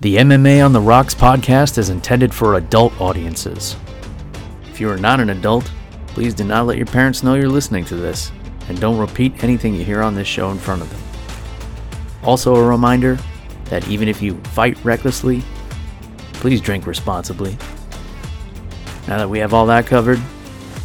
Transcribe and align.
The 0.00 0.16
MMA 0.16 0.62
on 0.62 0.74
the 0.74 0.80
Rocks 0.80 1.14
podcast 1.14 1.78
is 1.78 1.88
intended 1.88 2.34
for 2.34 2.56
adult 2.56 2.92
audiences. 3.00 3.76
If 4.66 4.78
you 4.78 4.90
are 4.90 4.98
not 4.98 5.20
an 5.20 5.30
adult, 5.30 5.72
please 6.08 6.34
do 6.34 6.44
not 6.44 6.66
let 6.66 6.76
your 6.76 6.84
parents 6.84 7.22
know 7.22 7.32
you're 7.32 7.48
listening 7.48 7.86
to 7.86 7.96
this, 7.96 8.30
and 8.68 8.78
don't 8.78 8.98
repeat 8.98 9.42
anything 9.42 9.74
you 9.74 9.86
hear 9.86 10.02
on 10.02 10.14
this 10.14 10.28
show 10.28 10.50
in 10.50 10.58
front 10.58 10.82
of 10.82 10.90
them. 10.90 11.00
Also, 12.22 12.54
a 12.56 12.62
reminder 12.62 13.18
that 13.70 13.88
even 13.88 14.06
if 14.06 14.20
you 14.20 14.36
fight 14.52 14.76
recklessly, 14.84 15.42
please 16.34 16.60
drink 16.60 16.86
responsibly. 16.86 17.56
Now 19.08 19.16
that 19.16 19.30
we 19.30 19.38
have 19.38 19.54
all 19.54 19.64
that 19.64 19.86
covered, 19.86 20.20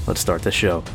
let's 0.08 0.22
start 0.22 0.42
the 0.42 0.52
show. 0.52 0.86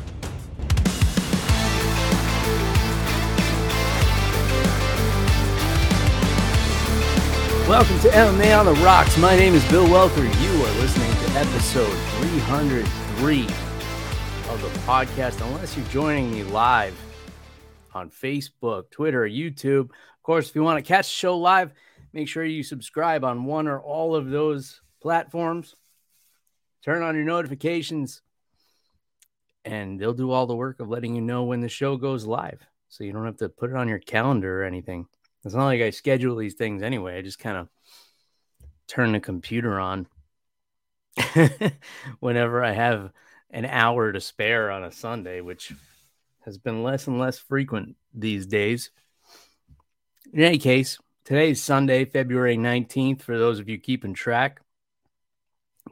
Welcome 7.76 8.00
to 8.00 8.08
MMA 8.08 8.58
on 8.58 8.64
the 8.64 8.72
Rocks. 8.76 9.18
My 9.18 9.36
name 9.36 9.54
is 9.54 9.62
Bill 9.70 9.86
Welker. 9.86 10.24
You 10.42 10.64
are 10.64 10.80
listening 10.80 11.10
to 11.10 11.38
episode 11.38 11.92
303 12.22 13.42
of 13.42 14.62
the 14.62 14.78
podcast. 14.86 15.46
Unless 15.46 15.76
you're 15.76 15.86
joining 15.88 16.32
me 16.32 16.42
live 16.42 16.98
on 17.92 18.08
Facebook, 18.08 18.88
Twitter, 18.90 19.28
YouTube. 19.28 19.90
Of 19.90 20.22
course, 20.22 20.48
if 20.48 20.54
you 20.54 20.62
want 20.62 20.82
to 20.82 20.88
catch 20.88 21.06
the 21.06 21.16
show 21.16 21.36
live, 21.36 21.70
make 22.14 22.28
sure 22.28 22.46
you 22.46 22.62
subscribe 22.62 23.24
on 23.24 23.44
one 23.44 23.68
or 23.68 23.78
all 23.78 24.16
of 24.16 24.30
those 24.30 24.80
platforms. 25.02 25.74
Turn 26.82 27.02
on 27.02 27.14
your 27.14 27.26
notifications, 27.26 28.22
and 29.66 30.00
they'll 30.00 30.14
do 30.14 30.30
all 30.30 30.46
the 30.46 30.56
work 30.56 30.80
of 30.80 30.88
letting 30.88 31.14
you 31.14 31.20
know 31.20 31.44
when 31.44 31.60
the 31.60 31.68
show 31.68 31.98
goes 31.98 32.24
live. 32.24 32.66
So 32.88 33.04
you 33.04 33.12
don't 33.12 33.26
have 33.26 33.36
to 33.36 33.50
put 33.50 33.68
it 33.68 33.76
on 33.76 33.86
your 33.86 33.98
calendar 33.98 34.62
or 34.62 34.64
anything. 34.64 35.08
It's 35.46 35.54
not 35.54 35.66
like 35.66 35.80
I 35.80 35.90
schedule 35.90 36.34
these 36.34 36.54
things 36.54 36.82
anyway. 36.82 37.16
I 37.16 37.22
just 37.22 37.38
kind 37.38 37.56
of 37.56 37.68
turn 38.88 39.12
the 39.12 39.20
computer 39.20 39.78
on 39.78 40.08
whenever 42.18 42.64
I 42.64 42.72
have 42.72 43.12
an 43.50 43.64
hour 43.64 44.10
to 44.10 44.20
spare 44.20 44.72
on 44.72 44.82
a 44.82 44.90
Sunday, 44.90 45.40
which 45.40 45.72
has 46.44 46.58
been 46.58 46.82
less 46.82 47.06
and 47.06 47.20
less 47.20 47.38
frequent 47.38 47.94
these 48.12 48.44
days. 48.44 48.90
In 50.32 50.42
any 50.42 50.58
case, 50.58 50.98
today's 51.24 51.62
Sunday, 51.62 52.06
February 52.06 52.56
19th, 52.56 53.22
for 53.22 53.38
those 53.38 53.60
of 53.60 53.68
you 53.68 53.78
keeping 53.78 54.14
track. 54.14 54.60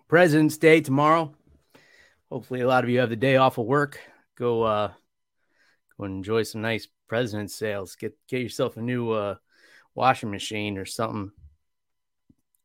President's 0.08 0.56
Day 0.56 0.80
tomorrow. 0.80 1.32
Hopefully, 2.28 2.60
a 2.60 2.66
lot 2.66 2.82
of 2.82 2.91
you 2.91 2.98
have 2.98 3.08
the 3.08 3.14
day 3.14 3.36
off 3.36 3.56
of 3.58 3.66
work. 3.66 4.00
Go, 4.36 4.64
uh, 4.64 4.92
go 5.97 6.06
enjoy 6.06 6.42
some 6.42 6.60
nice 6.60 6.88
president's 7.06 7.55
sales. 7.55 7.94
Get 7.94 8.16
get 8.27 8.42
yourself 8.42 8.77
a 8.77 8.82
new 8.82 9.12
uh, 9.12 9.36
washing 9.95 10.31
machine 10.31 10.78
or 10.78 10.84
something. 10.84 11.33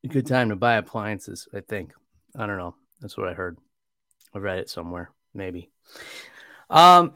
A 0.04 0.08
good 0.08 0.28
time 0.28 0.50
to 0.50 0.56
buy 0.56 0.76
appliances, 0.76 1.48
I 1.54 1.60
think. 1.62 1.94
I 2.36 2.46
don't 2.46 2.58
know. 2.58 2.76
That's 3.02 3.18
what 3.18 3.28
I 3.28 3.34
heard. 3.34 3.58
I 4.34 4.40
read 4.40 4.60
it 4.60 4.70
somewhere, 4.70 5.12
maybe. 5.34 5.70
Um, 6.70 7.14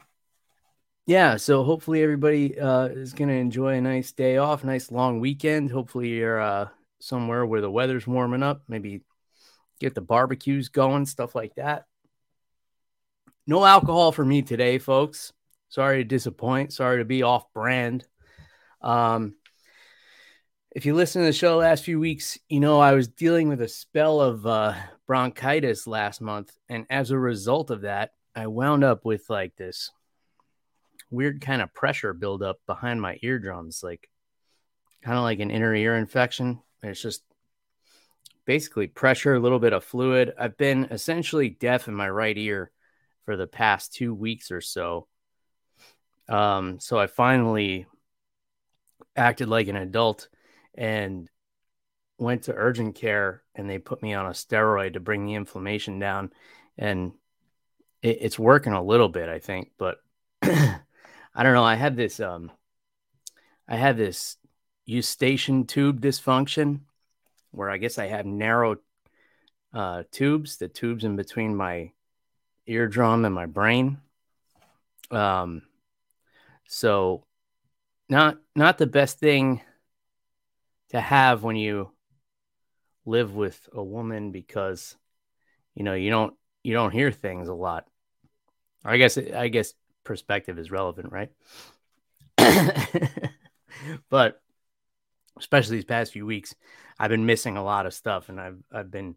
yeah. 1.06 1.36
So 1.36 1.62
hopefully 1.64 2.02
everybody 2.02 2.58
uh, 2.58 2.86
is 2.86 3.12
going 3.12 3.28
to 3.28 3.34
enjoy 3.34 3.74
a 3.74 3.80
nice 3.80 4.12
day 4.12 4.36
off, 4.36 4.64
nice 4.64 4.90
long 4.90 5.20
weekend. 5.20 5.70
Hopefully 5.70 6.08
you're 6.08 6.40
uh, 6.40 6.68
somewhere 7.00 7.46
where 7.46 7.60
the 7.60 7.70
weather's 7.70 8.06
warming 8.06 8.42
up. 8.42 8.62
Maybe 8.68 9.02
get 9.80 9.94
the 9.94 10.00
barbecues 10.00 10.68
going, 10.68 11.06
stuff 11.06 11.34
like 11.34 11.54
that. 11.56 11.86
No 13.46 13.64
alcohol 13.64 14.12
for 14.12 14.24
me 14.24 14.42
today, 14.42 14.78
folks. 14.78 15.32
Sorry 15.68 15.98
to 15.98 16.04
disappoint. 16.04 16.72
Sorry 16.72 16.98
to 16.98 17.04
be 17.04 17.22
off 17.22 17.52
brand. 17.52 18.06
Um, 18.80 19.34
if 20.74 20.84
you 20.84 20.94
listen 20.94 21.22
to 21.22 21.26
the 21.26 21.32
show 21.32 21.58
last 21.58 21.84
few 21.84 22.00
weeks, 22.00 22.36
you 22.48 22.58
know 22.58 22.80
I 22.80 22.92
was 22.92 23.06
dealing 23.06 23.48
with 23.48 23.62
a 23.62 23.68
spell 23.68 24.20
of 24.20 24.44
uh, 24.44 24.74
bronchitis 25.06 25.86
last 25.86 26.20
month, 26.20 26.52
and 26.68 26.84
as 26.90 27.12
a 27.12 27.18
result 27.18 27.70
of 27.70 27.82
that, 27.82 28.10
I 28.34 28.48
wound 28.48 28.82
up 28.82 29.04
with 29.04 29.30
like 29.30 29.54
this 29.54 29.92
weird 31.10 31.40
kind 31.40 31.62
of 31.62 31.72
pressure 31.72 32.12
buildup 32.12 32.58
behind 32.66 33.00
my 33.00 33.18
eardrums, 33.22 33.84
like 33.84 34.10
kind 35.00 35.16
of 35.16 35.22
like 35.22 35.38
an 35.38 35.52
inner 35.52 35.72
ear 35.72 35.96
infection. 35.96 36.60
It's 36.82 37.00
just 37.00 37.22
basically 38.44 38.88
pressure, 38.88 39.34
a 39.34 39.40
little 39.40 39.60
bit 39.60 39.72
of 39.72 39.84
fluid. 39.84 40.34
I've 40.36 40.56
been 40.56 40.88
essentially 40.90 41.50
deaf 41.50 41.86
in 41.86 41.94
my 41.94 42.08
right 42.08 42.36
ear 42.36 42.72
for 43.26 43.36
the 43.36 43.46
past 43.46 43.94
two 43.94 44.12
weeks 44.12 44.50
or 44.50 44.60
so. 44.60 45.06
Um, 46.28 46.80
so 46.80 46.98
I 46.98 47.06
finally 47.06 47.86
acted 49.14 49.48
like 49.48 49.68
an 49.68 49.76
adult 49.76 50.28
and 50.76 51.28
went 52.18 52.44
to 52.44 52.54
urgent 52.54 52.94
care 52.94 53.42
and 53.54 53.68
they 53.68 53.78
put 53.78 54.02
me 54.02 54.14
on 54.14 54.26
a 54.26 54.30
steroid 54.30 54.94
to 54.94 55.00
bring 55.00 55.26
the 55.26 55.34
inflammation 55.34 55.98
down. 55.98 56.32
And 56.78 57.12
it, 58.04 58.18
it's 58.20 58.38
working 58.38 58.74
a 58.74 58.82
little 58.82 59.08
bit 59.08 59.28
i 59.28 59.40
think 59.40 59.72
but 59.78 59.98
i 60.42 61.42
don't 61.42 61.54
know. 61.54 61.64
I 61.64 61.74
had 61.74 61.96
this 61.96 62.20
um 62.20 62.52
i 63.66 63.76
had 63.76 63.96
this 63.96 64.36
eustachian 64.84 65.66
tube 65.66 66.00
dysfunction 66.00 66.80
where 67.50 67.70
i 67.70 67.78
guess 67.78 67.98
i 67.98 68.06
have 68.06 68.26
narrow 68.26 68.76
uh 69.72 70.04
tubes 70.12 70.58
the 70.58 70.68
tubes 70.68 71.02
in 71.02 71.16
between 71.16 71.56
my 71.56 71.90
eardrum 72.66 73.24
and 73.24 73.34
my 73.34 73.46
brain. 73.46 73.98
Um 75.10 75.62
so 76.66 77.24
not 78.08 78.38
not 78.54 78.78
the 78.78 78.86
best 78.86 79.18
thing 79.18 79.62
to 80.94 81.00
have 81.00 81.42
when 81.42 81.56
you 81.56 81.90
live 83.04 83.34
with 83.34 83.68
a 83.72 83.82
woman 83.82 84.30
because 84.30 84.96
you 85.74 85.82
know 85.82 85.94
you 85.94 86.08
don't 86.08 86.34
you 86.62 86.72
don't 86.72 86.92
hear 86.92 87.10
things 87.10 87.48
a 87.48 87.54
lot. 87.54 87.86
I 88.84 88.96
guess 88.96 89.18
I 89.18 89.48
guess 89.48 89.74
perspective 90.04 90.56
is 90.56 90.70
relevant, 90.70 91.12
right? 91.12 91.32
but 94.08 94.40
especially 95.36 95.78
these 95.78 95.84
past 95.84 96.12
few 96.12 96.26
weeks, 96.26 96.54
I've 96.96 97.10
been 97.10 97.26
missing 97.26 97.56
a 97.56 97.64
lot 97.64 97.86
of 97.86 97.94
stuff, 97.94 98.28
and 98.28 98.40
I've 98.40 98.62
I've 98.72 98.90
been 98.92 99.16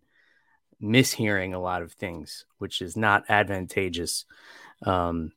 mishearing 0.81 1.53
a 1.53 1.59
lot 1.59 1.83
of 1.83 1.91
things, 1.91 2.45
which 2.57 2.81
is 2.81 2.97
not 2.97 3.25
advantageous 3.29 4.25
um, 4.83 5.31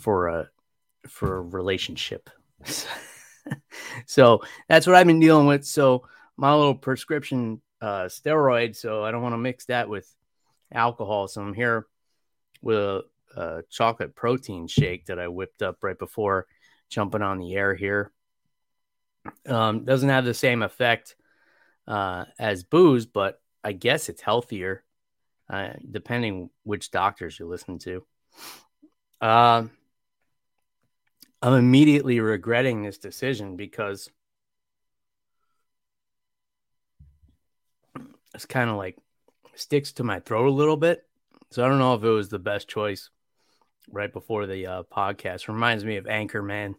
for 0.00 0.26
a 0.26 0.48
for 1.06 1.36
a 1.36 1.42
relationship. 1.42 2.28
so 4.06 4.42
that's 4.68 4.86
what 4.86 4.96
I've 4.96 5.06
been 5.06 5.20
dealing 5.20 5.46
with. 5.46 5.64
So 5.64 6.04
my 6.36 6.54
little 6.54 6.74
prescription 6.74 7.60
uh, 7.80 8.04
steroid. 8.04 8.76
So 8.76 9.04
I 9.04 9.10
don't 9.10 9.22
want 9.22 9.32
to 9.34 9.38
mix 9.38 9.66
that 9.66 9.88
with 9.88 10.12
alcohol. 10.72 11.28
So 11.28 11.42
I'm 11.42 11.54
here 11.54 11.86
with 12.62 12.78
a, 12.78 13.02
a, 13.36 13.62
chocolate 13.70 14.14
protein 14.14 14.66
shake 14.66 15.06
that 15.06 15.18
I 15.18 15.28
whipped 15.28 15.62
up 15.62 15.82
right 15.82 15.98
before 15.98 16.46
jumping 16.88 17.22
on 17.22 17.38
the 17.38 17.54
air 17.54 17.74
here. 17.74 18.12
Um, 19.46 19.84
doesn't 19.84 20.08
have 20.08 20.24
the 20.24 20.34
same 20.34 20.62
effect 20.62 21.16
uh, 21.86 22.24
as 22.38 22.64
booze, 22.64 23.06
but 23.06 23.40
I 23.62 23.72
guess 23.72 24.08
it's 24.08 24.22
healthier, 24.22 24.84
uh, 25.48 25.70
depending 25.90 26.50
which 26.64 26.90
doctors 26.90 27.38
you 27.38 27.46
listen 27.46 27.78
to. 27.80 28.04
Uh, 29.20 29.64
I'm 31.42 31.54
immediately 31.54 32.20
regretting 32.20 32.82
this 32.82 32.98
decision 32.98 33.56
because 33.56 34.10
it's 38.34 38.46
kind 38.46 38.68
of 38.68 38.76
like 38.76 38.98
sticks 39.54 39.92
to 39.92 40.04
my 40.04 40.20
throat 40.20 40.46
a 40.46 40.50
little 40.50 40.76
bit. 40.76 41.06
So 41.50 41.64
I 41.64 41.68
don't 41.68 41.78
know 41.78 41.94
if 41.94 42.04
it 42.04 42.08
was 42.08 42.28
the 42.28 42.38
best 42.38 42.68
choice 42.68 43.10
right 43.90 44.12
before 44.12 44.46
the 44.46 44.66
uh, 44.66 44.82
podcast. 44.84 45.48
Reminds 45.48 45.84
me 45.84 45.96
of 45.96 46.04
Anchorman 46.04 46.74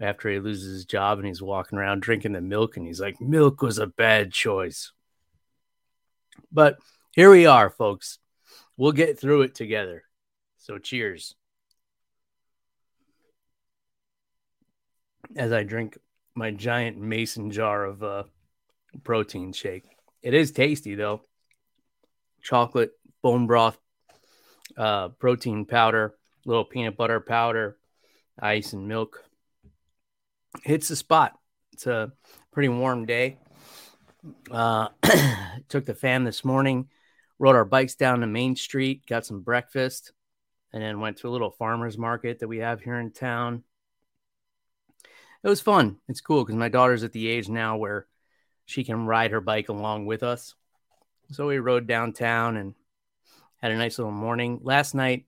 after 0.00 0.28
he 0.30 0.38
loses 0.38 0.72
his 0.72 0.84
job 0.84 1.18
and 1.18 1.26
he's 1.26 1.40
walking 1.40 1.78
around 1.78 2.02
drinking 2.02 2.32
the 2.32 2.40
milk 2.40 2.76
and 2.76 2.86
he's 2.86 3.00
like, 3.00 3.20
milk 3.20 3.62
was 3.62 3.78
a 3.78 3.86
bad 3.86 4.32
choice. 4.32 4.92
But 6.52 6.78
here 7.12 7.30
we 7.30 7.46
are, 7.46 7.70
folks. 7.70 8.18
We'll 8.76 8.92
get 8.92 9.18
through 9.18 9.42
it 9.42 9.54
together. 9.54 10.02
So 10.58 10.78
cheers. 10.78 11.34
As 15.34 15.52
I 15.52 15.62
drink 15.62 15.98
my 16.34 16.50
giant 16.50 16.98
mason 16.98 17.50
jar 17.50 17.84
of 17.84 18.02
uh, 18.02 18.24
protein 19.02 19.52
shake. 19.52 19.84
It 20.22 20.34
is 20.34 20.52
tasty 20.52 20.94
though. 20.94 21.22
Chocolate, 22.42 22.92
bone 23.22 23.46
broth, 23.46 23.78
uh, 24.76 25.08
protein 25.08 25.64
powder, 25.64 26.14
little 26.44 26.64
peanut 26.64 26.96
butter 26.96 27.20
powder, 27.20 27.76
ice, 28.40 28.72
and 28.72 28.86
milk. 28.86 29.24
Hits 30.62 30.88
the 30.88 30.96
spot. 30.96 31.38
It's 31.72 31.86
a 31.86 32.12
pretty 32.52 32.68
warm 32.68 33.06
day. 33.06 33.38
Uh, 34.50 34.88
took 35.68 35.86
the 35.86 35.94
fam 35.94 36.24
this 36.24 36.44
morning, 36.44 36.88
rode 37.38 37.56
our 37.56 37.64
bikes 37.64 37.94
down 37.94 38.20
to 38.20 38.26
Main 38.26 38.56
Street, 38.56 39.06
got 39.06 39.26
some 39.26 39.42
breakfast, 39.42 40.12
and 40.72 40.82
then 40.82 41.00
went 41.00 41.18
to 41.18 41.28
a 41.28 41.30
little 41.30 41.50
farmer's 41.50 41.98
market 41.98 42.40
that 42.40 42.48
we 42.48 42.58
have 42.58 42.80
here 42.80 42.98
in 42.98 43.12
town 43.12 43.62
it 45.42 45.48
was 45.48 45.60
fun. 45.60 45.98
It's 46.08 46.20
cool 46.20 46.44
because 46.44 46.56
my 46.56 46.68
daughter's 46.68 47.04
at 47.04 47.12
the 47.12 47.28
age 47.28 47.48
now 47.48 47.76
where 47.76 48.06
she 48.64 48.84
can 48.84 49.06
ride 49.06 49.30
her 49.30 49.40
bike 49.40 49.68
along 49.68 50.06
with 50.06 50.22
us. 50.22 50.54
So 51.30 51.46
we 51.46 51.58
rode 51.58 51.86
downtown 51.86 52.56
and 52.56 52.74
had 53.60 53.72
a 53.72 53.76
nice 53.76 53.98
little 53.98 54.12
morning. 54.12 54.60
Last 54.62 54.94
night, 54.94 55.26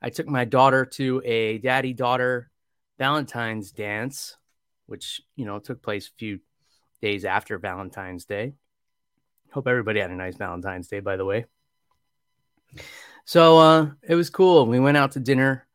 I 0.00 0.10
took 0.10 0.26
my 0.26 0.44
daughter 0.44 0.84
to 0.84 1.22
a 1.24 1.58
daddy 1.58 1.92
daughter 1.92 2.50
Valentine's 2.98 3.72
dance, 3.72 4.36
which, 4.86 5.20
you 5.36 5.44
know, 5.44 5.58
took 5.58 5.82
place 5.82 6.08
a 6.08 6.18
few 6.18 6.40
days 7.00 7.24
after 7.24 7.58
Valentine's 7.58 8.24
Day. 8.24 8.54
Hope 9.52 9.66
everybody 9.66 10.00
had 10.00 10.10
a 10.10 10.14
nice 10.14 10.36
Valentine's 10.36 10.88
Day, 10.88 11.00
by 11.00 11.16
the 11.16 11.24
way. 11.24 11.46
So 13.24 13.58
uh, 13.58 13.90
it 14.02 14.14
was 14.14 14.30
cool. 14.30 14.66
We 14.66 14.80
went 14.80 14.96
out 14.96 15.12
to 15.12 15.20
dinner 15.20 15.66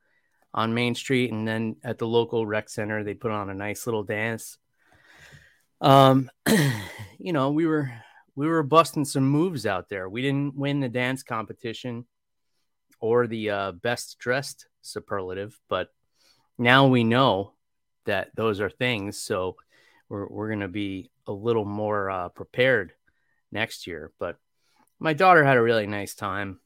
on 0.57 0.73
Main 0.73 0.95
Street, 0.95 1.31
and 1.31 1.47
then 1.47 1.75
at 1.83 1.99
the 1.99 2.07
local 2.07 2.43
rec 2.43 2.67
center, 2.67 3.03
they 3.03 3.13
put 3.13 3.29
on 3.29 3.51
a 3.51 3.53
nice 3.53 3.85
little 3.85 4.01
dance. 4.01 4.57
Um, 5.79 6.31
you 7.19 7.31
know, 7.31 7.51
we 7.51 7.67
were 7.67 7.91
we 8.35 8.47
were 8.47 8.63
busting 8.63 9.05
some 9.05 9.29
moves 9.29 9.67
out 9.67 9.87
there. 9.87 10.09
We 10.09 10.23
didn't 10.23 10.55
win 10.55 10.79
the 10.79 10.89
dance 10.89 11.21
competition 11.21 12.07
or 12.99 13.27
the 13.27 13.51
uh, 13.51 13.71
best 13.73 14.17
dressed 14.17 14.65
superlative, 14.81 15.59
but 15.69 15.89
now 16.57 16.87
we 16.87 17.03
know 17.03 17.53
that 18.05 18.35
those 18.35 18.59
are 18.59 18.71
things. 18.71 19.21
So 19.21 19.57
we're 20.09 20.25
we're 20.27 20.49
gonna 20.49 20.67
be 20.67 21.11
a 21.27 21.31
little 21.31 21.65
more 21.65 22.09
uh, 22.09 22.29
prepared 22.29 22.93
next 23.51 23.85
year. 23.85 24.11
But 24.17 24.37
my 24.97 25.13
daughter 25.13 25.43
had 25.43 25.57
a 25.57 25.61
really 25.61 25.85
nice 25.85 26.15
time, 26.15 26.59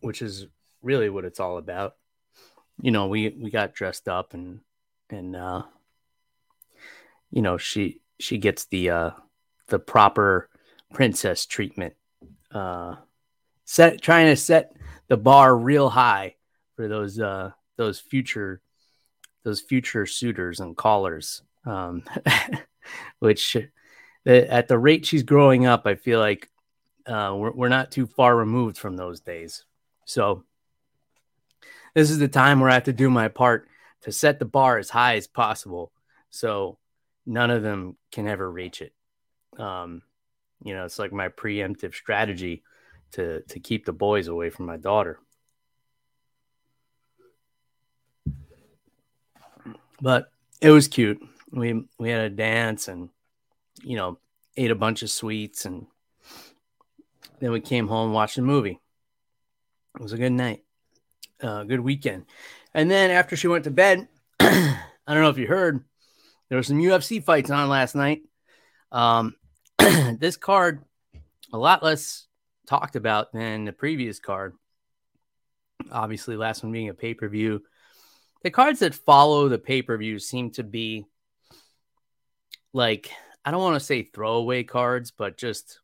which 0.00 0.20
is 0.20 0.48
really 0.82 1.10
what 1.10 1.24
it's 1.24 1.38
all 1.38 1.58
about. 1.58 1.94
You 2.80 2.90
know, 2.90 3.06
we 3.08 3.30
we 3.30 3.50
got 3.50 3.74
dressed 3.74 4.08
up 4.08 4.34
and 4.34 4.60
and 5.10 5.34
uh 5.34 5.62
you 7.30 7.42
know, 7.42 7.58
she 7.58 8.00
she 8.18 8.38
gets 8.38 8.66
the 8.66 8.90
uh 8.90 9.10
the 9.68 9.78
proper 9.78 10.48
princess 10.92 11.46
treatment. 11.46 11.94
Uh 12.52 12.96
set 13.68 14.00
trying 14.00 14.26
to 14.26 14.36
set 14.36 14.72
the 15.08 15.16
bar 15.16 15.54
real 15.54 15.90
high 15.90 16.36
for 16.74 16.88
those 16.88 17.20
uh 17.20 17.50
those 17.76 18.00
future 18.00 18.62
those 19.44 19.60
future 19.60 20.06
suitors 20.06 20.60
and 20.60 20.74
callers 20.74 21.42
um 21.66 22.02
which 23.18 23.56
at 24.24 24.68
the 24.68 24.78
rate 24.78 25.04
she's 25.04 25.22
growing 25.22 25.66
up 25.66 25.86
i 25.86 25.94
feel 25.94 26.18
like 26.18 26.48
uh 27.06 27.34
we're, 27.36 27.52
we're 27.52 27.68
not 27.68 27.90
too 27.90 28.06
far 28.06 28.34
removed 28.34 28.78
from 28.78 28.96
those 28.96 29.20
days 29.20 29.64
so 30.06 30.44
this 31.94 32.10
is 32.10 32.18
the 32.18 32.28
time 32.28 32.60
where 32.60 32.70
I 32.70 32.74
have 32.74 32.84
to 32.84 32.92
do 32.92 33.10
my 33.10 33.28
part 33.28 33.68
to 34.02 34.12
set 34.12 34.38
the 34.38 34.44
bar 34.44 34.78
as 34.78 34.90
high 34.90 35.16
as 35.16 35.26
possible 35.26 35.92
so 36.30 36.78
none 37.26 37.50
of 37.50 37.62
them 37.62 37.96
can 38.12 38.26
ever 38.26 38.50
reach 38.50 38.82
it. 38.82 38.92
Um, 39.58 40.02
you 40.62 40.74
know, 40.74 40.84
it's 40.84 40.98
like 40.98 41.12
my 41.12 41.28
preemptive 41.28 41.94
strategy 41.94 42.62
to 43.12 43.42
to 43.42 43.60
keep 43.60 43.86
the 43.86 43.92
boys 43.92 44.28
away 44.28 44.50
from 44.50 44.66
my 44.66 44.76
daughter. 44.76 45.18
But 50.00 50.30
it 50.60 50.70
was 50.70 50.88
cute. 50.88 51.20
We 51.50 51.84
we 51.98 52.10
had 52.10 52.20
a 52.24 52.30
dance 52.30 52.88
and 52.88 53.08
you 53.82 53.96
know 53.96 54.18
ate 54.56 54.70
a 54.70 54.76
bunch 54.76 55.02
of 55.02 55.10
sweets 55.10 55.64
and 55.64 55.86
then 57.40 57.52
we 57.52 57.60
came 57.60 57.88
home 57.88 58.12
watched 58.12 58.38
a 58.38 58.42
movie. 58.42 58.80
It 59.94 60.02
was 60.02 60.12
a 60.12 60.18
good 60.18 60.32
night 60.32 60.62
uh, 61.42 61.64
good 61.64 61.80
weekend. 61.80 62.26
And 62.74 62.90
then 62.90 63.10
after 63.10 63.36
she 63.36 63.48
went 63.48 63.64
to 63.64 63.70
bed, 63.70 64.08
I 64.40 64.78
don't 65.06 65.22
know 65.22 65.30
if 65.30 65.38
you 65.38 65.46
heard, 65.46 65.84
there 66.48 66.58
were 66.58 66.62
some 66.62 66.78
UFC 66.78 67.22
fights 67.22 67.50
on 67.50 67.68
last 67.68 67.94
night. 67.94 68.22
Um, 68.92 69.34
this 69.78 70.36
card, 70.36 70.82
a 71.52 71.58
lot 71.58 71.82
less 71.82 72.26
talked 72.66 72.96
about 72.96 73.32
than 73.32 73.64
the 73.64 73.72
previous 73.72 74.18
card. 74.18 74.54
Obviously, 75.90 76.36
last 76.36 76.62
one 76.62 76.72
being 76.72 76.88
a 76.88 76.94
pay 76.94 77.14
per 77.14 77.28
view. 77.28 77.62
The 78.42 78.50
cards 78.50 78.80
that 78.80 78.94
follow 78.94 79.48
the 79.48 79.58
pay 79.58 79.82
per 79.82 79.96
view 79.96 80.18
seem 80.18 80.50
to 80.52 80.62
be 80.62 81.06
like, 82.72 83.10
I 83.44 83.50
don't 83.50 83.62
want 83.62 83.76
to 83.76 83.84
say 83.84 84.02
throwaway 84.02 84.64
cards, 84.64 85.10
but 85.10 85.36
just 85.36 85.80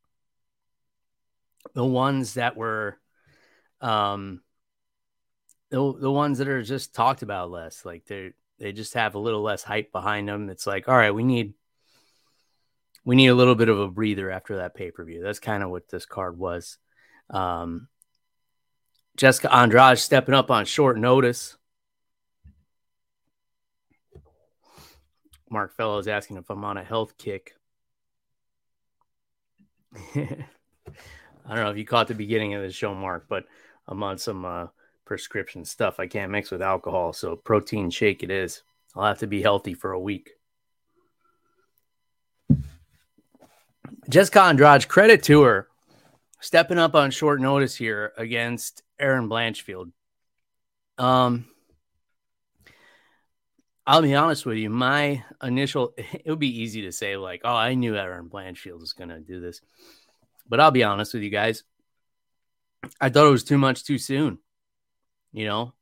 the 1.75 1.85
ones 1.85 2.35
that 2.35 2.57
were 2.57 2.99
um, 3.81 4.43
the 5.75 5.93
the 5.99 6.11
ones 6.11 6.39
that 6.39 6.47
are 6.49 6.63
just 6.63 6.95
talked 6.95 7.23
about 7.23 7.51
less. 7.51 7.85
Like 7.85 8.07
they 8.07 8.33
they 8.61 8.71
just 8.71 8.95
have 8.95 9.17
a 9.17 9.19
little 9.19 9.43
less 9.43 9.65
hype 9.65 9.91
behind 9.91 10.29
them. 10.29 10.49
It's 10.49 10.69
like, 10.69 10.89
all 10.89 10.97
right, 10.97 11.11
we 11.11 11.25
need 11.25 11.55
we 13.05 13.17
need 13.17 13.27
a 13.27 13.35
little 13.35 13.57
bit 13.57 13.69
of 13.69 13.81
a 13.81 13.89
breather 13.89 14.31
after 14.31 14.59
that 14.59 14.77
pay 14.77 14.93
per 14.93 15.05
view. 15.05 15.21
That's 15.21 15.41
kind 15.41 15.65
of 15.65 15.71
what 15.71 15.89
this 15.89 16.07
card 16.07 16.39
was. 16.39 16.79
Um, 17.29 17.89
Jessica 19.17 19.53
Andrade 19.53 19.99
stepping 19.99 20.35
up 20.35 20.49
on 20.49 20.65
short 20.65 20.97
notice. 20.97 21.57
Mark 25.51 25.77
Fellows 25.77 26.07
asking 26.07 26.37
if 26.37 26.51
I'm 26.51 26.65
on 26.65 26.77
a 26.77 26.85
health 26.85 27.19
kick. 27.19 27.55
I 30.15 30.47
don't 31.49 31.65
know 31.65 31.71
if 31.71 31.77
you 31.77 31.85
caught 31.85 32.09
the 32.09 32.15
beginning 32.15 32.55
of 32.55 32.63
the 32.63 32.73
show, 32.73 32.95
Mark, 32.95 33.27
but 33.29 33.45
I'm 33.87 34.03
on 34.03 34.19
some 34.19 34.45
uh, 34.45 34.67
prescription 35.05 35.65
stuff 35.65 36.01
I 36.01 36.07
can't 36.07 36.33
mix 36.33 36.51
with 36.51 36.63
alcohol. 36.63 37.13
So 37.13 37.37
protein 37.37 37.91
shake 37.91 38.23
it 38.23 38.31
is. 38.31 38.63
I'll 38.95 39.07
have 39.07 39.19
to 39.19 39.27
be 39.27 39.43
healthy 39.43 39.75
for 39.75 39.93
a 39.93 40.01
week. 40.01 40.31
Jessica 44.09 44.43
Andrade, 44.43 44.89
credit 44.89 45.23
to 45.25 45.43
her, 45.43 45.69
stepping 46.41 46.79
up 46.79 46.95
on 46.95 47.11
short 47.11 47.41
notice 47.41 47.75
here 47.75 48.13
against 48.17 48.83
Erin 48.99 49.29
Blanchfield. 49.29 49.93
Um, 50.99 51.47
I'll 53.87 54.03
be 54.03 54.15
honest 54.15 54.47
with 54.47 54.59
you. 54.59 54.71
My 54.71 55.25
initial, 55.43 55.95
it 55.97 56.27
would 56.27 56.39
be 56.39 56.61
easy 56.61 56.83
to 56.83 56.93
say 56.93 57.17
like, 57.17 57.43
"Oh, 57.45 57.55
I 57.55 57.75
knew 57.75 57.97
Erin 57.97 58.29
Blanchfield 58.29 58.81
was 58.81 58.93
going 58.93 59.11
to 59.11 59.21
do 59.21 59.41
this," 59.41 59.61
but 60.49 60.61
I'll 60.61 60.71
be 60.71 60.85
honest 60.85 61.15
with 61.15 61.23
you 61.23 61.31
guys. 61.31 61.65
I 63.01 63.09
thought 63.09 63.27
it 63.27 63.31
was 63.31 63.45
too 63.45 63.59
much 63.59 63.85
too 63.85 63.99
soon. 63.99 64.39
You 65.35 65.47
know, 65.47 65.75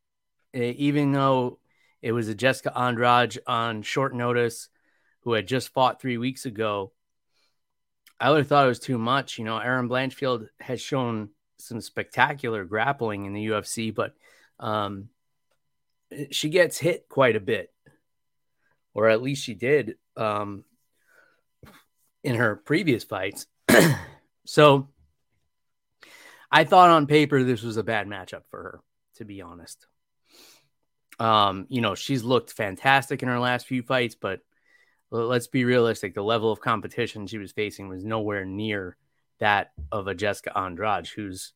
even 0.55 1.13
though 1.13 1.59
it 2.01 2.13
was 2.13 2.29
a 2.29 2.35
Jessica 2.35 2.77
Andrade 2.77 3.39
on 3.47 3.83
short 3.83 4.15
notice 4.15 4.71
who 5.21 5.35
had 5.35 5.47
just 5.47 5.69
fought 5.69 6.01
three 6.01 6.17
weeks 6.17 6.47
ago, 6.47 6.93
I 8.19 8.31
would 8.31 8.39
have 8.39 8.49
thought 8.49 8.65
it 8.65 8.71
was 8.71 8.79
too 8.79 8.97
much. 8.97 9.37
You 9.37 9.45
know, 9.45 9.59
Erin 9.59 9.91
Blanchfield 9.91 10.49
has 10.59 10.81
shown 10.81 11.29
some 11.59 11.83
spectacular 11.83 12.65
grappling 12.65 13.27
in 13.27 13.35
the 13.35 13.49
UFC, 13.49 13.95
but 13.95 14.15
um, 14.59 15.11
she 16.31 16.49
gets 16.49 16.79
hit 16.79 17.07
quite 17.11 17.37
a 17.37 17.41
bit, 17.41 17.71
or 18.95 19.11
at 19.11 19.21
least 19.21 19.45
she 19.45 19.53
did 19.53 19.97
um, 20.17 20.65
in 22.25 22.37
her 22.37 22.57
previous 22.57 23.05
fights. 23.05 23.47
so 24.47 24.89
I 26.51 26.65
thought 26.65 26.89
on 26.89 27.07
paper 27.07 27.43
this 27.43 27.63
was 27.63 27.77
a 27.77 27.83
bad 27.83 28.07
matchup 28.07 28.47
for 28.51 28.63
her 28.63 28.81
to 29.17 29.25
be 29.25 29.43
honest. 29.43 29.87
Um, 31.19 31.67
you 31.69 31.81
know, 31.81 31.95
she's 31.95 32.25
looked 32.25 32.53
fantastic 32.53 33.23
in 33.23 33.29
her 33.29 33.39
last 33.39 33.67
few 33.67 33.83
fights, 33.83 34.15
but 34.15 34.41
let's 35.11 35.47
be 35.47 35.65
realistic. 35.65 36.15
The 36.15 36.23
level 36.23 36.51
of 36.51 36.61
competition 36.61 37.27
she 37.27 37.39
was 37.39 37.53
facing 37.53 37.89
was 37.89 38.05
nowhere 38.05 38.45
near 38.45 38.97
that 39.39 39.73
of 39.91 40.07
a 40.07 40.15
Jessica 40.15 40.57
Andrade, 40.57 41.07
who's 41.09 41.53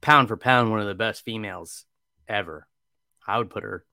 pound 0.00 0.28
for 0.28 0.36
pound 0.36 0.70
one 0.70 0.80
of 0.80 0.86
the 0.86 0.94
best 0.94 1.24
females 1.24 1.86
ever. 2.28 2.68
I 3.26 3.38
would 3.38 3.50
put 3.50 3.62
her, 3.62 3.84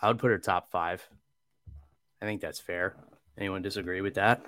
I 0.00 0.08
would 0.08 0.18
put 0.18 0.30
her 0.30 0.38
top 0.38 0.70
five. 0.70 1.08
I 2.20 2.26
think 2.26 2.40
that's 2.40 2.60
fair. 2.60 2.96
Anyone 3.38 3.62
disagree 3.62 4.00
with 4.00 4.14
that? 4.14 4.44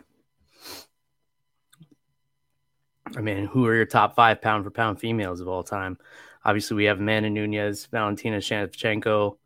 I 3.17 3.21
mean, 3.21 3.47
who 3.47 3.67
are 3.67 3.75
your 3.75 3.87
top 3.87 4.15
five 4.15 4.41
pound 4.41 4.65
for 4.65 4.71
pound 4.71 5.01
females 5.01 5.41
of 5.41 5.49
all 5.49 5.63
time? 5.63 5.99
Obviously, 6.45 6.77
we 6.77 6.85
have 6.85 6.99
Amanda 6.99 7.31
Nunes, 7.31 7.87
Valentina 7.87 8.39
Shevchenko. 8.39 9.37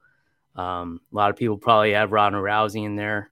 Um, 0.55 1.01
a 1.13 1.17
lot 1.17 1.31
of 1.31 1.37
people 1.37 1.57
probably 1.57 1.93
have 1.93 2.13
Ronda 2.13 2.39
Rousey 2.39 2.85
in 2.85 2.97
there. 2.97 3.31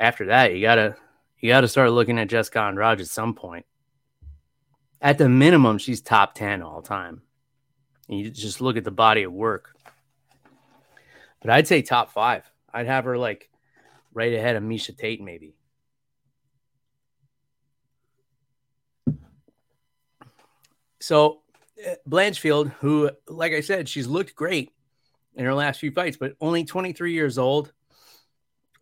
After 0.00 0.26
that, 0.26 0.54
you 0.54 0.62
gotta 0.62 0.96
you 1.38 1.50
gotta 1.50 1.68
start 1.68 1.90
looking 1.90 2.18
at 2.18 2.28
Jessica 2.28 2.60
Andrade 2.60 3.00
at 3.00 3.08
some 3.08 3.34
point. 3.34 3.66
At 5.00 5.18
the 5.18 5.28
minimum, 5.28 5.78
she's 5.78 6.00
top 6.00 6.34
ten 6.34 6.62
all 6.62 6.82
time. 6.82 7.22
And 8.08 8.18
you 8.18 8.30
just 8.30 8.60
look 8.60 8.76
at 8.76 8.84
the 8.84 8.90
body 8.90 9.24
of 9.24 9.32
work. 9.32 9.76
But 11.40 11.50
I'd 11.50 11.68
say 11.68 11.82
top 11.82 12.12
five. 12.12 12.50
I'd 12.72 12.86
have 12.86 13.04
her 13.04 13.18
like 13.18 13.50
right 14.14 14.32
ahead 14.32 14.56
of 14.56 14.62
Miesha 14.62 14.96
Tate, 14.96 15.20
maybe. 15.20 15.57
So 21.00 21.42
Blanchfield, 22.08 22.72
who, 22.80 23.10
like 23.28 23.52
I 23.52 23.60
said, 23.60 23.88
she's 23.88 24.06
looked 24.06 24.34
great 24.34 24.70
in 25.34 25.44
her 25.44 25.54
last 25.54 25.80
few 25.80 25.92
fights, 25.92 26.16
but 26.16 26.34
only 26.40 26.64
23 26.64 27.12
years 27.12 27.38
old. 27.38 27.72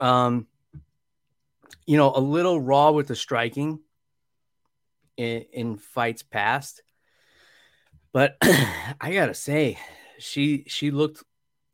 Um, 0.01 0.47
you 1.87 1.97
know, 1.97 2.13
a 2.15 2.21
little 2.21 2.61
raw 2.61 2.91
with 2.91 3.09
the 3.09 3.17
striking 3.17 3.81
in, 5.17 5.45
in 5.53 5.77
fights 5.77 6.23
past. 6.23 6.83
But 8.13 8.37
I 8.43 9.13
gotta 9.13 9.35
say, 9.35 9.79
she 10.19 10.65
she 10.67 10.91
looked 10.91 11.23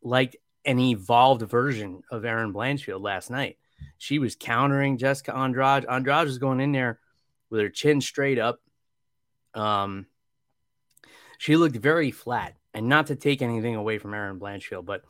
like 0.02 0.37
an 0.64 0.78
evolved 0.78 1.42
version 1.42 2.02
of 2.11 2.25
Erin 2.25 2.52
Blanchfield 2.52 3.00
last 3.00 3.30
night. 3.30 3.58
She 3.99 4.18
was 4.18 4.37
countering 4.37 4.99
Jessica 4.99 5.34
Andrade. 5.34 5.87
Andrade 5.88 6.26
was 6.26 6.38
going 6.38 6.61
in 6.61 6.72
there 6.72 6.99
with 7.50 7.61
her 7.61 7.68
chin 7.68 8.00
straight 8.00 8.38
up. 8.38 8.61
Um, 9.54 10.06
she 11.42 11.56
looked 11.56 11.75
very 11.75 12.12
flat, 12.12 12.54
and 12.72 12.88
not 12.88 13.08
to 13.08 13.16
take 13.16 13.42
anything 13.42 13.75
away 13.75 13.99
from 13.99 14.14
Erin 14.14 14.38
Blanchfield, 14.38 14.84
but 14.84 15.02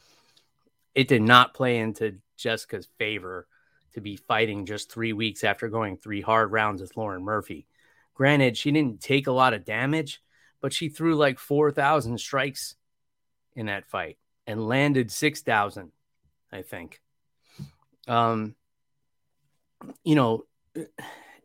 it 0.95 1.07
did 1.07 1.21
not 1.21 1.53
play 1.53 1.77
into 1.77 2.21
Jessica's 2.39 2.89
favor 2.97 3.47
to 3.93 4.01
be 4.01 4.17
fighting 4.17 4.65
just 4.65 4.91
three 4.91 5.12
weeks 5.12 5.45
after 5.45 5.69
going 5.69 5.99
three 5.99 6.23
hard 6.23 6.51
rounds 6.51 6.81
with 6.81 6.97
Lauren 6.97 7.23
Murphy. 7.23 7.67
Granted, 8.15 8.57
she 8.57 8.71
didn't 8.71 9.03
take 9.03 9.27
a 9.27 9.33
lot 9.33 9.53
of 9.53 9.67
damage, 9.67 10.23
but 10.62 10.73
she 10.73 10.89
threw 10.89 11.17
like 11.17 11.39
4,000 11.39 12.17
strikes 12.17 12.77
in 13.55 13.67
that 13.67 13.91
fight 13.91 14.17
and 14.47 14.67
landed 14.67 15.11
6,000, 15.11 15.93
I 16.51 16.62
think. 16.62 17.03
Um, 18.09 18.55
you 20.03 20.15
know, 20.15 20.47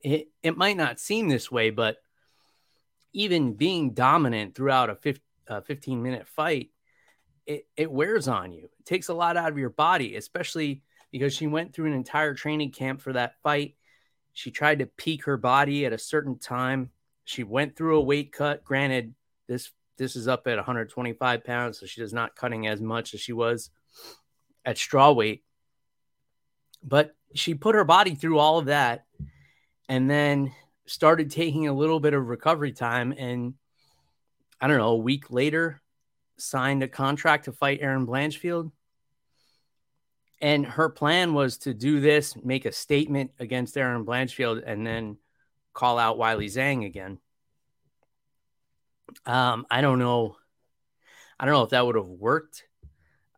it, 0.02 0.30
it 0.42 0.56
might 0.56 0.78
not 0.78 1.02
seem 1.02 1.28
this 1.28 1.52
way, 1.52 1.72
but 1.72 1.98
even 3.14 3.54
being 3.54 3.94
dominant 3.94 4.56
throughout 4.56 4.90
a 4.90 4.96
15, 4.96 5.22
15 5.66 6.04
minute 6.04 6.28
fight, 6.28 6.72
it, 7.46 7.68
it 7.76 7.92
wears 7.92 8.28
on 8.28 8.52
you. 8.52 8.66
It 8.66 8.86
takes 8.86 9.10
a 9.10 9.14
lot 9.14 9.38
out 9.38 9.52
of 9.52 9.58
your 9.58 9.70
body, 9.70 10.16
especially 10.16 10.82
because 11.12 11.34
she 11.34 11.48
went 11.48 11.74
through 11.74 11.88
an 11.88 11.94
entire 11.94 12.34
training 12.34 12.72
camp 12.72 13.02
for 13.02 13.14
that 13.14 13.36
fight. 13.42 13.76
She 14.34 14.52
tried 14.52 14.80
to 14.80 14.86
peak 14.86 15.26
her 15.26 15.38
body 15.38 15.86
at 15.86 15.94
a 15.94 15.98
certain 15.98 16.38
time. 16.38 16.92
She 17.26 17.44
went 17.44 17.76
through 17.76 17.98
a 17.98 18.04
weight 18.04 18.32
cut. 18.32 18.64
Granted, 18.64 19.16
this 19.48 19.72
this 19.98 20.16
is 20.16 20.28
up 20.28 20.46
at 20.46 20.58
125 20.58 21.44
pounds, 21.44 21.80
so 21.80 21.88
she 21.88 22.02
is 22.02 22.14
not 22.14 22.36
cutting 22.36 22.68
as 22.68 22.80
much 22.80 23.16
as 23.16 23.22
she 23.22 23.34
was 23.34 23.72
at 24.64 24.78
straw 24.78 25.12
weight. 25.12 25.44
But 26.84 27.16
she 27.34 27.56
put 27.56 27.74
her 27.74 27.84
body 27.84 28.14
through 28.14 28.38
all 28.38 28.60
of 28.60 28.66
that 28.66 29.06
and 29.90 30.10
then 30.10 30.54
started 30.88 31.32
taking 31.32 31.68
a 31.68 31.74
little 31.74 32.00
bit 32.00 32.14
of 32.14 32.28
recovery 32.28 32.72
time. 32.72 33.14
And 33.18 33.54
I 34.60 34.68
don't 34.68 34.78
know, 34.78 34.90
a 34.90 34.98
week 34.98 35.30
later, 35.30 35.82
signed 36.38 36.84
a 36.84 36.88
contract 36.88 37.46
to 37.46 37.52
fight 37.52 37.80
Erin 37.82 38.08
Blanchfield. 38.08 38.72
And 40.40 40.66
her 40.66 40.90
plan 40.90 41.34
was 41.34 41.58
to 41.60 41.74
do 41.74 42.00
this, 42.00 42.36
make 42.44 42.66
a 42.66 42.72
statement 42.72 43.32
against 43.40 43.76
Erin 43.78 44.06
Blanchfield, 44.06 44.64
and 44.66 44.86
then 44.86 45.18
call 45.74 45.98
out 45.98 46.18
Weili 46.18 46.46
Zhang 46.46 46.86
again. 46.86 47.18
Um, 49.26 49.66
I 49.72 49.82
don't 49.82 50.00
know. 50.00 50.38
I 51.40 51.46
don't 51.46 51.54
know 51.54 51.64
if 51.64 51.72
that 51.72 51.86
would 51.86 51.96
have 51.96 52.08
worked. 52.08 52.64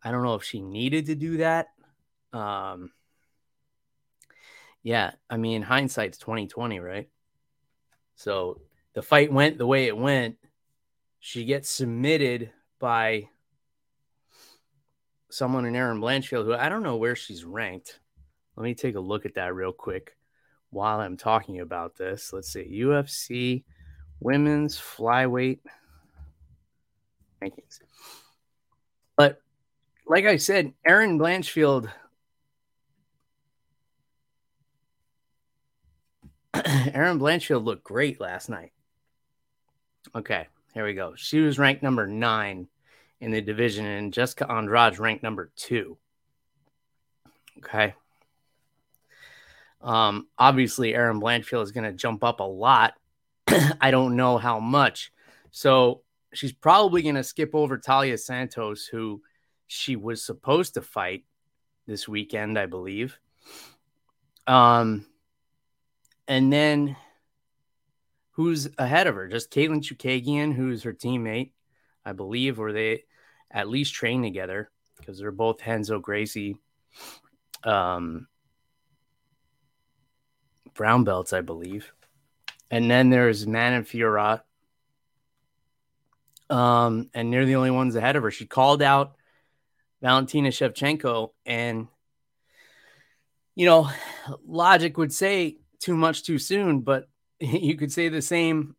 I 0.04 0.12
don't 0.12 0.24
know 0.24 0.36
if 0.36 0.44
she 0.44 0.62
needed 0.62 1.08
to 1.08 1.16
do 1.16 1.38
that. 1.38 1.68
Um, 2.34 2.92
yeah, 4.84 5.12
I 5.30 5.38
mean, 5.38 5.62
hindsight's 5.62 6.18
twenty 6.18 6.48
twenty, 6.48 6.80
right? 6.80 7.10
So 8.20 8.60
the 8.96 9.02
fight 9.02 9.32
went 9.32 9.58
the 9.58 9.66
way 9.66 9.86
it 9.86 9.96
went. 9.96 10.36
She 11.22 11.46
gets 11.46 11.70
submitted 11.70 12.52
by 12.78 13.30
someone 15.30 15.66
in 15.66 15.74
Erin 15.74 16.02
Blanchfield, 16.02 16.44
who 16.44 16.54
I 16.54 16.68
don't 16.68 16.84
know 16.84 16.98
where 16.98 17.16
she's 17.16 17.46
ranked. 17.46 18.02
Let 18.58 18.66
me 18.66 18.76
take 18.76 18.96
a 18.96 19.00
look 19.00 19.26
at 19.26 19.36
that 19.36 19.56
real 19.56 19.72
quick 19.72 20.18
while 20.70 21.00
I'm 21.00 21.16
talking 21.16 21.62
about 21.62 21.96
this. 21.96 22.34
Let's 22.34 22.52
see, 22.52 22.82
UFC 22.84 23.64
women's 24.20 24.78
flyweight 24.78 25.60
rankings. 27.42 27.80
But 29.16 29.42
like 30.06 30.26
I 30.26 30.36
said, 30.36 30.74
Erin 30.86 31.18
Blanchfield, 31.18 31.90
Erin 36.94 37.20
Blanchfield 37.20 37.64
looked 37.64 37.84
great 37.84 38.20
last 38.20 38.50
night. 38.50 38.72
Okay, 40.16 40.48
here 40.74 40.86
we 40.86 40.94
go. 40.94 41.14
She 41.16 41.40
was 41.40 41.60
ranked 41.60 41.84
number 41.84 42.08
nine 42.08 42.68
in 43.20 43.32
the 43.32 43.42
division, 43.42 43.86
and 43.86 44.14
Jessica 44.14 44.50
Andrade 44.50 45.00
ranked 45.00 45.24
number 45.24 45.52
two. 45.56 45.98
Okay. 47.60 47.94
Um, 49.82 50.28
obviously, 50.38 50.94
Erin 50.94 51.22
Blanchfield 51.22 51.64
is 51.64 51.72
going 51.72 51.86
to 51.86 51.94
jump 51.94 52.24
up 52.24 52.40
a 52.40 52.44
lot 52.44 52.94
I 53.82 53.92
don't 53.92 54.16
know 54.16 54.38
how 54.38 54.60
much. 54.60 55.12
So 55.52 56.02
she's 56.34 56.52
probably 56.52 57.02
going 57.02 57.16
to 57.16 57.24
skip 57.24 57.52
over 57.54 57.78
Taila 57.78 58.20
Santos, 58.20 58.86
who 58.86 59.22
she 59.68 59.96
was 59.96 60.24
supposed 60.24 60.76
to 60.76 60.82
fight 60.82 61.24
this 61.88 62.08
weekend, 62.08 62.58
I 62.58 62.66
believe. 62.66 63.18
Um, 64.48 65.06
and 66.30 66.54
then 66.54 66.96
who's 68.34 68.70
ahead 68.78 69.08
of 69.08 69.16
her? 69.16 69.28
Just 69.28 69.52
Katlyn 69.52 69.82
Chookagian, 69.82 70.54
who's 70.54 70.84
her 70.84 70.94
teammate, 70.94 71.52
I 72.06 72.14
believe, 72.14 72.60
or 72.60 72.72
they 72.72 73.04
at 73.52 73.68
least 73.68 73.96
train 73.96 74.22
together 74.22 74.70
because 74.96 75.18
they're 75.18 75.32
both 75.32 75.66
Renzo 75.66 76.00
Gracie 76.00 76.56
um, 77.64 78.28
brown 80.76 81.04
belts, 81.04 81.34
I 81.34 81.42
believe. 81.42 81.92
And 82.70 82.90
then 82.90 83.10
there's 83.10 83.48
Manon 83.48 83.84
Fiorot. 83.84 84.42
Um, 86.52 87.10
and 87.14 87.34
they're 87.34 87.46
the 87.46 87.56
only 87.56 87.72
ones 87.72 87.96
ahead 87.96 88.16
of 88.16 88.24
her. 88.24 88.32
She 88.32 88.46
called 88.46 88.84
out 88.84 89.16
Valentina 90.02 90.50
Shevchenko, 90.50 91.32
and 91.46 91.88
you 93.56 93.66
know, 93.66 93.90
logic 94.46 94.98
would 94.98 95.14
say 95.14 95.58
too 95.80 95.96
much 95.96 96.24
too 96.24 96.38
soon, 96.38 96.82
but 96.82 97.08
you 97.40 97.76
could 97.76 97.92
say 97.92 98.10
the 98.10 98.22
same 98.22 98.76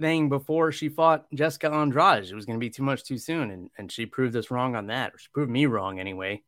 thing 0.00 0.28
before 0.28 0.70
she 0.72 0.88
fought 0.88 1.26
Jessica 1.34 1.70
Andrade. 1.70 2.24
It 2.24 2.34
was 2.34 2.46
going 2.46 2.58
to 2.58 2.64
be 2.64 2.70
too 2.70 2.82
much 2.82 3.04
too 3.04 3.18
soon, 3.18 3.50
and, 3.50 3.70
and 3.78 3.90
she 3.90 4.06
proved 4.06 4.36
us 4.36 4.50
wrong 4.50 4.76
on 4.76 4.86
that, 4.86 5.14
or 5.14 5.18
she 5.18 5.28
proved 5.32 5.50
me 5.50 5.66
wrong 5.66 5.98
anyway, 5.98 6.42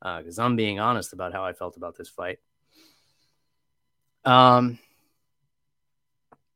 because 0.00 0.38
uh, 0.38 0.44
I'm 0.44 0.56
being 0.56 0.80
honest 0.80 1.12
about 1.12 1.32
how 1.32 1.44
I 1.44 1.52
felt 1.52 1.76
about 1.76 1.96
this 1.96 2.08
fight. 2.08 2.38
Um, 4.24 4.78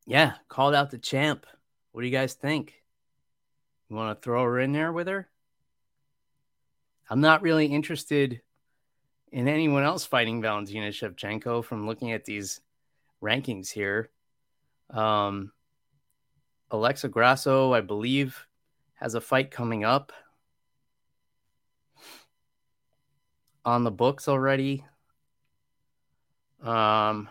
yeah, 0.06 0.34
called 0.48 0.74
out 0.74 0.90
the 0.90 0.98
champ. 0.98 1.46
What 1.92 2.02
do 2.02 2.06
you 2.06 2.12
guys 2.12 2.34
think? 2.34 2.74
You 3.88 3.96
want 3.96 4.18
to 4.18 4.24
throw 4.24 4.44
her 4.44 4.58
in 4.58 4.72
there 4.72 4.92
with 4.92 5.06
her? 5.06 5.28
I'm 7.10 7.20
not 7.20 7.42
really 7.42 7.66
interested 7.66 8.42
in 9.32 9.49
anyone 9.49 9.82
else 9.82 10.04
fighting 10.04 10.40
Valentina 10.40 10.88
Shevchenko 10.88 11.64
from 11.64 11.87
looking 11.87 12.12
at 12.12 12.25
these 12.25 12.61
rankings 13.23 13.70
here. 13.70 14.11
Um, 14.90 15.52
Alexa 16.70 17.08
Grasso, 17.08 17.73
I 17.73 17.80
believe, 17.80 18.47
has 18.94 19.14
a 19.14 19.20
fight 19.20 19.50
coming 19.50 19.85
up 19.85 20.12
on 23.64 23.85
the 23.85 23.90
books 23.90 24.28
already. 24.28 24.85
Um, 26.62 27.28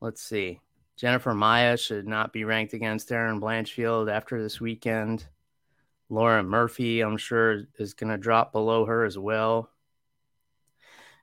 let's 0.00 0.22
see. 0.22 0.60
Jennifer 0.96 1.34
Maia 1.34 1.76
should 1.76 2.06
not 2.06 2.32
be 2.32 2.44
ranked 2.44 2.74
against 2.74 3.10
Erin 3.10 3.40
Blanchfield 3.40 4.10
after 4.10 4.42
this 4.42 4.60
weekend. 4.60 5.26
Lauren 6.10 6.46
Murphy, 6.46 7.00
I'm 7.00 7.16
sure, 7.16 7.62
is 7.78 7.94
going 7.94 8.10
to 8.10 8.18
drop 8.18 8.52
below 8.52 8.84
her 8.84 9.04
as 9.04 9.16
well. 9.16 9.70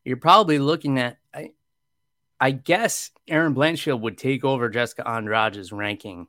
You're 0.07 0.15
probably 0.15 0.57
looking 0.57 0.99
at, 0.99 1.17
I, 1.33 1.51
I 2.39 2.51
guess, 2.51 3.11
Erin 3.27 3.53
Blanchfield 3.53 3.99
would 3.99 4.17
take 4.17 4.45
over 4.45 4.69
Jessica 4.69 5.03
Andrade's 5.05 5.73
ranking 5.73 6.27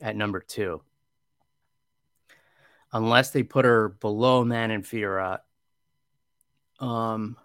at 0.00 0.14
number 0.14 0.38
two, 0.38 0.82
unless 2.92 3.30
they 3.30 3.42
put 3.42 3.64
her 3.64 3.88
below 3.88 4.44
Manon 4.44 4.82
Fiorot. 4.82 5.40
Um, 6.78 7.36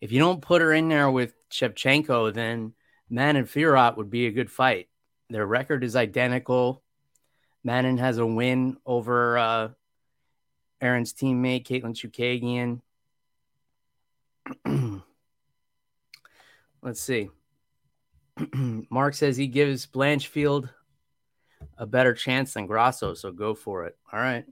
if 0.00 0.10
you 0.10 0.20
don't 0.20 0.40
put 0.40 0.62
her 0.62 0.72
in 0.72 0.88
there 0.88 1.10
with 1.10 1.34
Shevchenko, 1.50 2.32
then 2.32 2.72
Manon 3.10 3.44
Fiorot 3.44 3.98
would 3.98 4.08
be 4.08 4.26
a 4.26 4.32
good 4.32 4.50
fight. 4.50 4.88
Their 5.28 5.46
record 5.46 5.84
is 5.84 5.96
identical. 5.96 6.82
Manon 7.62 7.98
has 7.98 8.16
a 8.16 8.24
win 8.24 8.78
over 8.86 9.36
uh, 9.36 9.68
Erin's 10.80 11.12
teammate, 11.12 11.66
Katlyn 11.66 11.92
Chookagian. 11.92 12.80
Let's 16.82 17.00
see. 17.00 17.30
Mark 18.90 19.14
says 19.14 19.36
he 19.36 19.46
gives 19.46 19.86
Blanchfield 19.86 20.68
a 21.78 21.86
better 21.86 22.14
chance 22.14 22.54
than 22.54 22.66
Grasso, 22.66 23.14
so 23.14 23.32
go 23.32 23.54
for 23.54 23.86
it. 23.86 23.96
All 24.12 24.18
right. 24.18 24.44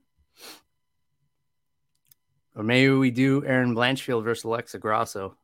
Or 2.55 2.63
maybe 2.63 2.93
we 2.93 3.11
do 3.11 3.45
Erin 3.45 3.75
Blanchfield 3.75 4.25
versus 4.25 4.45
Alexa 4.45 4.79
Grasso. 4.79 5.37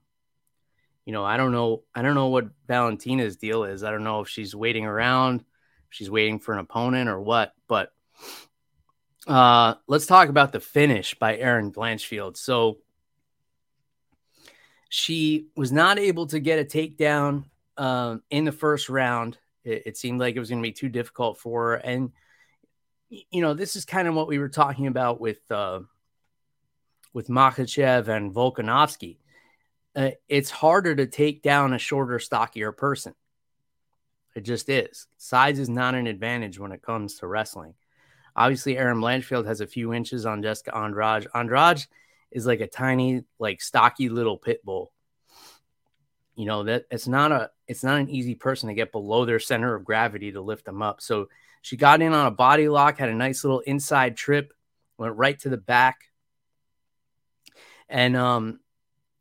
you 1.05 1.13
know, 1.13 1.25
I 1.25 1.39
don't 1.39 1.53
know. 1.53 1.85
I 1.95 2.03
don't 2.03 2.15
know 2.15 2.29
what 2.29 2.49
Valentina's 2.67 3.37
deal 3.37 3.65
is. 3.65 3.83
I 3.83 3.91
don't 3.91 4.05
know 4.05 4.21
if 4.21 4.29
she's 4.29 4.55
waiting 4.55 4.85
around, 4.85 5.45
she's 5.89 6.11
waiting 6.11 6.39
for 6.39 6.53
an 6.53 6.59
opponent 6.59 7.09
or 7.09 7.19
what. 7.21 7.55
But 7.67 7.93
uh, 9.27 9.75
let's 9.87 10.07
talk 10.07 10.29
about 10.29 10.53
the 10.53 10.61
finish 10.61 11.15
by 11.15 11.37
Erin 11.37 11.73
Blanchfield. 11.73 12.37
So 12.37 12.79
she 14.89 15.49
was 15.57 15.73
not 15.73 15.99
able 15.99 16.27
to 16.29 16.41
get 16.41 16.59
a 16.59 16.65
takedown 16.65 17.45
um, 17.77 18.23
in 18.31 18.45
the 18.45 18.53
first 18.53 18.89
round. 18.89 19.39
It, 19.65 19.83
it 19.87 19.97
seemed 19.97 20.21
like 20.21 20.37
it 20.37 20.41
was 20.41 20.49
going 20.49 20.63
to 20.63 20.69
be 20.69 20.73
too 20.73 20.89
difficult 20.89 21.39
for 21.39 21.71
her. 21.71 21.75
And, 21.77 22.13
you 23.09 23.43
know, 23.43 23.55
this 23.55 23.77
is 23.77 23.85
kind 23.85 24.09
of 24.09 24.15
what 24.15 24.29
we 24.29 24.39
were 24.39 24.49
talking 24.49 24.87
about 24.87 25.21
with 25.21 25.41
uh, 25.51 25.81
with 27.13 27.29
Makhachev 27.29 28.09
and 28.09 28.35
Volkanovski 28.35 29.19
uh, 29.99 30.11
it's 30.29 30.51
harder 30.51 30.95
to 30.95 31.07
take 31.07 31.43
down 31.43 31.73
a 31.73 31.79
shorter, 31.79 32.21
stockier 32.21 32.71
person. 32.71 33.15
It 34.37 34.43
just 34.43 34.69
is. 34.69 35.09
Size 35.17 35.59
is 35.59 35.69
not 35.69 35.97
an 35.97 36.07
advantage 36.07 36.57
when 36.57 36.71
it 36.71 36.83
comes 36.83 37.17
to 37.17 37.27
wrestling. 37.27 37.75
Obviously, 38.37 38.79
Erin 38.79 38.99
Blanchfield 38.99 39.47
has 39.47 39.61
a 39.61 39.67
few 39.67 39.93
inches 39.93 40.25
on 40.25 40.41
Jessica 40.41 40.77
Andrade. 40.77 41.27
Andrade 41.35 41.85
is 42.31 42.47
like 42.47 42.61
a 42.61 42.67
tiny, 42.67 43.25
like 43.39 43.61
stocky 43.61 44.09
little 44.09 44.37
pit 44.39 44.65
bull. 44.65 44.93
You 46.35 46.47
know 46.47 46.63
that 46.65 46.85
it's 46.91 47.09
not 47.09 47.33
a 47.33 47.51
it's 47.67 47.83
not 47.83 47.99
an 47.99 48.09
easy 48.09 48.37
person 48.37 48.69
to 48.69 48.75
get 48.75 48.93
below 48.93 49.25
their 49.25 49.41
center 49.41 49.75
of 49.75 49.85
gravity 49.85 50.33
to 50.33 50.41
lift 50.41 50.65
them 50.65 50.83
up. 50.83 51.01
So 51.01 51.29
she 51.63 51.77
got 51.77 52.01
in 52.01 52.13
on 52.13 52.27
a 52.27 52.31
body 52.31 52.69
lock, 52.69 52.99
had 52.99 53.09
a 53.09 53.15
nice 53.15 53.43
little 53.43 53.61
inside 53.61 54.17
trip, 54.17 54.53
went 54.97 55.17
right 55.17 55.39
to 55.41 55.49
the 55.49 55.57
back, 55.57 55.99
and 57.89 58.17
um, 58.17 58.61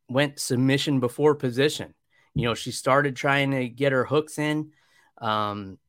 went 0.07 0.39
submission 0.39 0.99
before 0.99 1.35
position. 1.35 1.93
You 2.35 2.43
know, 2.43 2.53
she 2.53 2.71
started 2.71 3.15
trying 3.15 3.51
to 3.51 3.67
get 3.67 3.91
her 3.91 4.05
hooks 4.05 4.37
in. 4.37 4.71
Um, 5.19 5.79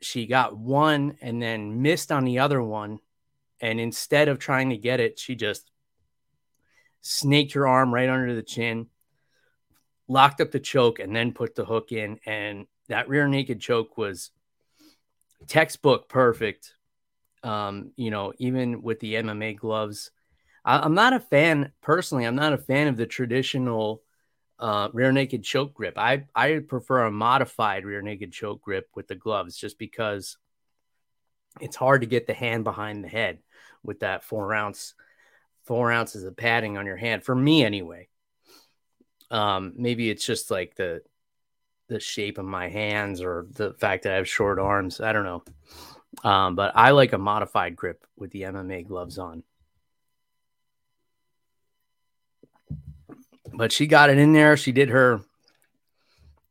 she 0.00 0.26
got 0.26 0.56
one 0.56 1.18
and 1.20 1.42
then 1.42 1.82
missed 1.82 2.10
on 2.10 2.24
the 2.24 2.38
other 2.38 2.62
one. 2.62 3.00
And 3.60 3.78
instead 3.78 4.28
of 4.28 4.38
trying 4.38 4.70
to 4.70 4.78
get 4.78 5.00
it, 5.00 5.18
she 5.18 5.34
just 5.34 5.69
snaked 7.00 7.52
her 7.52 7.66
arm 7.66 7.92
right 7.92 8.08
under 8.08 8.34
the 8.34 8.42
chin, 8.42 8.86
locked 10.08 10.40
up 10.40 10.50
the 10.50 10.60
choke, 10.60 10.98
and 10.98 11.14
then 11.14 11.32
put 11.32 11.54
the 11.54 11.64
hook 11.64 11.92
in. 11.92 12.18
And 12.26 12.66
that 12.88 13.08
rear 13.08 13.28
naked 13.28 13.60
choke 13.60 13.96
was 13.96 14.30
textbook 15.46 16.08
perfect. 16.08 16.74
Um, 17.42 17.92
you 17.96 18.10
know, 18.10 18.32
even 18.38 18.82
with 18.82 19.00
the 19.00 19.14
MMA 19.14 19.56
gloves, 19.56 20.10
I, 20.64 20.84
am 20.84 20.94
not 20.94 21.14
a 21.14 21.20
fan 21.20 21.72
personally. 21.80 22.24
I'm 22.24 22.36
not 22.36 22.52
a 22.52 22.58
fan 22.58 22.88
of 22.88 22.96
the 22.96 23.06
traditional 23.06 24.02
uh, 24.58 24.90
rear 24.92 25.10
naked 25.10 25.42
choke 25.42 25.72
grip. 25.72 25.96
I 25.96 26.24
I 26.34 26.60
prefer 26.66 27.06
a 27.06 27.10
modified 27.10 27.86
rear 27.86 28.02
naked 28.02 28.32
choke 28.32 28.60
grip 28.60 28.88
with 28.94 29.08
the 29.08 29.14
gloves, 29.14 29.56
just 29.56 29.78
because 29.78 30.36
it's 31.60 31.76
hard 31.76 32.02
to 32.02 32.06
get 32.06 32.26
the 32.26 32.34
hand 32.34 32.64
behind 32.64 33.02
the 33.02 33.08
head 33.08 33.38
with 33.82 34.00
that 34.00 34.22
four 34.22 34.52
ounce 34.52 34.94
four 35.70 35.92
ounces 35.92 36.24
of 36.24 36.36
padding 36.36 36.76
on 36.76 36.84
your 36.84 36.96
hand. 36.96 37.22
For 37.22 37.32
me, 37.32 37.62
anyway. 37.64 38.08
Um, 39.30 39.74
maybe 39.76 40.10
it's 40.10 40.26
just 40.26 40.50
like 40.50 40.74
the 40.74 41.02
the 41.86 42.00
shape 42.00 42.38
of 42.38 42.44
my 42.44 42.68
hands 42.68 43.22
or 43.22 43.46
the 43.52 43.74
fact 43.74 44.02
that 44.02 44.12
I 44.12 44.16
have 44.16 44.28
short 44.28 44.58
arms. 44.58 45.00
I 45.00 45.12
don't 45.12 45.24
know. 45.24 45.44
Um, 46.28 46.56
but 46.56 46.72
I 46.74 46.90
like 46.90 47.12
a 47.12 47.18
modified 47.18 47.76
grip 47.76 48.04
with 48.16 48.32
the 48.32 48.42
MMA 48.42 48.88
gloves 48.88 49.16
on. 49.16 49.44
but 53.54 53.70
she 53.70 53.86
got 53.86 54.10
it 54.10 54.18
in 54.18 54.32
there. 54.32 54.56
She 54.56 54.72
did 54.72 54.88
her 54.88 55.20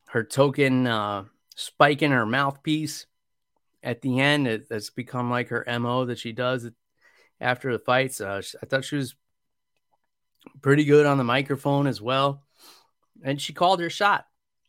her 0.10 0.24
token 0.24 0.88
uh, 0.88 1.26
spike 1.56 2.02
in 2.02 2.12
her 2.12 2.26
mouthpiece 2.26 3.06
at 3.84 4.02
the 4.02 4.22
end. 4.22 4.48
It, 4.48 4.68
it's 4.72 4.90
become 4.90 5.30
like 5.30 5.50
her 5.50 5.66
mo 5.80 6.06
that 6.06 6.20
she 6.20 6.32
does 6.32 6.70
after 7.42 7.72
the 7.72 7.80
fights. 7.80 8.22
Uh, 8.22 8.42
I 8.62 8.66
thought 8.66 8.86
she 8.86 8.96
was 8.96 9.16
pretty 10.62 10.86
good 10.86 11.06
on 11.06 11.18
the 11.18 11.24
microphone 11.24 11.88
as 11.88 12.02
well, 12.02 12.44
and 13.24 13.42
she 13.42 13.54
called 13.54 13.80
her 13.80 13.90
shot. 13.90 14.26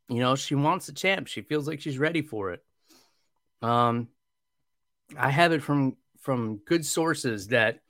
You 0.09 0.19
know, 0.19 0.35
she 0.35 0.55
wants 0.55 0.87
the 0.87 0.93
champ. 0.93 1.29
She 1.29 1.43
feels 1.43 1.69
like 1.69 1.81
she's 1.81 1.99
ready 1.99 2.23
for 2.23 2.53
it. 2.53 2.65
Um, 3.63 4.09
I 5.17 5.31
have 5.31 5.53
it 5.53 5.63
from 5.63 5.97
from 6.21 6.59
good 6.67 6.85
sources 6.85 7.49
that 7.49 7.81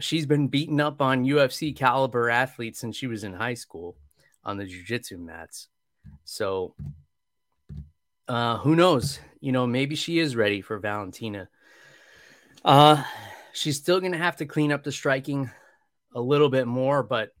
she's 0.00 0.26
been 0.26 0.48
beaten 0.48 0.80
up 0.80 1.00
on 1.02 1.24
UFC 1.24 1.74
caliber 1.74 2.30
athletes 2.30 2.78
since 2.78 2.96
she 2.96 3.06
was 3.06 3.24
in 3.24 3.34
high 3.34 3.54
school 3.54 3.96
on 4.44 4.56
the 4.56 4.64
jiu-jitsu 4.64 5.18
mats. 5.18 5.68
So 6.24 6.74
uh 8.26 8.58
who 8.58 8.76
knows? 8.76 9.20
You 9.40 9.52
know, 9.52 9.66
maybe 9.66 9.94
she 9.94 10.18
is 10.18 10.36
ready 10.36 10.60
for 10.60 10.78
Valentina. 10.78 11.48
Uh 12.64 13.02
she's 13.58 13.76
still 13.76 14.00
going 14.00 14.12
to 14.12 14.18
have 14.18 14.36
to 14.36 14.46
clean 14.46 14.72
up 14.72 14.84
the 14.84 14.92
striking 14.92 15.50
a 16.14 16.20
little 16.20 16.48
bit 16.48 16.66
more, 16.66 17.02
but 17.02 17.34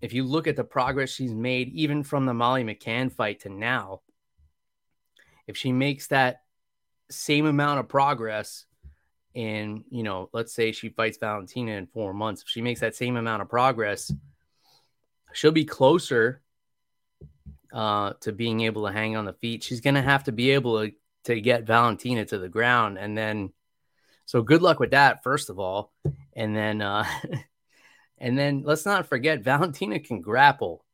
if 0.00 0.12
you 0.12 0.24
look 0.24 0.46
at 0.46 0.56
the 0.56 0.64
progress 0.64 1.10
she's 1.10 1.34
made 1.34 1.68
even 1.74 2.02
from 2.02 2.26
the 2.26 2.34
Molly 2.34 2.64
McCann 2.64 3.12
fight 3.12 3.40
to 3.40 3.48
now, 3.48 4.00
if 5.46 5.56
she 5.56 5.72
makes 5.72 6.08
that 6.08 6.42
same 7.10 7.46
amount 7.46 7.80
of 7.80 7.88
progress 7.88 8.64
and 9.34 9.84
you 9.90 10.02
know 10.02 10.28
let's 10.32 10.52
say 10.52 10.72
she 10.72 10.90
fights 10.90 11.16
valentina 11.16 11.72
in 11.72 11.86
four 11.86 12.12
months 12.12 12.42
if 12.42 12.48
she 12.48 12.60
makes 12.60 12.80
that 12.80 12.94
same 12.94 13.16
amount 13.16 13.40
of 13.40 13.48
progress 13.48 14.12
she'll 15.32 15.52
be 15.52 15.64
closer 15.64 16.42
uh, 17.72 18.12
to 18.20 18.32
being 18.32 18.60
able 18.60 18.86
to 18.86 18.92
hang 18.92 19.16
on 19.16 19.24
the 19.24 19.32
feet. 19.32 19.62
She's 19.62 19.80
going 19.80 19.94
to 19.94 20.02
have 20.02 20.24
to 20.24 20.32
be 20.32 20.50
able 20.50 20.82
to, 20.82 20.92
to 21.24 21.40
get 21.40 21.64
valentina 21.64 22.24
to 22.26 22.38
the 22.38 22.48
ground 22.48 22.98
and 22.98 23.16
then 23.16 23.52
so 24.26 24.42
good 24.42 24.62
luck 24.62 24.78
with 24.78 24.90
that 24.90 25.22
first 25.22 25.50
of 25.50 25.58
all 25.58 25.92
and 26.34 26.56
then 26.56 26.80
uh, 26.80 27.04
and 28.18 28.38
then 28.38 28.62
let's 28.64 28.86
not 28.86 29.06
forget 29.06 29.42
valentina 29.42 29.98
can 29.98 30.20
grapple 30.20 30.84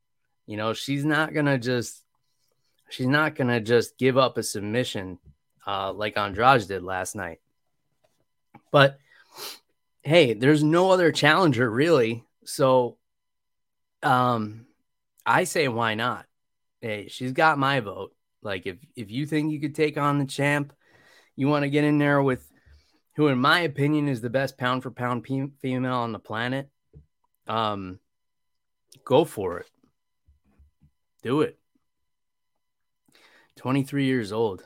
you 0.47 0.57
know 0.57 0.73
she's 0.73 1.05
not 1.05 1.33
going 1.33 1.47
to 1.47 1.59
just 1.59 2.03
she's 2.91 3.07
not 3.07 3.35
going 3.35 3.49
to 3.49 3.61
just 3.61 3.99
give 3.99 4.17
up 4.17 4.38
a 4.38 4.43
submission 4.43 5.19
uh, 5.67 5.93
like 5.93 6.17
andrade 6.17 6.67
did 6.67 6.83
last 6.83 7.14
night 7.14 7.41
but 8.71 8.99
hey, 10.03 10.35
there's 10.35 10.64
no 10.64 10.91
other 10.91 11.12
challenger 11.12 11.69
really. 11.71 12.25
So 12.45 12.97
um 14.03 14.67
I 15.27 15.45
say 15.45 15.69
why 15.69 15.95
not? 15.95 16.27
Hey, 16.81 17.09
she's 17.09 17.33
got 17.33 17.59
my 17.59 17.81
vote. 17.81 18.14
Like 18.43 18.67
if 18.67 18.79
if 18.97 19.11
you 19.11 19.27
think 19.27 19.53
you 19.53 19.61
could 19.61 19.75
take 19.75 19.99
on 19.99 20.19
the 20.19 20.25
champ, 20.25 20.73
you 21.37 21.49
want 21.49 21.64
to 21.64 21.71
get 21.71 21.85
in 21.85 21.99
there 21.99 22.23
with 22.23 22.48
who 23.18 23.26
in 23.26 23.38
my 23.38 23.61
opinion 23.61 24.09
is 24.09 24.20
the 24.20 24.31
best 24.31 24.57
pound 24.57 24.83
for 24.83 24.92
pound 24.92 25.26
female 25.26 25.92
on 25.92 26.12
the 26.12 26.18
planet, 26.18 26.70
um 27.48 27.98
go 29.04 29.24
for 29.24 29.59
it. 29.59 29.70
Do 31.22 31.40
it. 31.42 31.59
23 33.57 34.04
years 34.04 34.31
old 34.31 34.64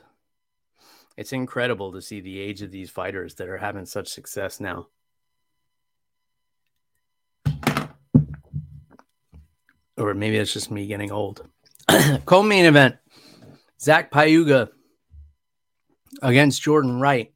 it's 1.17 1.33
incredible 1.33 1.91
to 1.93 2.01
see 2.01 2.21
the 2.21 2.39
age 2.39 2.61
of 2.61 2.69
these 2.71 2.91
fighters 2.91 3.35
that 3.35 3.47
are 3.47 3.57
having 3.57 3.87
such 3.87 4.07
success 4.07 4.59
now. 4.59 4.87
Or 9.97 10.13
maybe 10.13 10.37
it's 10.37 10.53
just 10.53 10.69
me 10.69 10.85
getting 10.85 11.11
old. 11.11 11.47
Co-main 12.25 12.65
event: 12.65 12.97
Zach 13.79 14.11
Pauga 14.11 14.69
against 16.21 16.61
Jordan 16.61 16.99
Wright. 16.99 17.33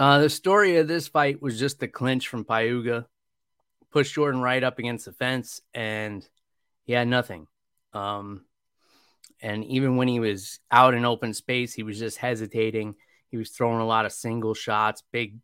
Uh, 0.00 0.20
the 0.20 0.30
story 0.30 0.78
of 0.78 0.88
this 0.88 1.08
fight 1.08 1.42
was 1.42 1.58
just 1.58 1.78
the 1.78 1.86
clinch 1.86 2.26
from 2.26 2.42
Pauga. 2.42 3.04
pushed 3.90 4.14
Jordan 4.14 4.40
right 4.40 4.64
up 4.64 4.78
against 4.78 5.04
the 5.04 5.12
fence, 5.12 5.60
and 5.74 6.26
he 6.84 6.94
had 6.94 7.06
nothing. 7.06 7.46
Um, 7.92 8.46
and 9.42 9.62
even 9.66 9.96
when 9.96 10.08
he 10.08 10.18
was 10.18 10.58
out 10.70 10.94
in 10.94 11.04
open 11.04 11.34
space, 11.34 11.74
he 11.74 11.82
was 11.82 11.98
just 11.98 12.16
hesitating. 12.16 12.94
He 13.28 13.36
was 13.36 13.50
throwing 13.50 13.82
a 13.82 13.86
lot 13.86 14.06
of 14.06 14.12
single 14.12 14.54
shots, 14.54 15.02
big, 15.12 15.36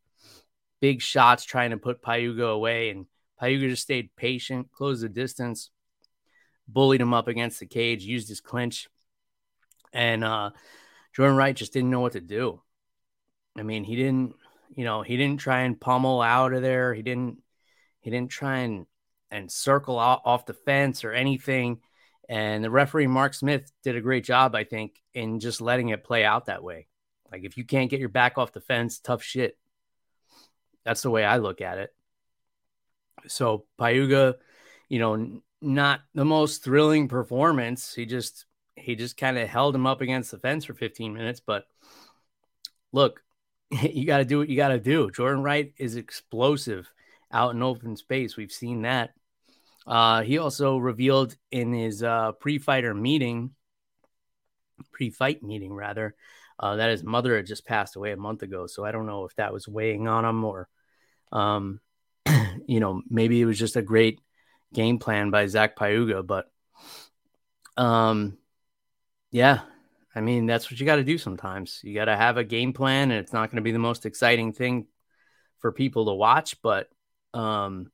big 0.81 1.03
shots, 1.03 1.45
trying 1.45 1.73
to 1.73 1.77
put 1.77 2.01
Pauga 2.01 2.51
away. 2.51 2.89
And 2.89 3.05
Pauga 3.39 3.69
just 3.69 3.83
stayed 3.83 4.17
patient, 4.17 4.73
closed 4.73 5.03
the 5.03 5.11
distance, 5.11 5.69
bullied 6.67 7.03
him 7.03 7.13
up 7.13 7.29
against 7.29 7.61
the 7.61 7.67
cage, 7.67 8.05
used 8.05 8.31
his 8.31 8.41
clinch. 8.41 8.89
And 9.93 10.25
uh, 10.25 10.53
Jordan 11.13 11.37
Wright 11.37 11.55
just 11.55 11.75
didn't 11.75 11.91
know 11.91 12.01
what 12.01 12.13
to 12.13 12.23
do. 12.23 12.63
I 13.59 13.63
mean, 13.63 13.85
he 13.85 13.97
didn't, 13.97 14.35
you 14.75 14.85
know, 14.85 15.03
he 15.03 15.17
didn't 15.17 15.41
try 15.41 15.61
and 15.63 15.81
pummel 15.81 16.21
out 16.21 16.53
of 16.53 16.63
there. 16.63 16.95
He 16.95 17.03
didn't, 17.03 17.39
he 18.01 18.11
didn't 18.11 18.31
try 18.31 18.59
and 18.59 18.87
and 19.31 19.51
circle 19.51 19.99
off 19.99 20.47
the 20.47 20.55
fence 20.55 21.05
or 21.05 21.13
anything. 21.13 21.81
And 22.29 22.63
the 22.63 22.71
referee, 22.71 23.07
Mark 23.07 23.35
Smith, 23.35 23.71
did 23.83 23.97
a 23.97 24.01
great 24.01 24.25
job, 24.25 24.55
I 24.55 24.65
think, 24.65 25.01
in 25.15 25.41
just 25.41 25.61
letting 25.61 25.91
it 25.91 26.05
play 26.05 26.25
out 26.25 26.47
that 26.47 26.63
way. 26.63 26.89
Like, 27.31 27.45
if 27.45 27.57
you 27.57 27.65
can't 27.65 27.91
get 27.91 28.01
your 28.01 28.09
back 28.09 28.39
off 28.39 28.53
the 28.53 28.61
fence, 28.61 28.99
tough 28.99 29.23
shit. 29.23 29.59
That's 30.85 31.03
the 31.03 31.11
way 31.11 31.25
I 31.25 31.39
look 31.39 31.61
at 31.61 31.79
it. 31.79 31.95
So, 33.27 33.67
Pauga, 33.79 34.35
you 34.89 34.99
know, 34.99 35.41
not 35.61 36.01
the 36.15 36.25
most 36.25 36.63
thrilling 36.63 37.09
performance. 37.09 37.95
He 37.95 38.07
just 38.07 38.47
he 38.77 38.95
just 38.95 39.17
kind 39.17 39.39
of 39.39 39.49
held 39.49 39.75
him 39.75 39.87
up 39.87 40.01
against 40.01 40.31
the 40.31 40.39
fence 40.39 40.65
for 40.65 40.75
15 40.75 41.15
minutes. 41.15 41.41
But 41.41 41.65
look, 42.93 43.23
you 43.71 44.07
got 44.07 44.19
to 44.19 44.25
do 44.25 44.39
what 44.39 44.49
you 44.49 44.57
got 44.57 44.69
to 44.69 44.79
do. 44.79 45.11
Jordan 45.11 45.43
Wright 45.43 45.73
is 45.77 45.97
explosive 45.97 46.91
out 47.33 47.55
in 47.55 47.63
open 47.63 47.97
space. 47.97 48.37
We've 48.37 48.53
seen 48.53 48.83
that. 48.83 49.11
Uh, 49.87 50.23
he 50.23 50.39
also 50.39 50.77
revealed 50.79 51.37
in 51.51 51.73
his 51.73 52.03
uh, 52.03 52.33
pre-fighter 52.33 52.93
meeting, 52.93 53.51
pre-fight 54.93 55.43
meeting 55.43 55.73
rather, 55.73 56.15
uh, 56.59 56.77
that 56.77 56.91
his 56.91 57.05
mother 57.05 57.37
had 57.37 57.47
just 57.47 57.67
passed 57.67 57.97
away 57.97 58.13
a 58.13 58.17
month 58.17 58.43
ago. 58.43 58.67
So 58.67 58.85
I 58.85 58.91
don't 58.91 59.07
know 59.07 59.25
if 59.25 59.35
that 59.37 59.53
was 59.53 59.69
weighing 59.69 60.09
on 60.09 60.25
him 60.25 60.45
or, 60.45 60.69
um, 61.31 61.81
you 62.67 62.81
know, 62.81 63.03
maybe 63.09 63.41
it 63.41 63.45
was 63.45 63.59
just 63.59 63.77
a 63.77 63.83
great 63.83 64.21
game 64.73 64.99
plan 64.99 65.31
by 65.31 65.47
Zach 65.47 65.77
Pauga. 65.77 66.27
But, 66.27 66.51
um, 67.77 68.39
yeah, 69.31 69.61
I 70.17 70.23
mean, 70.23 70.47
that's 70.47 70.71
what 70.71 70.81
you 70.81 70.87
got 70.87 70.97
to 70.97 71.05
do 71.05 71.19
sometimes. 71.19 71.81
You 71.85 71.95
got 71.95 72.07
to 72.07 72.17
have 72.17 72.39
a 72.39 72.45
game 72.45 72.73
plan, 72.73 73.11
and 73.11 73.21
it's 73.21 73.35
not 73.35 73.51
going 73.51 73.57
to 73.57 73.63
be 73.63 73.73
the 73.73 73.79
most 73.79 74.07
exciting 74.07 74.55
thing 74.55 74.87
for 75.59 75.73
people 75.73 76.07
to 76.07 76.15
watch, 76.15 76.63
but, 76.63 76.89
um, 77.35 77.93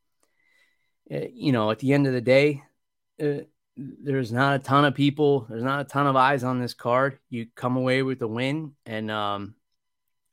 eh, 1.10 1.26
you 1.34 1.50
know, 1.50 1.72
at 1.72 1.80
the 1.80 1.92
end 1.92 2.06
of 2.06 2.12
the 2.12 2.20
day, 2.20 2.62
uh, 3.20 3.40
there's 3.76 4.32
not 4.32 4.54
a 4.54 4.60
ton 4.60 4.84
of 4.84 4.94
people, 4.94 5.46
there's 5.50 5.64
not 5.64 5.80
a 5.80 5.84
ton 5.84 6.06
of 6.06 6.14
eyes 6.14 6.44
on 6.44 6.60
this 6.60 6.74
card. 6.74 7.18
You 7.28 7.48
come 7.56 7.76
away 7.76 8.04
with 8.04 8.20
the 8.20 8.28
win, 8.28 8.74
and 8.86 9.10
um, 9.10 9.56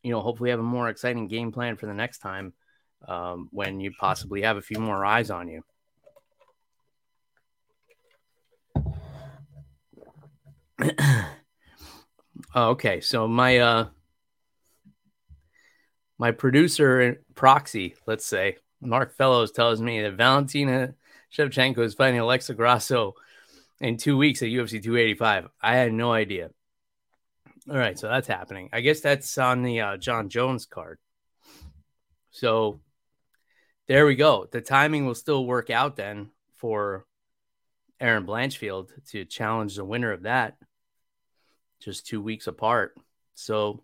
you 0.04 0.12
know, 0.12 0.22
hopefully 0.22 0.52
have 0.52 0.60
a 0.60 0.64
more 0.64 0.90
exciting 0.90 1.28
game 1.28 1.52
plan 1.52 1.76
for 1.76 1.88
the 1.88 1.94
next 1.96 2.20
time 2.20 2.54
um, 3.08 3.50
when 3.52 3.80
you 3.80 3.94
possibly 4.00 4.44
have 4.44 4.58
a 4.58 4.62
few 4.62 4.78
more 4.78 5.04
eyes 5.04 5.32
on 5.32 5.48
you. 5.48 5.64
oh, 12.56 12.70
okay, 12.70 13.02
so 13.02 13.28
my 13.28 13.58
uh, 13.58 13.88
my 16.18 16.32
producer 16.32 17.22
proxy, 17.36 17.96
let's 18.06 18.26
say 18.26 18.58
Mark 18.82 19.16
Fellows, 19.16 19.52
tells 19.52 19.82
me 19.82 20.02
that 20.02 20.14
Valentina 20.14 20.94
Shevchenko 21.36 21.80
is 21.80 21.94
fighting 21.94 22.20
Alexa 22.20 22.54
Grasso 22.54 23.14
in 23.80 23.98
two 23.98 24.18
weeks 24.18 24.42
at 24.42 24.50
UFC 24.50 24.84
285. 24.84 25.48
I 25.62 25.76
had 25.76 25.94
no 25.94 26.12
idea. 26.12 26.50
All 27.70 27.78
right, 27.78 27.98
so 27.98 28.08
that's 28.08 28.28
happening. 28.28 28.70
I 28.74 28.82
guess 28.82 29.00
that's 29.00 29.38
on 29.38 29.64
the 29.64 29.82
uh, 29.82 29.98
Jon 29.98 30.30
Jones 30.30 30.66
card. 30.66 30.98
So 32.32 32.80
there 33.88 34.06
we 34.06 34.16
go. 34.16 34.48
The 34.52 34.62
timing 34.62 35.06
will 35.06 35.16
still 35.16 35.46
work 35.46 35.70
out 35.70 35.96
then 35.96 36.32
for 36.58 37.06
Erin 38.00 38.26
Blanchfield 38.26 38.90
to 39.12 39.26
challenge 39.26 39.76
the 39.76 39.86
winner 39.86 40.12
of 40.12 40.24
that, 40.24 40.58
just 41.80 42.08
two 42.08 42.22
weeks 42.22 42.48
apart. 42.48 42.96
So 43.36 43.82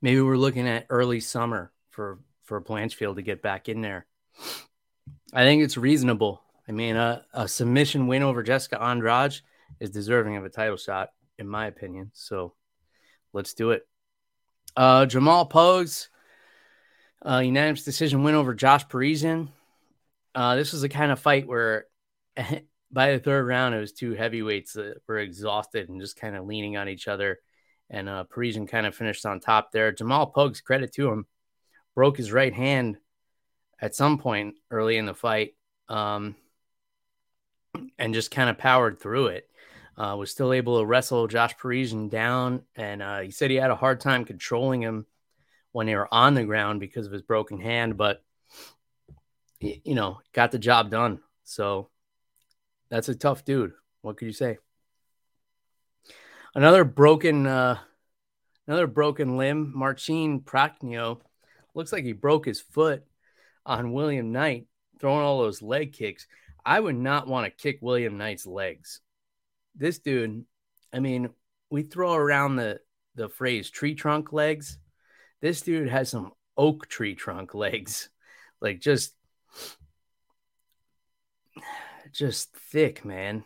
maybe 0.00 0.20
we're 0.20 0.36
looking 0.36 0.68
at 0.68 0.86
early 0.90 1.20
summer 1.20 1.72
for 1.90 2.18
for 2.44 2.60
Blanchfield 2.60 3.16
to 3.16 3.22
get 3.22 3.42
back 3.42 3.68
in 3.68 3.82
there. 3.82 4.06
I 5.32 5.44
think 5.44 5.62
it's 5.62 5.76
reasonable. 5.76 6.42
I 6.66 6.72
mean, 6.72 6.96
a, 6.96 7.24
a 7.34 7.48
submission 7.48 8.06
win 8.06 8.22
over 8.22 8.42
Jessica 8.42 8.82
Andrade 8.82 9.40
is 9.80 9.90
deserving 9.90 10.36
of 10.36 10.44
a 10.44 10.48
title 10.48 10.76
shot, 10.76 11.10
in 11.38 11.48
my 11.48 11.66
opinion. 11.66 12.10
So 12.14 12.54
let's 13.32 13.54
do 13.54 13.72
it. 13.72 13.86
Uh, 14.76 15.06
Jamal 15.06 15.48
Pogues, 15.48 16.08
uh, 17.26 17.42
unanimous 17.44 17.84
decision 17.84 18.22
win 18.22 18.34
over 18.34 18.54
Josh 18.54 18.88
Parisian. 18.88 19.50
Uh, 20.34 20.56
this 20.56 20.72
was 20.72 20.82
the 20.82 20.88
kind 20.88 21.10
of 21.10 21.18
fight 21.18 21.46
where 21.46 21.86
by 22.90 23.12
the 23.12 23.18
third 23.18 23.46
round, 23.46 23.74
it 23.74 23.80
was 23.80 23.92
two 23.92 24.14
heavyweights 24.14 24.72
that 24.74 25.02
were 25.06 25.18
exhausted 25.18 25.88
and 25.88 26.00
just 26.00 26.18
kind 26.18 26.36
of 26.36 26.46
leaning 26.46 26.76
on 26.76 26.88
each 26.88 27.08
other. 27.08 27.38
And 27.90 28.08
uh, 28.08 28.24
Parisian 28.24 28.66
kind 28.66 28.86
of 28.86 28.94
finished 28.94 29.24
on 29.24 29.40
top 29.40 29.72
there. 29.72 29.92
Jamal 29.92 30.32
Pogues, 30.32 30.62
credit 30.62 30.92
to 30.94 31.10
him, 31.10 31.26
broke 31.94 32.16
his 32.16 32.32
right 32.32 32.52
hand 32.52 32.98
at 33.80 33.94
some 33.94 34.18
point 34.18 34.56
early 34.70 34.96
in 34.96 35.06
the 35.06 35.14
fight. 35.14 35.54
Um, 35.88 36.36
and 37.98 38.14
just 38.14 38.30
kind 38.30 38.50
of 38.50 38.58
powered 38.58 39.00
through 39.00 39.28
it. 39.28 39.48
Uh, 39.96 40.14
was 40.16 40.30
still 40.30 40.52
able 40.52 40.78
to 40.78 40.86
wrestle 40.86 41.26
Josh 41.26 41.56
Parisian 41.56 42.08
down, 42.08 42.62
and 42.76 43.02
uh, 43.02 43.18
he 43.20 43.32
said 43.32 43.50
he 43.50 43.56
had 43.56 43.72
a 43.72 43.76
hard 43.76 44.00
time 44.00 44.24
controlling 44.24 44.80
him 44.80 45.06
when 45.72 45.86
they 45.86 45.96
were 45.96 46.12
on 46.14 46.34
the 46.34 46.44
ground 46.44 46.78
because 46.78 47.06
of 47.06 47.12
his 47.12 47.22
broken 47.22 47.60
hand, 47.60 47.96
but 47.96 48.22
you 49.60 49.96
know, 49.96 50.20
got 50.32 50.52
the 50.52 50.58
job 50.58 50.88
done. 50.88 51.18
So 51.42 51.90
that's 52.90 53.08
a 53.08 53.14
tough 53.14 53.44
dude. 53.44 53.72
What 54.02 54.16
could 54.16 54.26
you 54.26 54.32
say? 54.32 54.58
Another 56.54 56.84
broken, 56.84 57.46
uh, 57.46 57.78
another 58.66 58.86
broken 58.86 59.36
limb. 59.36 59.72
Marcin 59.74 60.40
Prachnio 60.40 61.20
looks 61.74 61.92
like 61.92 62.04
he 62.04 62.12
broke 62.12 62.46
his 62.46 62.60
foot 62.60 63.04
on 63.66 63.92
William 63.92 64.32
Knight, 64.32 64.66
throwing 64.98 65.22
all 65.22 65.40
those 65.40 65.62
leg 65.62 65.92
kicks. 65.92 66.26
I 66.64 66.80
would 66.80 66.96
not 66.96 67.28
want 67.28 67.46
to 67.46 67.62
kick 67.62 67.78
William 67.80 68.18
Knight's 68.18 68.46
legs. 68.46 69.00
This 69.74 69.98
dude, 69.98 70.44
I 70.92 71.00
mean, 71.00 71.30
we 71.70 71.82
throw 71.82 72.14
around 72.14 72.56
the 72.56 72.80
the 73.14 73.28
phrase 73.28 73.68
tree 73.68 73.94
trunk 73.94 74.32
legs. 74.32 74.78
This 75.40 75.60
dude 75.60 75.88
has 75.88 76.08
some 76.08 76.32
oak 76.56 76.88
tree 76.88 77.14
trunk 77.14 77.54
legs. 77.54 78.08
Like 78.60 78.80
just 78.80 79.12
just 82.12 82.52
thick, 82.54 83.04
man. 83.04 83.44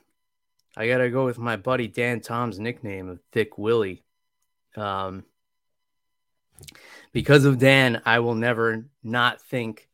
I 0.77 0.89
gotta 0.89 1.11
go 1.11 1.25
with 1.25 1.39
my 1.39 1.57
buddy 1.57 1.87
Dan 1.87 2.21
Tom's 2.21 2.59
nickname 2.59 3.09
of 3.09 3.21
Thick 3.31 3.59
Willie. 3.59 4.05
Um, 4.77 5.25
because 7.13 7.45
of 7.45 7.59
Dan, 7.59 8.01
I 8.07 8.21
will 8.21 8.35
never 8.35 8.87
not 9.03 9.43
think 9.43 9.89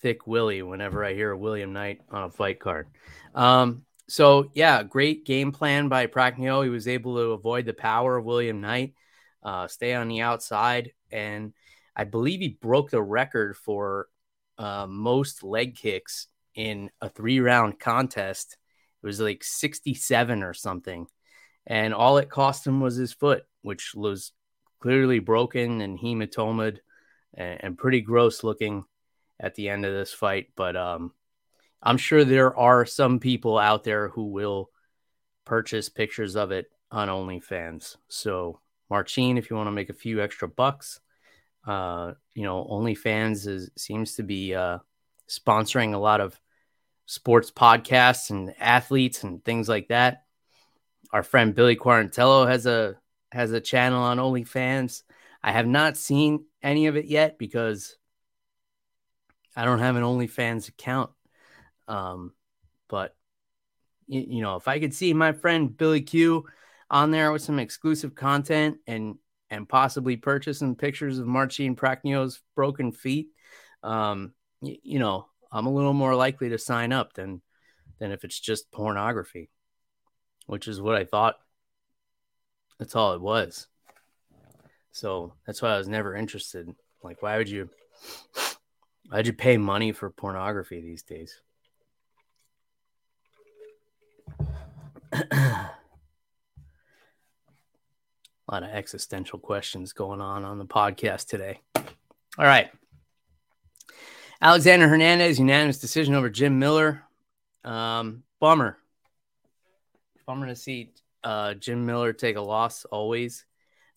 thick 0.00 0.26
Willie 0.26 0.62
whenever 0.62 1.04
I 1.04 1.14
hear 1.14 1.30
a 1.30 1.38
William 1.38 1.72
Knight 1.72 2.00
on 2.10 2.24
a 2.24 2.30
fight 2.30 2.58
card. 2.58 2.88
Um, 3.34 3.84
so 4.08 4.50
yeah, 4.54 4.82
great 4.82 5.24
game 5.24 5.52
plan 5.52 5.88
by 5.88 6.06
Prachnio. 6.06 6.62
He 6.62 6.70
was 6.70 6.88
able 6.88 7.16
to 7.16 7.32
avoid 7.32 7.64
the 7.64 7.72
power 7.72 8.16
of 8.16 8.24
William 8.24 8.60
Knight, 8.60 8.94
uh, 9.42 9.68
stay 9.68 9.94
on 9.94 10.08
the 10.08 10.20
outside, 10.20 10.92
and 11.10 11.52
I 11.96 12.04
believe 12.04 12.40
he 12.40 12.48
broke 12.48 12.90
the 12.90 13.02
record 13.02 13.56
for 13.56 14.08
uh, 14.58 14.86
most 14.88 15.42
leg 15.42 15.76
kicks 15.76 16.26
in 16.54 16.90
a 17.00 17.08
three-round 17.08 17.78
contest. 17.78 18.56
It 19.02 19.06
was 19.06 19.20
like 19.20 19.44
67 19.44 20.42
or 20.42 20.54
something, 20.54 21.06
and 21.66 21.94
all 21.94 22.18
it 22.18 22.30
cost 22.30 22.66
him 22.66 22.80
was 22.80 22.96
his 22.96 23.12
foot, 23.12 23.44
which 23.62 23.94
was 23.94 24.32
clearly 24.80 25.18
broken 25.18 25.80
and 25.80 25.98
hematomed 25.98 26.80
and, 27.34 27.64
and 27.64 27.78
pretty 27.78 28.00
gross 28.00 28.44
looking 28.44 28.84
at 29.40 29.54
the 29.54 29.68
end 29.68 29.84
of 29.84 29.92
this 29.92 30.12
fight. 30.12 30.48
But 30.56 30.76
um, 30.76 31.12
I'm 31.82 31.98
sure 31.98 32.24
there 32.24 32.56
are 32.56 32.86
some 32.86 33.18
people 33.18 33.58
out 33.58 33.84
there 33.84 34.08
who 34.08 34.26
will 34.26 34.70
purchase 35.44 35.88
pictures 35.88 36.36
of 36.36 36.50
it 36.50 36.70
on 36.90 37.08
OnlyFans. 37.08 37.96
So, 38.08 38.60
Marcin, 38.88 39.36
if 39.36 39.50
you 39.50 39.56
want 39.56 39.66
to 39.66 39.72
make 39.72 39.90
a 39.90 39.94
few 39.94 40.22
extra 40.22 40.48
bucks, 40.48 41.00
uh, 41.66 42.12
you 42.34 42.42
know, 42.42 42.66
OnlyFans 42.70 43.46
is 43.46 43.70
seems 43.76 44.16
to 44.16 44.22
be 44.22 44.54
uh, 44.54 44.78
sponsoring 45.28 45.94
a 45.94 45.98
lot 45.98 46.20
of 46.20 46.38
sports 47.06 47.50
podcasts 47.50 48.30
and 48.30 48.54
athletes 48.58 49.24
and 49.24 49.44
things 49.44 49.68
like 49.68 49.88
that. 49.88 50.24
Our 51.12 51.22
friend 51.22 51.54
Billy 51.54 51.76
Quarantillo 51.76 52.48
has 52.48 52.66
a 52.66 52.96
has 53.32 53.52
a 53.52 53.60
channel 53.60 54.02
on 54.02 54.18
OnlyFans. 54.18 55.02
I 55.42 55.52
have 55.52 55.66
not 55.66 55.96
seen 55.96 56.46
any 56.62 56.86
of 56.86 56.96
it 56.96 57.06
yet 57.06 57.38
because 57.38 57.96
I 59.56 59.64
don't 59.64 59.80
have 59.80 59.96
an 59.96 60.02
OnlyFans 60.02 60.68
account. 60.68 61.10
Um, 61.86 62.32
but 62.88 63.14
you, 64.06 64.24
you 64.28 64.42
know, 64.42 64.56
if 64.56 64.68
I 64.68 64.80
could 64.80 64.94
see 64.94 65.12
my 65.12 65.32
friend 65.32 65.76
Billy 65.76 66.00
Q 66.00 66.46
on 66.90 67.10
there 67.10 67.32
with 67.32 67.42
some 67.42 67.58
exclusive 67.58 68.14
content 68.14 68.78
and 68.86 69.16
and 69.50 69.68
possibly 69.68 70.16
purchase 70.16 70.58
some 70.58 70.74
pictures 70.74 71.18
of 71.18 71.26
Marcin 71.26 71.76
Prachnio's 71.76 72.40
broken 72.56 72.92
feet, 72.92 73.28
um, 73.82 74.32
y- 74.60 74.78
you 74.82 74.98
know, 74.98 75.28
I'm 75.54 75.66
a 75.66 75.72
little 75.72 75.92
more 75.92 76.16
likely 76.16 76.48
to 76.48 76.58
sign 76.58 76.92
up 76.92 77.14
than 77.14 77.40
than 78.00 78.10
if 78.10 78.24
it's 78.24 78.40
just 78.40 78.72
pornography, 78.72 79.50
which 80.46 80.66
is 80.66 80.80
what 80.80 80.96
I 80.96 81.04
thought. 81.04 81.36
That's 82.80 82.96
all 82.96 83.12
it 83.14 83.20
was. 83.20 83.68
So 84.90 85.32
that's 85.46 85.62
why 85.62 85.70
I 85.70 85.78
was 85.78 85.86
never 85.86 86.16
interested. 86.16 86.68
Like, 87.04 87.22
why 87.22 87.38
would 87.38 87.48
you? 87.48 87.70
Why'd 89.08 89.28
you 89.28 89.32
pay 89.32 89.56
money 89.56 89.92
for 89.92 90.10
pornography 90.10 90.80
these 90.80 91.04
days? 91.04 91.40
a 95.30 95.70
lot 98.50 98.64
of 98.64 98.70
existential 98.70 99.38
questions 99.38 99.92
going 99.92 100.20
on 100.20 100.44
on 100.44 100.58
the 100.58 100.64
podcast 100.64 101.28
today. 101.28 101.60
All 101.76 102.44
right. 102.44 102.70
Alexander 104.40 104.88
Hernandez, 104.88 105.38
unanimous 105.38 105.78
decision 105.78 106.14
over 106.14 106.28
Jim 106.28 106.58
Miller. 106.58 107.02
Um, 107.64 108.24
bummer. 108.40 108.78
Bummer 110.26 110.46
to 110.46 110.56
see 110.56 110.92
uh, 111.22 111.54
Jim 111.54 111.86
Miller 111.86 112.12
take 112.12 112.36
a 112.36 112.40
loss 112.40 112.84
always. 112.84 113.44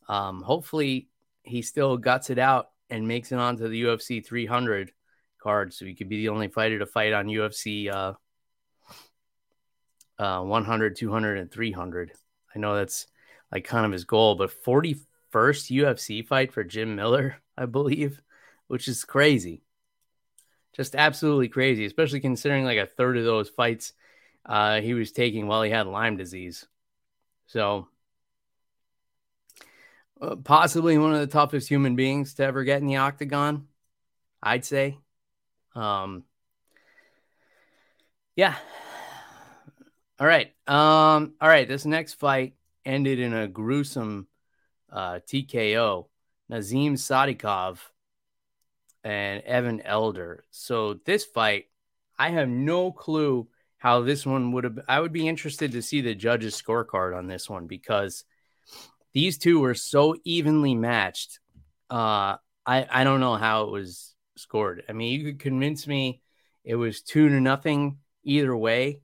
Um, 0.08 0.41
hopefully, 0.41 1.10
he 1.43 1.62
still 1.62 1.97
guts 1.97 2.30
it 2.30 2.39
out 2.39 2.69
and 2.89 3.08
makes 3.08 3.32
it 3.32 3.39
onto 3.39 3.67
the 3.67 3.84
UFC 3.84 4.26
300 4.26 4.91
card, 5.41 5.73
so 5.73 5.86
he 5.86 5.95
could 5.95 6.10
be 6.10 6.17
the 6.17 6.30
only 6.30 6.47
fighter 6.47 6.80
to 6.80 6.86
fight 6.86 7.13
on 7.13 7.28
UFC 7.28 7.91
uh, 7.91 8.13
uh, 10.19 10.41
100, 10.41 10.95
200, 10.95 11.38
and 11.38 11.52
300. 11.52 12.12
I 12.56 12.60
know 12.60 12.76
that's 12.76 13.08
like 13.52 13.65
kind 13.65 13.86
of 13.86 13.91
his 13.91 14.06
goal, 14.06 14.36
but 14.36 14.63
41st 14.63 15.06
UFC 15.34 16.26
fight 16.26 16.54
for 16.54 16.63
Jim 16.63 16.95
Miller, 16.95 17.38
I 17.58 17.65
believe, 17.65 18.21
which 18.67 18.88
is 18.88 19.04
crazy. 19.04 19.63
Just 20.75 20.95
absolutely 20.95 21.49
crazy, 21.49 21.86
especially 21.86 22.19
considering 22.19 22.63
like 22.63 22.77
a 22.77 22.86
third 22.86 23.17
of 23.17 23.23
those 23.23 23.49
fights 23.49 23.93
uh, 24.45 24.82
he 24.82 24.93
was 24.93 25.12
taking 25.12 25.47
while 25.47 25.63
he 25.63 25.71
had 25.71 25.88
Lyme 25.88 26.17
disease. 26.17 26.65
So, 27.47 27.88
uh, 30.21 30.36
possibly 30.36 30.97
one 30.97 31.13
of 31.13 31.19
the 31.19 31.27
toughest 31.27 31.67
human 31.67 31.95
beings 31.95 32.36
to 32.36 32.43
ever 32.43 32.63
get 32.63 32.82
in 32.82 32.88
the 32.88 32.97
octagon, 32.97 33.67
I'd 34.41 34.65
say. 34.65 34.97
Um, 35.75 36.23
yeah. 38.36 38.56
All 40.19 40.27
right. 40.27 40.53
Um, 40.67 41.34
all 41.41 41.49
right. 41.49 41.67
This 41.67 41.86
next 41.86 42.15
fight 42.15 42.56
ended 42.86 43.19
in 43.19 43.34
a 43.34 43.47
gruesome 43.47 44.27
uh, 44.91 45.19
TKO. 45.27 46.08
Nazim 46.49 46.95
Sadykhov 46.95 47.80
and 49.07 49.41
Evan 49.43 49.79
Elder. 49.81 50.43
So 50.51 50.95
this 51.05 51.23
fight, 51.23 51.67
I 52.19 52.31
have 52.31 52.49
no 52.49 52.91
clue 52.91 53.47
how 53.77 54.01
this 54.01 54.25
one 54.25 54.51
would 54.51 54.65
have. 54.65 54.79
I 54.85 54.99
would 54.99 55.13
be 55.13 55.29
interested 55.29 55.71
to 55.71 55.81
see 55.81 56.01
the 56.01 56.13
judges' 56.13 56.61
scorecard 56.61 57.17
on 57.17 57.27
this 57.27 57.49
one 57.49 57.67
because 57.67 58.25
these 59.13 59.37
two 59.37 59.61
were 59.61 59.75
so 59.75 60.17
evenly 60.25 60.75
matched. 60.75 61.39
Uh, 61.89 62.35
I 62.65 62.85
I 62.89 63.03
don't 63.05 63.21
know 63.21 63.35
how 63.35 63.63
it 63.63 63.71
was 63.71 64.13
scored. 64.35 64.83
I 64.89 64.91
mean, 64.91 65.17
you 65.17 65.23
could 65.23 65.39
convince 65.39 65.87
me 65.87 66.21
it 66.65 66.75
was 66.75 67.01
two 67.01 67.29
to 67.29 67.39
nothing 67.39 67.99
either 68.25 68.55
way. 68.57 68.99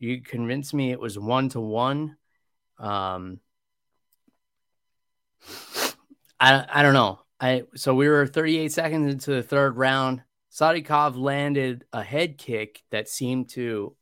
You 0.00 0.22
convince 0.22 0.74
me 0.74 0.90
it 0.90 0.98
was 0.98 1.16
one 1.16 1.50
to 1.50 1.60
one. 1.60 2.16
Um, 2.80 3.38
I 6.40 6.66
I 6.68 6.82
don't 6.82 6.94
know. 6.94 7.20
I 7.38 7.64
so 7.74 7.94
we 7.94 8.08
were 8.08 8.26
38 8.26 8.72
seconds 8.72 9.12
into 9.12 9.32
the 9.32 9.42
third 9.42 9.76
round. 9.76 10.22
Sadykhov 10.52 11.16
landed 11.16 11.84
a 11.92 12.02
head 12.02 12.38
kick 12.38 12.82
that 12.90 13.08
seemed 13.08 13.50
to 13.50 13.94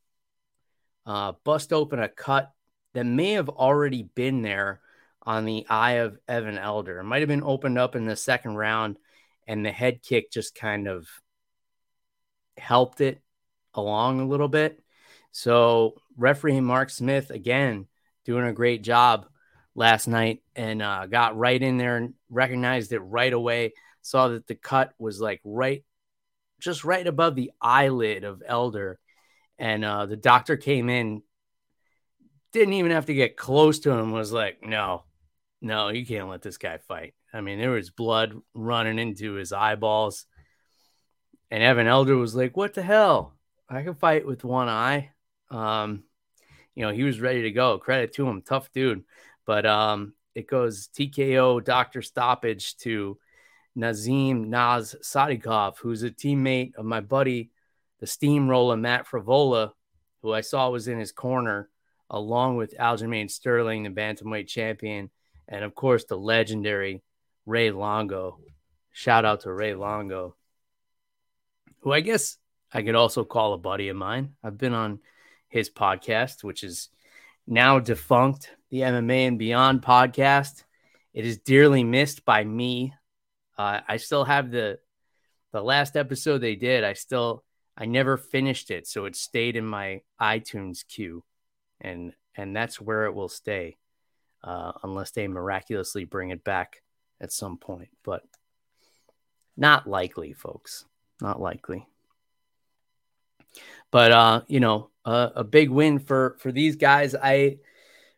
uh, 1.04 1.32
bust 1.44 1.72
open 1.72 1.98
a 1.98 2.08
cut 2.08 2.52
that 2.94 3.04
may 3.04 3.32
have 3.32 3.48
already 3.48 4.04
been 4.04 4.42
there 4.42 4.80
on 5.22 5.44
the 5.44 5.66
eye 5.68 5.92
of 5.92 6.18
Evan 6.28 6.58
Elder. 6.58 7.00
It 7.00 7.04
might 7.04 7.22
have 7.22 7.28
been 7.28 7.42
opened 7.42 7.78
up 7.78 7.96
in 7.96 8.04
the 8.04 8.14
second 8.14 8.54
round, 8.56 8.98
and 9.46 9.64
the 9.64 9.72
head 9.72 10.02
kick 10.02 10.30
just 10.30 10.54
kind 10.54 10.86
of 10.86 11.08
helped 12.56 13.00
it 13.00 13.20
along 13.74 14.20
a 14.20 14.26
little 14.26 14.48
bit. 14.48 14.80
So, 15.32 15.96
referee 16.16 16.60
Mark 16.60 16.90
Smith, 16.90 17.30
again, 17.30 17.88
doing 18.24 18.46
a 18.46 18.52
great 18.52 18.82
job 18.82 19.26
last 19.74 20.06
night 20.06 20.42
and 20.54 20.80
uh, 20.80 21.06
got 21.06 21.36
right 21.36 21.60
in 21.60 21.78
there 21.78 22.10
recognized 22.34 22.92
it 22.92 23.00
right 23.00 23.32
away. 23.32 23.72
Saw 24.02 24.28
that 24.28 24.46
the 24.46 24.54
cut 24.54 24.92
was 24.98 25.20
like 25.20 25.40
right, 25.44 25.84
just 26.60 26.84
right 26.84 27.06
above 27.06 27.34
the 27.34 27.52
eyelid 27.60 28.24
of 28.24 28.42
Elder. 28.46 28.98
And 29.58 29.84
uh, 29.84 30.06
the 30.06 30.16
doctor 30.16 30.56
came 30.56 30.90
in, 30.90 31.22
didn't 32.52 32.74
even 32.74 32.90
have 32.92 33.06
to 33.06 33.14
get 33.14 33.36
close 33.36 33.78
to 33.80 33.90
him, 33.92 34.12
was 34.12 34.32
like, 34.32 34.64
no, 34.64 35.04
no, 35.60 35.88
you 35.88 36.04
can't 36.04 36.28
let 36.28 36.42
this 36.42 36.58
guy 36.58 36.78
fight. 36.78 37.14
I 37.32 37.40
mean, 37.40 37.58
there 37.58 37.70
was 37.70 37.90
blood 37.90 38.34
running 38.54 38.98
into 38.98 39.32
his 39.32 39.52
eyeballs. 39.52 40.26
And 41.50 41.62
Evan 41.62 41.86
Elder 41.86 42.16
was 42.16 42.34
like, 42.34 42.56
what 42.56 42.74
the 42.74 42.82
hell? 42.82 43.34
I 43.68 43.82
can 43.82 43.94
fight 43.94 44.26
with 44.26 44.44
one 44.44 44.68
eye. 44.68 45.10
Um, 45.50 46.04
you 46.74 46.84
know, 46.84 46.92
he 46.92 47.04
was 47.04 47.20
ready 47.20 47.42
to 47.42 47.50
go. 47.50 47.78
Credit 47.78 48.12
to 48.14 48.28
him, 48.28 48.42
tough 48.42 48.72
dude. 48.72 49.04
But 49.46 49.66
um, 49.66 50.14
it 50.34 50.48
goes 50.48 50.88
TKO 50.88 51.64
doctor 51.64 52.02
stoppage 52.02 52.76
to 52.78 53.18
Nazim 53.74 54.50
Naz 54.50 54.94
Sadykhov, 55.02 55.78
who's 55.78 56.02
a 56.02 56.10
teammate 56.10 56.74
of 56.76 56.84
my 56.84 57.00
buddy, 57.00 57.50
the 58.00 58.06
steamroller 58.06 58.76
Matt 58.76 59.06
Frevola, 59.06 59.72
who 60.22 60.32
I 60.32 60.40
saw 60.40 60.70
was 60.70 60.88
in 60.88 60.98
his 60.98 61.12
corner, 61.12 61.68
along 62.10 62.56
with 62.56 62.76
Aljamain 62.78 63.30
Sterling, 63.30 63.82
the 63.82 63.90
bantamweight 63.90 64.46
champion, 64.46 65.10
and 65.48 65.64
of 65.64 65.74
course 65.74 66.04
the 66.04 66.16
legendary 66.16 67.02
Ray 67.46 67.70
Longo. 67.70 68.38
Shout 68.92 69.24
out 69.24 69.40
to 69.40 69.52
Ray 69.52 69.74
Longo, 69.74 70.36
who 71.80 71.92
I 71.92 72.00
guess 72.00 72.38
I 72.72 72.82
could 72.82 72.94
also 72.94 73.24
call 73.24 73.52
a 73.52 73.58
buddy 73.58 73.88
of 73.88 73.96
mine. 73.96 74.34
I've 74.42 74.58
been 74.58 74.74
on 74.74 75.00
his 75.48 75.68
podcast, 75.70 76.42
which 76.42 76.64
is 76.64 76.88
now 77.46 77.78
defunct, 77.78 78.50
the 78.70 78.80
MMA 78.80 79.28
and 79.28 79.38
Beyond 79.38 79.82
podcast. 79.82 80.64
It 81.12 81.24
is 81.24 81.38
dearly 81.38 81.84
missed 81.84 82.24
by 82.24 82.44
me. 82.44 82.94
Uh, 83.56 83.80
I 83.86 83.98
still 83.98 84.24
have 84.24 84.50
the 84.50 84.78
the 85.52 85.62
last 85.62 85.96
episode 85.96 86.38
they 86.38 86.56
did. 86.56 86.82
I 86.82 86.94
still 86.94 87.44
I 87.76 87.86
never 87.86 88.16
finished 88.16 88.70
it, 88.70 88.86
so 88.86 89.04
it 89.04 89.16
stayed 89.16 89.56
in 89.56 89.66
my 89.66 90.02
iTunes 90.20 90.86
queue, 90.86 91.24
and 91.80 92.12
and 92.34 92.54
that's 92.54 92.80
where 92.80 93.06
it 93.06 93.14
will 93.14 93.28
stay, 93.28 93.76
uh, 94.42 94.72
unless 94.82 95.12
they 95.12 95.28
miraculously 95.28 96.04
bring 96.04 96.30
it 96.30 96.42
back 96.42 96.82
at 97.20 97.32
some 97.32 97.58
point. 97.58 97.90
But 98.04 98.22
not 99.56 99.88
likely, 99.88 100.32
folks. 100.32 100.84
Not 101.20 101.40
likely. 101.40 101.86
But 103.90 104.12
uh, 104.12 104.42
you 104.48 104.60
know, 104.60 104.90
uh, 105.04 105.30
a 105.36 105.44
big 105.44 105.70
win 105.70 105.98
for 105.98 106.36
for 106.40 106.50
these 106.50 106.76
guys. 106.76 107.14
I, 107.14 107.58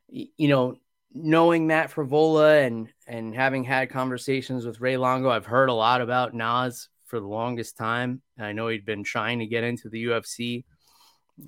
you 0.09 0.49
know, 0.49 0.79
knowing 1.13 1.67
Matt 1.67 1.91
Frevola 1.91 2.67
and 2.67 2.89
and 3.07 3.35
having 3.35 3.65
had 3.65 3.91
conversations 3.91 4.67
with 4.67 4.81
Ray 4.81 4.97
Longo, 4.97 5.31
I've 5.31 5.47
heard 5.47 5.69
a 5.69 5.75
lot 5.75 6.01
about 6.01 6.35
Nas 6.35 6.89
for 7.07 7.21
the 7.21 7.27
longest 7.27 7.77
time. 7.77 8.21
I 8.39 8.53
know 8.53 8.69
he'd 8.69 8.85
been 8.85 9.05
trying 9.05 9.39
to 9.39 9.47
get 9.47 9.65
into 9.65 9.89
the 9.89 10.07
UFC. 10.07 10.65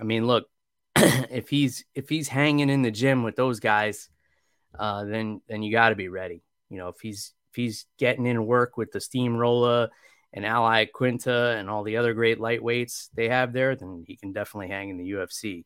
I 0.00 0.04
mean, 0.04 0.26
look, 0.26 0.48
if 0.96 1.48
he's 1.48 1.84
if 1.94 2.08
he's 2.08 2.28
hanging 2.28 2.70
in 2.70 2.82
the 2.82 2.90
gym 2.90 3.22
with 3.22 3.36
those 3.36 3.60
guys, 3.60 4.08
uh, 4.78 5.04
then 5.04 5.40
then 5.48 5.62
you 5.62 5.72
got 5.72 5.90
to 5.90 5.96
be 5.96 6.08
ready. 6.08 6.42
You 6.70 6.78
know, 6.78 6.88
if 6.88 7.00
he's 7.00 7.34
if 7.50 7.56
he's 7.56 7.86
getting 7.98 8.26
in 8.26 8.46
work 8.46 8.76
with 8.76 8.92
the 8.92 9.00
steamroller 9.00 9.88
and 10.32 10.44
Al 10.44 10.64
Iaquinta 10.64 11.58
and 11.58 11.70
all 11.70 11.82
the 11.82 11.96
other 11.96 12.14
great 12.14 12.38
lightweights 12.38 13.08
they 13.14 13.28
have 13.28 13.52
there, 13.52 13.74
then 13.76 14.04
he 14.06 14.16
can 14.16 14.32
definitely 14.32 14.68
hang 14.68 14.90
in 14.90 14.98
the 14.98 15.10
UFC. 15.10 15.64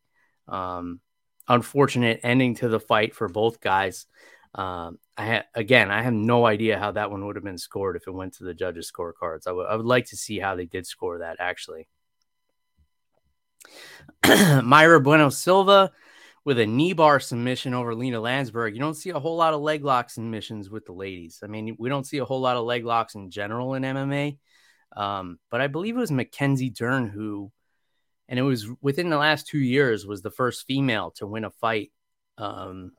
Um, 0.49 1.01
unfortunate 1.49 2.21
ending 2.23 2.55
to 2.57 2.69
the 2.69 2.81
fight 2.81 3.15
for 3.15 3.29
both 3.29 3.61
guys. 3.61 4.07
Um, 4.55 4.99
I 5.17 5.27
ha- 5.27 5.45
again, 5.55 5.91
I 5.91 6.03
have 6.03 6.13
no 6.13 6.45
idea 6.47 6.79
how 6.79 6.93
that 6.93 7.11
one 7.11 7.25
would 7.27 7.37
have 7.37 7.45
been 7.45 7.59
scored 7.59 7.97
if 7.97 8.07
it 8.07 8.13
went 8.13 8.35
to 8.35 8.45
the 8.45 8.55
judges' 8.55 8.91
scorecards. 8.93 9.47
I, 9.47 9.51
w- 9.51 9.67
I 9.67 9.77
would 9.77 9.87
like 9.87 10.07
to 10.07 10.17
see 10.17 10.39
how 10.39 10.57
they 10.57 10.67
did 10.67 10.87
score 10.87 11.19
that 11.19 11.37
actually. 11.41 11.89
Mayra 14.23 15.03
Bueno 15.03 15.31
Silva 15.31 15.93
with 16.45 16.59
a 16.59 16.67
knee 16.67 16.93
bar 16.93 17.21
submission 17.21 17.73
over 17.73 17.95
Lina 17.95 18.21
Lansberg. 18.21 18.75
You 18.75 18.81
don't 18.81 18.97
see 18.97 19.11
a 19.11 19.21
whole 19.21 19.37
lot 19.37 19.55
of 19.55 19.61
leg 19.61 19.85
lock 19.85 20.11
submissions 20.11 20.71
with 20.71 20.85
the 20.87 20.93
ladies. 20.93 21.41
I 21.43 21.47
mean, 21.47 21.77
we 21.79 21.89
don't 21.89 22.07
see 22.07 22.19
a 22.19 22.25
whole 22.25 22.41
lot 22.41 22.57
of 22.57 22.65
leg 22.65 22.85
locks 22.85 23.15
in 23.15 23.31
general 23.31 23.75
in 23.75 23.85
MMA. 23.85 24.39
Um, 24.97 25.39
but 25.51 25.61
I 25.61 25.69
believe 25.69 25.97
it 25.97 26.01
was 26.01 26.11
Mackenzie 26.11 26.71
Dern 26.71 27.09
who, 27.09 27.53
and 28.29 28.39
it 28.39 28.43
was 28.43 28.67
within 28.81 29.11
the 29.11 29.19
last 29.19 29.47
two 29.47 29.59
years, 29.59 30.07
was 30.07 30.23
the 30.23 30.31
first 30.31 30.67
female 30.67 31.11
to 31.13 31.27
win 31.27 31.45
a 31.45 31.51
fight 31.51 31.93
um, 32.39 32.93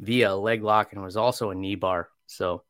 via 0.00 0.32
a 0.32 0.34
leg 0.34 0.62
lock 0.62 0.92
and 0.92 1.02
was 1.02 1.16
also 1.16 1.50
a 1.50 1.54
knee 1.54 1.74
bar. 1.74 2.08
So 2.26 2.62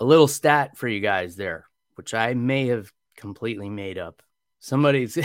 a 0.00 0.04
little 0.04 0.28
stat 0.28 0.76
for 0.76 0.88
you 0.88 1.00
guys 1.00 1.36
there, 1.36 1.66
which 1.94 2.14
I 2.14 2.34
may 2.34 2.68
have 2.68 2.90
completely 3.16 3.68
made 3.68 3.98
up. 3.98 4.22
Somebody's 4.58 5.18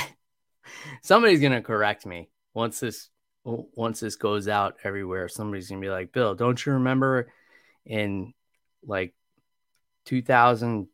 somebody's 1.02 1.42
gonna 1.42 1.62
correct 1.62 2.06
me 2.06 2.30
once 2.54 2.80
this 2.80 3.10
once 3.44 4.00
this 4.00 4.16
goes 4.16 4.48
out 4.48 4.78
everywhere. 4.84 5.28
Somebody's 5.28 5.70
gonna 5.70 5.82
be 5.82 5.90
like, 5.90 6.12
Bill, 6.12 6.36
don't 6.36 6.64
you 6.64 6.74
remember 6.74 7.32
in 7.86 8.34
like 8.86 9.14
2000 10.06 10.88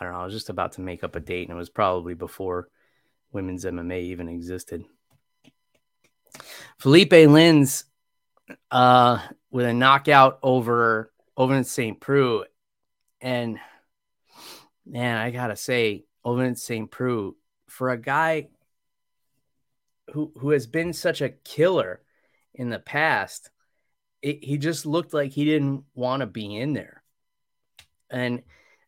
I 0.00 0.04
don't 0.04 0.12
know. 0.12 0.20
I 0.20 0.24
was 0.24 0.34
just 0.34 0.48
about 0.48 0.72
to 0.72 0.80
make 0.80 1.02
up 1.02 1.16
a 1.16 1.20
date, 1.20 1.48
and 1.48 1.56
it 1.56 1.58
was 1.58 1.70
probably 1.70 2.14
before 2.14 2.68
women's 3.32 3.64
MMA 3.64 4.00
even 4.02 4.28
existed. 4.28 4.84
Felipe 6.78 7.12
Lins 7.12 7.84
uh, 8.70 9.18
with 9.50 9.66
a 9.66 9.72
knockout 9.72 10.38
over 10.42 11.12
Ovince 11.36 11.66
St. 11.66 12.00
Preux. 12.00 12.44
And 13.20 13.58
man, 14.86 15.18
I 15.18 15.30
gotta 15.30 15.56
say, 15.56 16.04
Ovince 16.24 16.62
St. 16.62 16.90
Preux, 16.90 17.34
for 17.68 17.90
a 17.90 17.98
guy 17.98 18.48
who 20.12 20.32
who 20.38 20.50
has 20.50 20.66
been 20.66 20.92
such 20.92 21.20
a 21.20 21.28
killer 21.28 22.00
in 22.54 22.70
the 22.70 22.78
past, 22.78 23.50
it, 24.22 24.42
he 24.42 24.58
just 24.58 24.86
looked 24.86 25.14
like 25.14 25.32
he 25.32 25.44
didn't 25.44 25.84
want 25.94 26.20
to 26.20 26.26
be 26.26 26.56
in 26.56 26.72
there. 26.72 27.02
And 28.10 28.42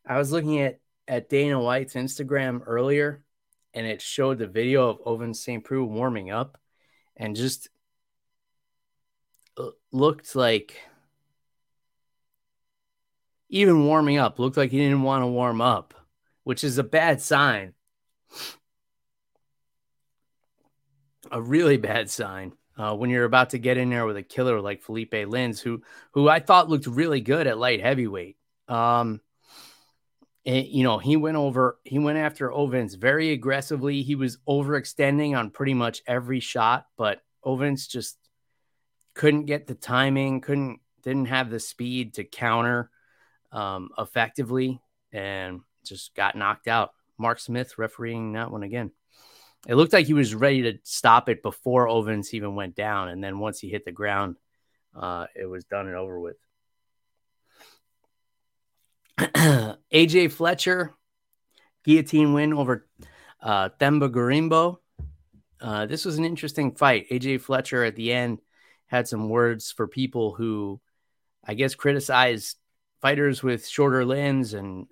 I 0.05 0.17
was 0.17 0.31
looking 0.31 0.59
at 0.59 0.79
at 1.07 1.29
Dana 1.29 1.59
White's 1.59 1.93
Instagram 1.93 2.61
earlier, 2.65 3.23
and 3.73 3.85
it 3.85 4.01
showed 4.01 4.37
the 4.37 4.47
video 4.47 4.89
of 4.89 5.03
Ovince 5.05 5.37
St. 5.37 5.63
Preux 5.63 5.83
warming 5.83 6.31
up, 6.31 6.57
and 7.15 7.35
just 7.35 7.69
uh, 9.57 9.69
looked 9.91 10.35
like 10.35 10.77
even 13.49 13.85
warming 13.85 14.17
up 14.17 14.39
looked 14.39 14.57
like 14.57 14.71
he 14.71 14.77
didn't 14.77 15.03
want 15.03 15.23
to 15.23 15.27
warm 15.27 15.61
up, 15.61 15.93
which 16.43 16.63
is 16.63 16.77
a 16.77 16.83
bad 16.83 17.21
sign. 17.21 17.73
A 21.29 21.41
really 21.41 21.77
bad 21.77 22.09
sign 22.09 22.53
uh, 22.77 22.95
when 22.95 23.09
you're 23.09 23.25
about 23.25 23.51
to 23.51 23.59
get 23.59 23.77
in 23.77 23.89
there 23.89 24.05
with 24.05 24.17
a 24.17 24.23
killer 24.23 24.59
like 24.59 24.81
Philipe 24.81 25.11
Lins, 25.11 25.61
who 25.61 25.81
who 26.13 26.27
I 26.27 26.39
thought 26.39 26.69
looked 26.69 26.87
really 26.87 27.21
good 27.21 27.45
at 27.47 27.57
light 27.57 27.81
heavyweight. 27.81 28.37
Um, 28.67 29.21
and, 30.45 30.65
you 30.67 30.83
know, 30.83 30.97
he 30.97 31.17
went 31.17 31.37
over, 31.37 31.77
he 31.83 31.99
went 31.99 32.17
after 32.17 32.49
Ovince 32.49 32.95
very 32.97 33.31
aggressively. 33.31 34.01
He 34.01 34.15
was 34.15 34.37
overextending 34.47 35.37
on 35.37 35.51
pretty 35.51 35.73
much 35.73 36.01
every 36.07 36.39
shot, 36.39 36.87
but 36.97 37.21
Ovince 37.45 37.87
just 37.87 38.17
couldn't 39.13 39.45
get 39.45 39.67
the 39.67 39.75
timing, 39.75 40.41
couldn't, 40.41 40.79
didn't 41.03 41.25
have 41.25 41.49
the 41.49 41.59
speed 41.59 42.15
to 42.15 42.23
counter 42.23 42.89
um, 43.51 43.89
effectively, 43.97 44.81
and 45.11 45.61
just 45.83 46.15
got 46.15 46.35
knocked 46.35 46.67
out. 46.67 46.91
Mark 47.17 47.39
Smith 47.39 47.77
refereeing 47.77 48.33
that 48.33 48.51
one 48.51 48.63
again. 48.63 48.91
It 49.67 49.75
looked 49.75 49.93
like 49.93 50.07
he 50.07 50.13
was 50.13 50.33
ready 50.33 50.63
to 50.63 50.79
stop 50.83 51.29
it 51.29 51.43
before 51.43 51.87
Ovince 51.87 52.33
even 52.33 52.55
went 52.55 52.75
down, 52.75 53.09
and 53.09 53.23
then 53.23 53.37
once 53.37 53.59
he 53.59 53.69
hit 53.69 53.85
the 53.85 53.91
ground, 53.91 54.37
uh, 54.95 55.27
it 55.35 55.45
was 55.45 55.65
done 55.65 55.87
and 55.87 55.95
over 55.95 56.19
with. 56.19 56.37
AJ 59.93 60.31
Fletcher, 60.31 60.95
guillotine 61.83 62.33
win 62.33 62.53
over 62.53 62.87
uh, 63.41 63.69
Themba 63.79 64.09
Gorimbo. 64.09 64.77
Uh, 65.59 65.85
this 65.85 66.05
was 66.05 66.17
an 66.17 66.25
interesting 66.25 66.73
fight. 66.73 67.07
AJ 67.11 67.41
Fletcher 67.41 67.83
at 67.83 67.95
the 67.95 68.11
end 68.11 68.41
had 68.87 69.07
some 69.07 69.29
words 69.29 69.71
for 69.71 69.87
people 69.87 70.33
who, 70.33 70.81
I 71.45 71.53
guess, 71.53 71.75
criticize 71.75 72.55
fighters 72.99 73.43
with 73.43 73.67
shorter 73.67 74.05
limbs 74.05 74.55
and 74.55 74.87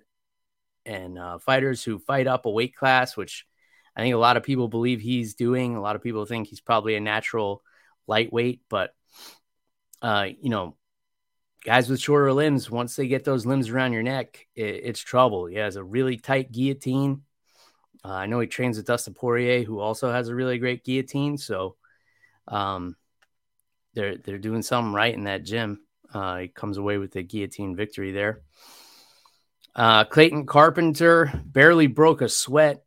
and 0.86 1.18
uh, 1.18 1.40
fighters 1.40 1.84
who 1.84 1.98
fight 1.98 2.28
up 2.28 2.46
a 2.46 2.52
weight 2.52 2.76
class, 2.76 3.18
which 3.18 3.48
I 3.96 4.02
think 4.02 4.14
a 4.14 4.20
lot 4.20 4.38
of 4.38 4.44
people 4.44 4.68
believe 4.68 5.02
he's 5.02 5.34
doing. 5.34 5.76
A 5.76 5.82
lot 5.82 5.96
of 5.96 6.04
people 6.04 6.26
think 6.26 6.48
he's 6.48 6.62
probably 6.62 6.96
a 6.96 7.02
natural 7.02 7.64
lightweight, 8.06 8.62
but 8.70 8.92
uh, 10.04 10.28
you 10.40 10.50
know, 10.52 10.76
guys 11.64 11.90
with 11.90 12.00
shorter 12.00 12.34
limbs, 12.34 12.70
once 12.70 12.96
they 12.96 13.08
get 13.08 13.24
those 13.24 13.46
limbs 13.46 13.70
around 13.70 13.94
your 13.94 14.04
neck, 14.04 14.48
it, 14.56 14.82
it's 14.84 15.00
trouble. 15.00 15.46
He 15.46 15.56
has 15.56 15.76
a 15.76 15.84
really 15.84 16.18
tight 16.18 16.52
guillotine. 16.52 17.24
Uh, 18.04 18.14
I 18.14 18.26
know 18.28 18.40
he 18.40 18.48
trains 18.48 18.78
with 18.78 18.86
Dustin 18.86 19.14
Poirier, 19.14 19.64
who 19.64 19.80
also 19.80 20.12
has 20.12 20.30
a 20.30 20.36
really 20.36 20.58
great 20.58 20.86
guillotine. 20.86 21.38
So, 21.38 21.76
um, 22.48 22.96
they're 23.94 24.18
they're 24.18 24.38
doing 24.38 24.62
something 24.62 24.94
right 24.94 25.14
in 25.14 25.26
that 25.26 25.44
gym. 25.44 25.82
Uh, 26.14 26.38
he 26.38 26.48
comes 26.48 26.78
away 26.78 26.98
with 26.98 27.16
a 27.16 27.24
guillotine 27.24 27.76
victory 27.76 28.12
there. 28.12 28.42
Uh, 29.76 30.04
Clayton 30.04 30.46
Carpenter 30.46 31.32
barely 31.46 31.88
broke 31.88 32.22
a 32.22 32.30
sweat 32.30 32.84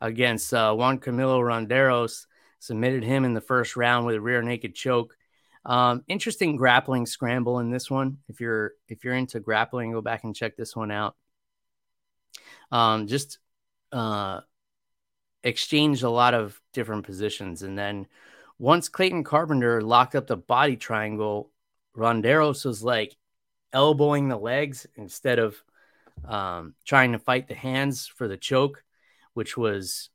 against 0.00 0.52
uh, 0.52 0.74
Juan 0.74 0.98
Camilo 0.98 1.40
Ronderos. 1.40 2.26
Submitted 2.58 3.02
him 3.02 3.24
in 3.24 3.34
the 3.34 3.40
first 3.40 3.76
round 3.76 4.06
with 4.06 4.16
a 4.16 4.20
rear 4.20 4.42
naked 4.42 4.74
choke. 4.74 5.16
Um, 5.64 6.04
interesting 6.08 6.56
grappling 6.56 7.06
scramble 7.06 7.60
in 7.60 7.70
this 7.70 7.90
one. 7.90 8.18
If 8.28 8.40
you're 8.40 8.72
if 8.88 9.04
you're 9.04 9.14
into 9.14 9.40
grappling, 9.40 9.92
go 9.92 10.00
back 10.00 10.24
and 10.24 10.34
check 10.34 10.56
this 10.56 10.74
one 10.74 10.90
out. 10.90 11.14
Um, 12.70 13.06
just 13.06 13.38
uh, 13.92 14.40
exchanged 15.44 16.02
a 16.02 16.10
lot 16.10 16.34
of 16.34 16.60
different 16.72 17.04
positions, 17.06 17.62
and 17.62 17.78
then 17.78 18.06
once 18.58 18.88
Clayton 18.88 19.24
Carpenter 19.24 19.82
locked 19.82 20.14
up 20.14 20.26
the 20.26 20.36
body 20.36 20.76
triangle, 20.76 21.50
Ronderos 21.96 22.64
was 22.64 22.82
like 22.82 23.16
elbowing 23.72 24.28
the 24.28 24.36
legs 24.36 24.86
instead 24.96 25.38
of 25.38 25.56
um, 26.24 26.74
trying 26.84 27.12
to 27.12 27.18
fight 27.18 27.48
the 27.48 27.54
hands 27.54 28.06
for 28.06 28.28
the 28.28 28.36
choke, 28.36 28.84
which 29.34 29.56
was, 29.56 30.10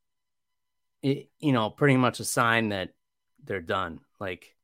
you 1.02 1.28
know, 1.42 1.70
pretty 1.70 1.98
much 1.98 2.20
a 2.20 2.26
sign 2.26 2.70
that 2.70 2.92
they're 3.44 3.62
done. 3.62 4.00
Like 4.20 4.56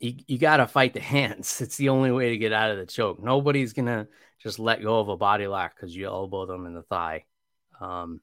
you, 0.00 0.14
you 0.26 0.38
got 0.38 0.56
to 0.56 0.66
fight 0.66 0.94
the 0.94 1.00
hands. 1.00 1.60
It's 1.60 1.76
the 1.76 1.90
only 1.90 2.10
way 2.10 2.30
to 2.30 2.38
get 2.38 2.52
out 2.52 2.72
of 2.72 2.78
the 2.78 2.86
choke. 2.86 3.22
Nobody's 3.22 3.74
going 3.74 3.86
to 3.86 4.08
just 4.42 4.58
let 4.58 4.82
go 4.82 4.98
of 4.98 5.08
a 5.08 5.16
body 5.16 5.46
lock 5.46 5.76
because 5.76 5.94
you 5.94 6.06
elbow 6.06 6.46
them 6.46 6.66
in 6.66 6.74
the 6.74 6.82
thigh. 6.82 7.26
Um, 7.80 8.20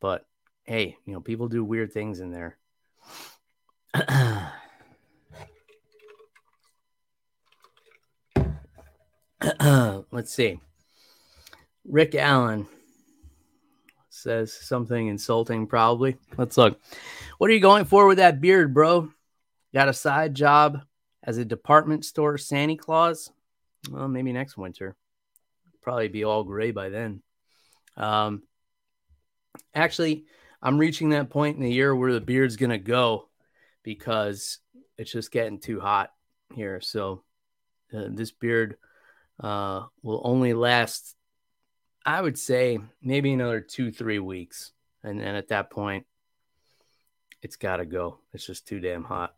but 0.00 0.26
hey, 0.64 0.96
you 1.06 1.12
know, 1.12 1.20
people 1.20 1.48
do 1.48 1.64
weird 1.64 1.92
things 1.92 2.20
in 2.20 2.32
there. 2.32 2.58
Let's 10.10 10.34
see. 10.34 10.60
Rick 11.84 12.16
Allen 12.16 12.66
says 14.10 14.52
something 14.52 15.06
insulting, 15.06 15.68
probably. 15.68 16.16
Let's 16.36 16.56
look. 16.56 16.80
What 17.38 17.48
are 17.48 17.52
you 17.52 17.60
going 17.60 17.84
for 17.84 18.08
with 18.08 18.18
that 18.18 18.40
beard, 18.40 18.74
bro? 18.74 19.10
Got 19.72 19.88
a 19.88 19.92
side 19.92 20.34
job 20.34 20.80
as 21.26 21.38
a 21.38 21.44
department 21.44 22.04
store 22.04 22.38
Santa 22.38 22.76
Claus. 22.76 23.30
Well, 23.90 24.08
maybe 24.08 24.32
next 24.32 24.56
winter. 24.56 24.96
Probably 25.82 26.08
be 26.08 26.24
all 26.24 26.44
gray 26.44 26.70
by 26.70 26.88
then. 26.88 27.22
Um, 27.96 28.42
actually, 29.74 30.24
I'm 30.62 30.78
reaching 30.78 31.10
that 31.10 31.30
point 31.30 31.56
in 31.56 31.62
the 31.62 31.72
year 31.72 31.94
where 31.94 32.12
the 32.12 32.20
beard's 32.20 32.56
gonna 32.56 32.78
go 32.78 33.28
because 33.82 34.58
it's 34.96 35.12
just 35.12 35.30
getting 35.30 35.58
too 35.58 35.80
hot 35.80 36.10
here. 36.54 36.80
So 36.80 37.22
uh, 37.94 38.06
this 38.08 38.30
beard 38.30 38.76
uh, 39.40 39.84
will 40.02 40.22
only 40.24 40.54
last, 40.54 41.14
I 42.04 42.20
would 42.20 42.38
say, 42.38 42.78
maybe 43.02 43.32
another 43.32 43.60
two, 43.60 43.90
three 43.92 44.18
weeks, 44.18 44.72
and 45.02 45.20
then 45.20 45.34
at 45.34 45.48
that 45.48 45.70
point, 45.70 46.06
it's 47.42 47.56
got 47.56 47.76
to 47.76 47.84
go. 47.84 48.18
It's 48.32 48.46
just 48.46 48.66
too 48.66 48.80
damn 48.80 49.04
hot. 49.04 49.34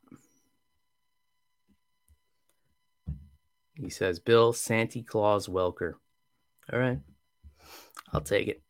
He 3.80 3.90
says, 3.90 4.18
Bill 4.18 4.52
Santa 4.52 5.02
Claus 5.02 5.46
Welker. 5.46 5.94
All 6.72 6.78
right. 6.78 6.98
I'll 8.12 8.20
take 8.20 8.48
it. 8.48 8.62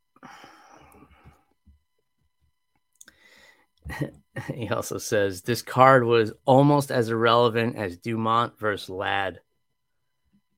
he 4.55 4.69
also 4.69 4.99
says, 4.99 5.43
This 5.43 5.63
card 5.63 6.05
was 6.05 6.33
almost 6.45 6.91
as 6.91 7.09
irrelevant 7.09 7.77
as 7.77 7.97
Dumont 7.97 8.59
versus 8.59 8.91
Ladd. 8.91 9.41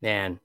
Man. 0.02 0.40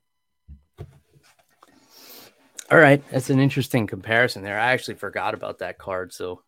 All 2.70 2.78
right. 2.78 3.02
That's 3.10 3.30
an 3.30 3.40
interesting 3.40 3.86
comparison 3.86 4.42
there. 4.42 4.58
I 4.58 4.72
actually 4.72 4.94
forgot 4.94 5.34
about 5.34 5.58
that 5.58 5.78
card. 5.78 6.12
So 6.12 6.42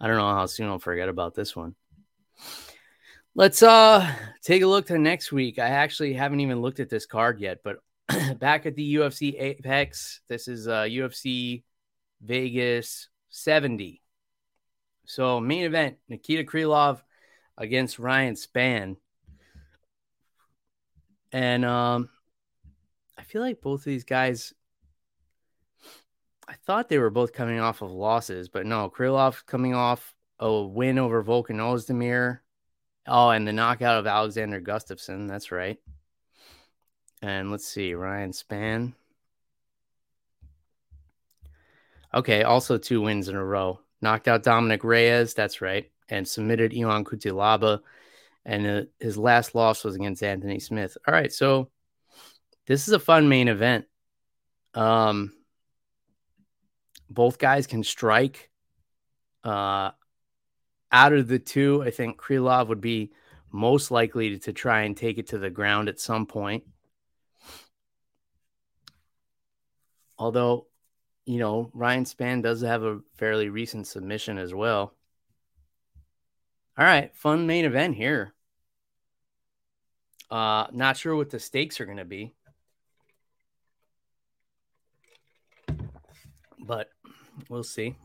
I 0.00 0.06
don't 0.06 0.16
know 0.16 0.34
how 0.34 0.46
soon 0.46 0.68
I'll 0.68 0.78
forget 0.78 1.08
about 1.08 1.34
this 1.34 1.54
one. 1.54 1.74
Let's 3.36 3.64
uh 3.64 4.08
take 4.42 4.62
a 4.62 4.66
look 4.66 4.86
to 4.86 4.98
next 4.98 5.32
week. 5.32 5.58
I 5.58 5.66
actually 5.66 6.12
haven't 6.12 6.38
even 6.38 6.60
looked 6.60 6.78
at 6.78 6.88
this 6.88 7.04
card 7.04 7.40
yet, 7.40 7.64
but 7.64 7.78
back 8.38 8.64
at 8.64 8.76
the 8.76 8.94
UFC 8.94 9.34
Apex, 9.40 10.20
this 10.28 10.46
is 10.46 10.68
uh 10.68 10.82
UFC 10.82 11.64
Vegas 12.20 13.08
70. 13.30 14.00
So 15.06 15.40
main 15.40 15.64
event, 15.64 15.96
Nikita 16.08 16.44
Krylov 16.44 17.00
against 17.58 17.98
Ryan 17.98 18.34
Spann. 18.34 18.98
And 21.32 21.64
um 21.64 22.10
I 23.18 23.24
feel 23.24 23.42
like 23.42 23.60
both 23.60 23.80
of 23.80 23.86
these 23.86 24.04
guys 24.04 24.54
I 26.46 26.54
thought 26.66 26.88
they 26.88 26.98
were 26.98 27.10
both 27.10 27.32
coming 27.32 27.58
off 27.58 27.82
of 27.82 27.90
losses, 27.90 28.48
but 28.48 28.64
no, 28.64 28.88
Krylov 28.90 29.44
coming 29.44 29.74
off 29.74 30.14
a 30.38 30.62
win 30.62 31.00
over 31.00 31.24
Volkan 31.24 31.56
Ozdemir 31.56 32.38
Oh, 33.06 33.30
and 33.30 33.46
the 33.46 33.52
knockout 33.52 33.98
of 33.98 34.06
Alexander 34.06 34.60
Gustafsson. 34.60 35.28
That's 35.28 35.52
right. 35.52 35.78
And 37.20 37.50
let's 37.50 37.66
see, 37.66 37.94
Ryan 37.94 38.32
Spann. 38.32 38.94
Okay, 42.12 42.42
also 42.42 42.78
two 42.78 43.00
wins 43.00 43.28
in 43.28 43.34
a 43.34 43.44
row. 43.44 43.80
Knocked 44.00 44.28
out 44.28 44.42
Dominic 44.42 44.84
Reyes. 44.84 45.34
That's 45.34 45.60
right. 45.60 45.90
And 46.08 46.28
submitted 46.28 46.72
Ion 46.74 47.04
Cutelaba. 47.04 47.80
And 48.44 48.66
uh, 48.66 48.82
his 49.00 49.16
last 49.16 49.54
loss 49.54 49.84
was 49.84 49.96
against 49.96 50.22
Anthony 50.22 50.60
Smith. 50.60 50.96
All 51.06 51.14
right, 51.14 51.32
so 51.32 51.70
this 52.66 52.86
is 52.88 52.94
a 52.94 52.98
fun 52.98 53.28
main 53.28 53.48
event. 53.48 53.86
Um, 54.74 55.32
both 57.10 57.38
guys 57.38 57.66
can 57.66 57.82
strike. 57.84 58.50
Uh, 59.42 59.90
out 60.94 61.12
of 61.12 61.26
the 61.26 61.40
two, 61.40 61.82
I 61.82 61.90
think 61.90 62.18
Krylov 62.18 62.68
would 62.68 62.80
be 62.80 63.10
most 63.50 63.90
likely 63.90 64.38
to 64.38 64.52
try 64.52 64.82
and 64.82 64.96
take 64.96 65.18
it 65.18 65.26
to 65.28 65.38
the 65.38 65.50
ground 65.50 65.88
at 65.88 65.98
some 65.98 66.24
point. 66.24 66.62
Although, 70.16 70.68
you 71.26 71.40
know, 71.40 71.68
Ryan 71.74 72.04
Spann 72.04 72.42
does 72.44 72.60
have 72.60 72.84
a 72.84 73.00
fairly 73.16 73.48
recent 73.48 73.88
submission 73.88 74.38
as 74.38 74.54
well. 74.54 74.94
All 76.78 76.84
right, 76.84 77.12
fun 77.16 77.48
main 77.48 77.64
event 77.64 77.96
here. 77.96 78.32
Uh, 80.30 80.68
not 80.72 80.96
sure 80.96 81.16
what 81.16 81.30
the 81.30 81.40
stakes 81.40 81.80
are 81.80 81.86
going 81.86 81.98
to 81.98 82.04
be. 82.04 82.34
But 86.60 86.88
we'll 87.48 87.64
see. 87.64 87.96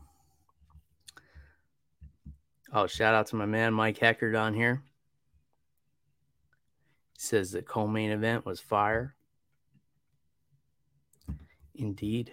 Oh, 2.72 2.86
shout 2.86 3.14
out 3.14 3.26
to 3.28 3.36
my 3.36 3.46
man 3.46 3.74
Mike 3.74 3.98
Heckard 3.98 4.40
on 4.40 4.54
here. 4.54 4.82
He 7.14 7.18
says 7.18 7.50
the 7.50 7.62
co-main 7.62 8.10
event 8.12 8.46
was 8.46 8.60
fire. 8.60 9.16
Indeed. 11.74 12.32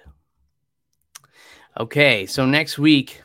Okay, 1.79 2.25
so 2.27 2.45
next 2.45 2.77
week, 2.77 3.21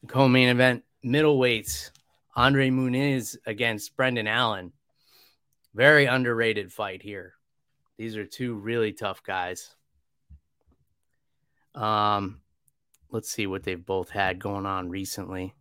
the 0.00 0.06
co-main 0.08 0.48
event 0.48 0.82
middleweights 1.04 1.90
Andre 2.34 2.70
Muniz 2.70 3.36
against 3.46 3.96
Brendan 3.96 4.26
Allen. 4.26 4.72
Very 5.74 6.06
underrated 6.06 6.72
fight 6.72 7.02
here. 7.02 7.34
These 7.96 8.16
are 8.16 8.26
two 8.26 8.54
really 8.54 8.92
tough 8.92 9.22
guys. 9.22 9.74
Um, 11.74 12.40
let's 13.12 13.30
see 13.30 13.46
what 13.46 13.62
they've 13.62 13.84
both 13.84 14.10
had 14.10 14.38
going 14.38 14.66
on 14.66 14.88
recently. 14.88 15.54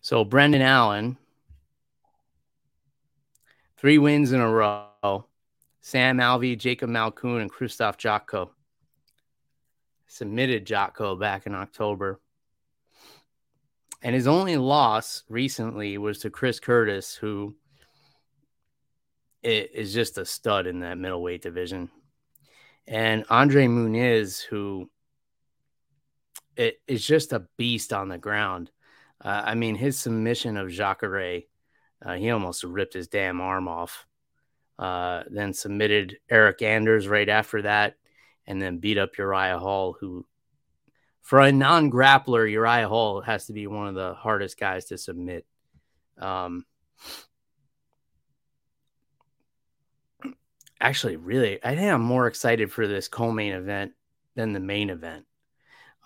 So 0.00 0.24
Brendan 0.24 0.62
Allen, 0.62 1.16
three 3.76 3.98
wins 3.98 4.32
in 4.32 4.40
a 4.40 4.48
row. 4.48 5.26
Sam 5.80 6.18
Alvey, 6.18 6.56
Jacob 6.56 6.90
Malkoun, 6.90 7.40
and 7.40 7.52
Krzysztof 7.52 7.96
Jotko 7.96 8.50
Submitted 10.12 10.66
Jotko 10.66 11.18
back 11.18 11.46
in 11.46 11.54
October. 11.54 12.20
And 14.02 14.14
his 14.14 14.26
only 14.26 14.58
loss 14.58 15.22
recently 15.28 15.96
was 15.96 16.18
to 16.18 16.30
Chris 16.30 16.60
Curtis, 16.60 17.14
who 17.14 17.56
is 19.42 19.94
just 19.94 20.18
a 20.18 20.26
stud 20.26 20.66
in 20.66 20.80
that 20.80 20.98
middleweight 20.98 21.40
division. 21.40 21.88
And 22.86 23.24
Andre 23.30 23.66
Muniz, 23.66 24.42
who 24.42 24.90
it 26.56 26.80
is 26.86 27.04
just 27.04 27.32
a 27.32 27.46
beast 27.56 27.92
on 27.92 28.08
the 28.08 28.18
ground. 28.18 28.70
Uh, 29.24 29.42
I 29.44 29.54
mean, 29.54 29.74
his 29.74 29.98
submission 29.98 30.56
of 30.56 30.70
Jacare, 30.70 31.42
uh, 32.04 32.14
he 32.14 32.30
almost 32.30 32.64
ripped 32.64 32.94
his 32.94 33.08
damn 33.08 33.40
arm 33.40 33.68
off. 33.68 34.06
Uh, 34.78 35.22
then 35.30 35.52
submitted 35.52 36.18
Eric 36.28 36.62
Anders 36.62 37.06
right 37.06 37.28
after 37.28 37.62
that, 37.62 37.94
and 38.46 38.60
then 38.60 38.78
beat 38.78 38.98
up 38.98 39.16
Uriah 39.16 39.58
Hall, 39.58 39.96
who, 40.00 40.26
for 41.20 41.38
a 41.38 41.52
non 41.52 41.90
grappler, 41.90 42.50
Uriah 42.50 42.88
Hall 42.88 43.20
has 43.20 43.46
to 43.46 43.52
be 43.52 43.66
one 43.66 43.86
of 43.86 43.94
the 43.94 44.14
hardest 44.14 44.58
guys 44.58 44.86
to 44.86 44.98
submit. 44.98 45.46
Um, 46.18 46.64
actually 50.82 51.16
really 51.16 51.64
I 51.64 51.74
think 51.74 51.90
I'm 51.90 52.02
more 52.02 52.26
excited 52.26 52.70
for 52.70 52.86
this 52.86 53.08
co-main 53.08 53.52
event 53.52 53.92
than 54.34 54.52
the 54.52 54.60
main 54.60 54.90
event. 54.90 55.24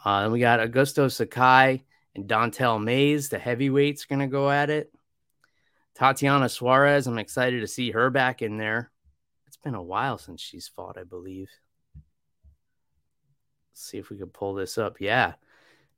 Uh, 0.05 0.23
then 0.23 0.33
we 0.33 0.39
got 0.39 0.61
Augusto 0.61 1.11
Sakai 1.11 1.85
and 2.15 2.29
Don'Tale 2.29 2.79
Mayes, 2.79 3.29
the 3.29 3.39
heavyweights, 3.39 4.05
going 4.05 4.21
to 4.21 4.27
go 4.27 4.51
at 4.51 4.71
it. 4.71 4.93
Tatiana 5.95 6.49
Suarez, 6.49 7.07
I'm 7.07 7.19
excited 7.19 7.61
to 7.61 7.67
see 7.67 7.91
her 7.91 8.11
back 8.11 8.43
in 8.43 8.59
there. 8.59 8.91
It's 9.47 9.57
been 9.57 9.75
a 9.75 9.83
while 9.83 10.19
since 10.19 10.41
she's 10.41 10.69
fought, 10.69 10.99
I 10.99 11.05
believe. 11.05 11.49
Let's 13.73 13.83
see 13.91 13.99
if 13.99 14.11
we 14.11 14.19
can 14.19 14.29
pull 14.29 14.55
this 14.55 14.79
up. 14.79 15.01
Yeah, 15.01 15.35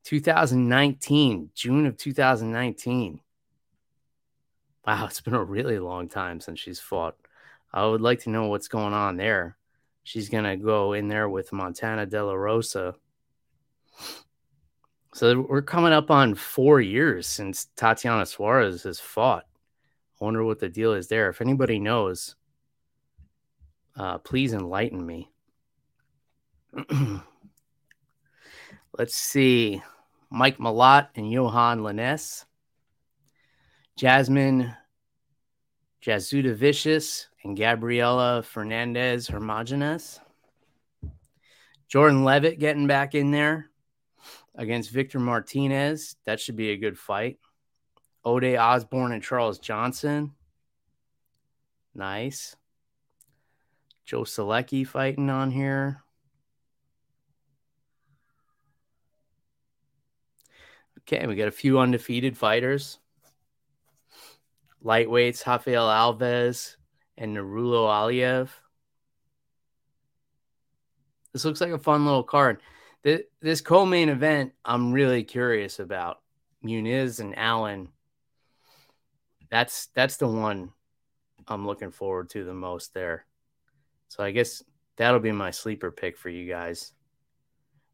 2019, 0.04 1.50
June 1.54 1.86
of 1.86 1.96
2019. 1.96 3.20
Wow, 4.86 5.06
it's 5.06 5.20
been 5.20 5.34
a 5.34 5.44
really 5.44 5.78
long 5.78 6.08
time 6.08 6.40
since 6.40 6.60
she's 6.60 6.80
fought. 6.80 7.16
I 7.72 7.86
would 7.86 8.00
like 8.00 8.20
to 8.20 8.30
know 8.30 8.46
what's 8.46 8.68
going 8.68 8.94
on 8.94 9.16
there. 9.16 9.56
She's 10.02 10.28
going 10.28 10.44
to 10.44 10.56
go 10.56 10.94
in 10.94 11.08
there 11.08 11.28
with 11.28 11.52
Montana 11.52 12.06
De 12.06 12.24
La 12.24 12.32
Rosa. 12.32 12.94
So 15.14 15.40
we're 15.40 15.62
coming 15.62 15.92
up 15.92 16.10
on 16.10 16.34
four 16.34 16.80
years 16.80 17.26
since 17.26 17.66
Tatiana 17.76 18.24
Suarez 18.24 18.84
has 18.84 19.00
fought. 19.00 19.44
I 20.20 20.24
wonder 20.24 20.44
what 20.44 20.60
the 20.60 20.68
deal 20.68 20.94
is 20.94 21.08
there. 21.08 21.28
If 21.28 21.40
anybody 21.40 21.78
knows, 21.78 22.36
uh, 23.96 24.18
please 24.18 24.52
enlighten 24.52 25.04
me. 25.04 25.30
Let's 28.98 29.14
see. 29.14 29.82
Mike 30.30 30.58
Malott 30.58 31.08
and 31.14 31.26
Yohan 31.26 31.80
Lainesse. 31.80 32.44
Jasmine 33.96 34.74
Jasudavicius 36.02 37.27
and 37.45 37.57
Gabriela 37.57 38.43
Fernandez 38.43 39.28
Hermogenes. 39.28 40.20
Jordan 41.89 42.24
Leavitt 42.24 42.59
getting 42.59 42.86
back 42.86 43.14
in 43.14 43.30
there 43.30 43.70
against 44.55 44.91
Victor 44.91 45.18
Martinez. 45.18 46.16
That 46.26 46.41
should 46.41 46.57
be 46.57 46.70
a 46.70 46.76
good 46.76 46.99
fight. 46.99 47.39
Ode 48.24 48.57
Osborne 48.57 49.12
and 49.12 49.22
Charles 49.22 49.59
Johnson. 49.59 50.32
Nice. 51.95 52.57
Joe 54.05 54.22
Solecki 54.22 54.86
fighting 54.86 55.30
on 55.30 55.51
here. 55.51 56.03
Okay, 61.01 61.26
we 61.26 61.36
got 61.36 61.49
a 61.49 61.53
few 61.53 61.78
undefeated 61.78 62.36
fighters. 62.36 62.99
Lightweights, 64.84 65.47
Rafael 65.47 65.86
Alves 65.86 66.77
and 67.18 67.36
Nurullo 67.36 67.88
Aliev. 67.88 68.48
This 71.32 71.44
looks 71.44 71.60
like 71.60 71.72
a 71.72 71.78
fun 71.78 72.06
little 72.06 72.22
card. 72.22 72.60
This, 73.02 73.22
this 73.40 73.60
co-main 73.60 74.08
event, 74.08 74.52
I'm 74.64 74.92
really 74.92 75.24
curious 75.24 75.78
about. 75.78 76.20
Muniz 76.64 77.20
and 77.20 77.36
Allen. 77.38 77.88
That's 79.50 79.88
that's 79.94 80.16
the 80.16 80.28
one 80.28 80.72
I'm 81.46 81.66
looking 81.66 81.90
forward 81.90 82.30
to 82.30 82.44
the 82.44 82.54
most 82.54 82.94
there. 82.94 83.26
So 84.08 84.24
I 84.24 84.30
guess 84.30 84.62
that'll 84.96 85.20
be 85.20 85.32
my 85.32 85.50
sleeper 85.50 85.90
pick 85.90 86.16
for 86.18 86.28
you 86.28 86.48
guys. 86.48 86.92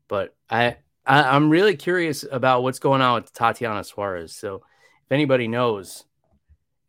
But 0.09 0.35
I, 0.49 0.77
I 1.07 1.37
am 1.37 1.51
really 1.51 1.77
curious 1.77 2.25
about 2.31 2.63
what's 2.63 2.79
going 2.79 3.03
on 3.03 3.15
with 3.23 3.33
Tatiana 3.33 3.85
Suarez. 3.85 4.35
So 4.35 4.57
if 5.05 5.13
anybody 5.13 5.49
knows, 5.49 6.05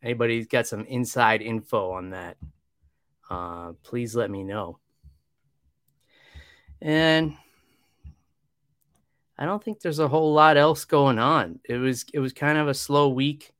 anybody's 0.02 0.46
got 0.46 0.66
some 0.66 0.84
inside 0.84 1.42
info 1.42 1.92
on 1.92 2.10
that, 2.10 2.36
uh, 3.30 3.72
please 3.82 4.14
let 4.14 4.30
me 4.30 4.44
know. 4.44 4.78
And 6.80 7.36
I 9.38 9.44
don't 9.44 9.62
think 9.62 9.80
there's 9.80 9.98
a 9.98 10.08
whole 10.08 10.32
lot 10.32 10.56
else 10.56 10.84
going 10.84 11.18
on. 11.18 11.60
It 11.64 11.76
was 11.76 12.04
it 12.12 12.20
was 12.20 12.32
kind 12.32 12.58
of 12.58 12.68
a 12.68 12.74
slow 12.74 13.08
week 13.08 13.52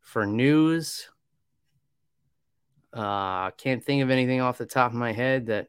for 0.00 0.26
news. 0.26 1.08
Uh, 2.92 3.50
can't 3.52 3.84
think 3.84 4.02
of 4.02 4.10
anything 4.10 4.40
off 4.40 4.58
the 4.58 4.66
top 4.66 4.92
of 4.92 4.96
my 4.96 5.12
head 5.12 5.46
that 5.46 5.68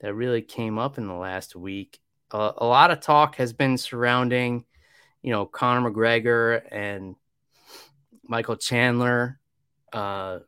that 0.00 0.14
really 0.14 0.42
came 0.42 0.78
up 0.78 0.98
in 0.98 1.06
the 1.06 1.14
last 1.14 1.56
week. 1.56 2.00
Uh, 2.30 2.52
a 2.58 2.66
lot 2.66 2.90
of 2.90 3.00
talk 3.00 3.36
has 3.36 3.52
been 3.52 3.78
surrounding, 3.78 4.64
you 5.22 5.30
know, 5.30 5.46
Conor 5.46 5.90
McGregor 5.90 6.62
and 6.70 7.14
Michael 8.26 8.56
Chandler 8.56 9.38
uh, 9.92 10.40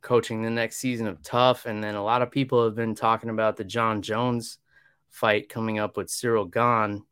coaching 0.00 0.42
the 0.42 0.50
next 0.50 0.76
season 0.76 1.06
of 1.06 1.22
TUF. 1.22 1.66
And 1.66 1.82
then 1.82 1.94
a 1.94 2.04
lot 2.04 2.22
of 2.22 2.30
people 2.30 2.64
have 2.64 2.74
been 2.74 2.94
talking 2.94 3.30
about 3.30 3.56
the 3.56 3.64
Jon 3.64 4.02
Jones 4.02 4.58
fight 5.08 5.48
coming 5.48 5.78
up 5.78 5.96
with 5.96 6.10
Cyril 6.10 6.44
Gane. 6.44 7.02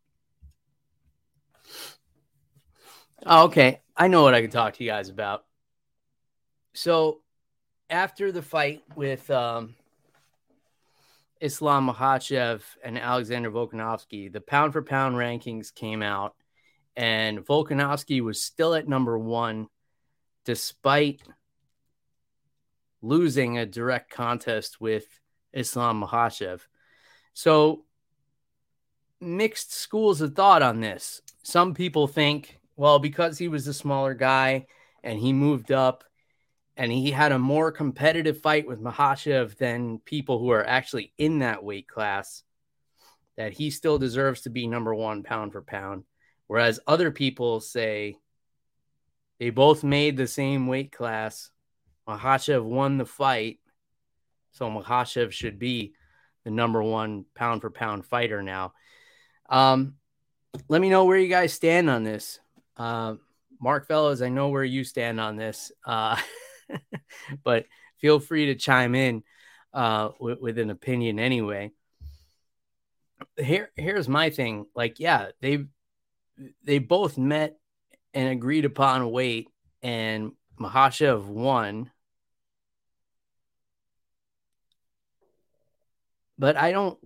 Oh, 3.27 3.45
okay. 3.45 3.81
I 3.97 4.09
know 4.09 4.23
what 4.23 4.35
I 4.35 4.43
can 4.43 4.51
talk 4.51 4.75
to 4.75 4.85
you 4.85 4.91
guys 4.91 5.09
about. 5.09 5.45
So 6.75 7.21
after 7.89 8.33
the 8.33 8.43
fight 8.43 8.83
with 8.97 9.31
um, 9.31 9.75
Islam 11.41 11.89
Makhachev 11.89 12.63
and 12.83 12.99
Alexander 12.99 13.51
Volkanovski, 13.51 14.33
the 14.33 14.41
pound 14.41 14.73
for 14.73 14.83
pound 14.83 15.17
rankings 15.17 15.75
came 15.75 16.03
out, 16.03 16.35
and 16.97 17.45
Volkanovski 17.45 18.21
was 18.21 18.43
still 18.43 18.75
at 18.75 18.89
number 18.89 19.19
one 19.19 19.69
despite 20.45 21.23
losing 23.03 23.59
a 23.59 23.67
direct 23.67 24.11
contest 24.11 24.81
with 24.81 25.05
Islam 25.53 26.03
Makhachev. 26.03 26.61
So 27.33 27.85
mixed 29.21 29.73
schools 29.73 30.21
of 30.21 30.35
thought 30.35 30.63
on 30.63 30.81
this. 30.81 31.21
Some 31.43 31.75
people 31.75 32.07
think, 32.07 32.61
well, 32.77 32.99
because 32.99 33.39
he 33.39 33.49
was 33.49 33.67
a 33.67 33.75
smaller 33.75 34.15
guy 34.15 34.67
and 35.03 35.19
he 35.19 35.33
moved 35.33 35.73
up 35.73 36.05
and 36.77 36.91
he 36.91 37.11
had 37.11 37.33
a 37.33 37.39
more 37.39 37.71
competitive 37.71 38.41
fight 38.41 38.67
with 38.67 38.83
Makhachev 38.83 39.57
than 39.59 39.99
people 40.01 40.39
who 40.39 40.51
are 40.51 40.67
actually 40.67 41.13
in 41.19 41.41
that 41.41 41.63
weight 41.63 41.87
class, 41.87 42.43
that 43.37 43.53
he 43.53 43.71
still 43.71 43.99
deserves 43.99 44.43
to 44.43 44.51
be 44.51 44.67
number 44.67 44.95
one 44.95 45.23
pound 45.23 45.53
for 45.53 45.63
pound. 45.63 46.05
Whereas 46.47 46.81
other 46.87 47.11
people 47.11 47.61
say 47.61 48.17
they 49.39 49.51
both 49.51 49.83
made 49.83 50.17
the 50.17 50.27
same 50.27 50.67
weight 50.67 50.93
class. 50.93 51.51
Makhachev 52.09 52.63
won 52.63 52.99
the 52.99 53.07
fight. 53.07 53.59
So 54.53 54.71
Makhachev 54.71 55.33
should 55.33 55.59
be 55.59 55.95
the 56.45 56.51
number 56.51 56.83
one 56.83 57.25
pound 57.35 57.63
for 57.63 57.71
pound 57.71 58.07
fighter 58.07 58.43
now. 58.43 58.75
Um, 59.49 59.97
let 60.69 60.81
me 60.81 60.91
know 60.91 61.05
where 61.05 61.19
you 61.19 61.29
guys 61.29 61.53
stand 61.53 61.91
on 61.91 62.05
this. 62.05 62.39
Uh, 62.77 63.15
Mark 63.61 63.87
Fellows, 63.87 64.23
I 64.23 64.29
know 64.29 64.49
where 64.49 64.65
you 64.65 64.85
stand 64.85 65.21
on 65.21 65.37
this, 65.37 65.73
uh, 65.87 66.17
but 67.45 67.67
feel 67.99 68.21
free 68.21 68.47
to 68.47 68.55
chime 68.55 68.95
in 68.95 69.23
uh, 69.73 70.11
with, 70.21 70.41
with 70.41 70.59
an 70.59 70.71
opinion 70.71 71.19
anyway. 71.19 71.73
Here, 73.39 73.71
here's 73.75 74.09
my 74.09 74.31
thing. 74.31 74.67
Like, 74.75 75.01
yeah, 75.01 75.29
they 75.41 75.65
they 76.63 76.79
both 76.79 77.19
met 77.19 77.59
and 78.13 78.29
agreed 78.29 78.65
upon 78.65 79.11
weight, 79.11 79.49
and 79.83 80.33
Makhachev 80.59 81.27
won. 81.27 81.91
But 86.39 86.57
I 86.57 86.73
don't. 86.73 86.99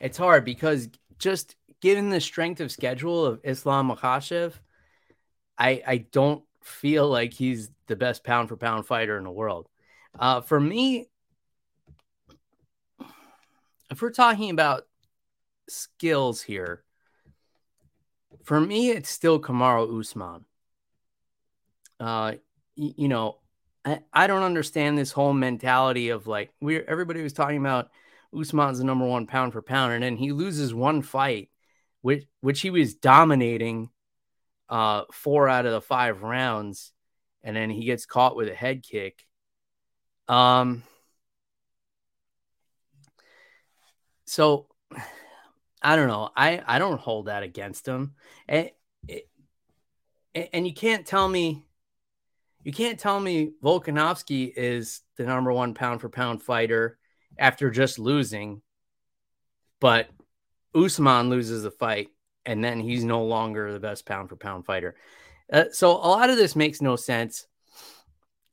It's 0.00 0.18
hard 0.18 0.44
because 0.44 0.88
just 1.18 1.56
given 1.80 2.10
the 2.10 2.20
strength 2.20 2.60
of 2.60 2.70
schedule 2.70 3.24
of 3.24 3.40
Islam 3.44 3.90
Makhachev, 3.90 4.54
I 5.56 5.82
I 5.86 5.96
don't 5.98 6.44
feel 6.62 7.08
like 7.08 7.32
he's 7.32 7.70
the 7.86 7.96
best 7.96 8.24
pound 8.24 8.48
for 8.48 8.56
pound 8.56 8.86
fighter 8.86 9.16
in 9.16 9.24
the 9.24 9.30
world. 9.30 9.68
Uh, 10.18 10.40
for 10.40 10.60
me, 10.60 11.08
if 13.90 14.02
we're 14.02 14.10
talking 14.10 14.50
about 14.50 14.86
skills 15.68 16.42
here, 16.42 16.84
for 18.44 18.60
me, 18.60 18.90
it's 18.90 19.10
still 19.10 19.40
Kamaru 19.40 20.00
Usman. 20.00 20.44
Uh, 22.00 22.34
y- 22.76 22.94
you 22.96 23.08
know, 23.08 23.38
I, 23.84 24.00
I 24.12 24.26
don't 24.26 24.42
understand 24.42 24.98
this 24.98 25.12
whole 25.12 25.32
mentality 25.32 26.10
of 26.10 26.26
like 26.26 26.50
we 26.60 26.78
everybody 26.78 27.22
was 27.22 27.32
talking 27.32 27.58
about 27.58 27.90
Usman's 28.38 28.78
the 28.78 28.84
number 28.84 29.06
one 29.06 29.26
pound 29.26 29.52
for 29.52 29.62
pound, 29.62 29.92
and 29.94 30.02
then 30.02 30.16
he 30.16 30.32
loses 30.32 30.74
one 30.74 31.02
fight, 31.02 31.50
which 32.02 32.24
which 32.40 32.60
he 32.60 32.70
was 32.70 32.94
dominating 32.94 33.90
uh 34.68 35.04
four 35.12 35.48
out 35.48 35.66
of 35.66 35.72
the 35.72 35.80
five 35.80 36.22
rounds, 36.22 36.92
and 37.42 37.56
then 37.56 37.70
he 37.70 37.84
gets 37.84 38.06
caught 38.06 38.36
with 38.36 38.48
a 38.48 38.54
head 38.54 38.82
kick. 38.82 39.26
Um 40.28 40.82
so 44.26 44.67
I 45.82 45.96
don't 45.96 46.08
know. 46.08 46.30
I 46.36 46.62
I 46.66 46.78
don't 46.78 47.00
hold 47.00 47.26
that 47.26 47.42
against 47.42 47.86
him. 47.86 48.14
And 48.46 48.70
and 50.34 50.66
you 50.66 50.74
can't 50.74 51.06
tell 51.06 51.28
me 51.28 51.64
you 52.64 52.72
can't 52.72 52.98
tell 52.98 53.18
me 53.18 53.52
Volkanovski 53.62 54.52
is 54.54 55.00
the 55.16 55.24
number 55.24 55.52
one 55.52 55.74
pound 55.74 56.00
for 56.00 56.08
pound 56.08 56.42
fighter 56.42 56.98
after 57.38 57.70
just 57.70 57.98
losing, 57.98 58.62
but 59.80 60.08
Usman 60.74 61.30
loses 61.30 61.62
the 61.62 61.70
fight 61.70 62.08
and 62.44 62.62
then 62.62 62.80
he's 62.80 63.04
no 63.04 63.24
longer 63.24 63.72
the 63.72 63.80
best 63.80 64.06
pound 64.06 64.28
for 64.28 64.36
pound 64.36 64.66
fighter. 64.66 64.96
Uh, 65.52 65.64
so 65.72 65.92
a 65.92 66.08
lot 66.08 66.30
of 66.30 66.36
this 66.36 66.56
makes 66.56 66.82
no 66.82 66.96
sense. 66.96 67.46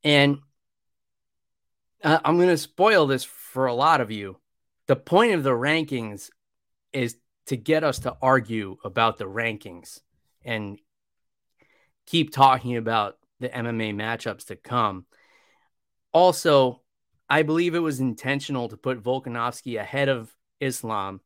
And 0.03 0.39
uh, 2.03 2.19
I'm 2.23 2.37
going 2.37 2.49
to 2.49 2.57
spoil 2.57 3.07
this 3.07 3.23
for 3.23 3.65
a 3.65 3.73
lot 3.73 4.01
of 4.01 4.11
you. 4.11 4.37
The 4.87 4.95
point 4.95 5.33
of 5.33 5.43
the 5.43 5.51
rankings 5.51 6.29
is 6.95 7.17
to 7.47 7.57
get 7.57 7.83
us 7.83 7.99
to 7.99 8.15
argue 8.21 8.77
about 8.83 9.17
the 9.17 9.25
rankings 9.25 9.99
and 10.43 10.79
keep 12.05 12.31
talking 12.31 12.77
about 12.77 13.17
the 13.39 13.49
MMA 13.49 13.93
matchups 13.93 14.47
to 14.47 14.55
come. 14.55 15.05
Also, 16.11 16.81
I 17.29 17.43
believe 17.43 17.75
it 17.75 17.79
was 17.79 17.99
intentional 17.99 18.69
to 18.69 18.77
put 18.77 19.03
Volkanovski 19.03 19.79
ahead 19.79 20.09
of 20.09 20.33
Islam 20.59 21.19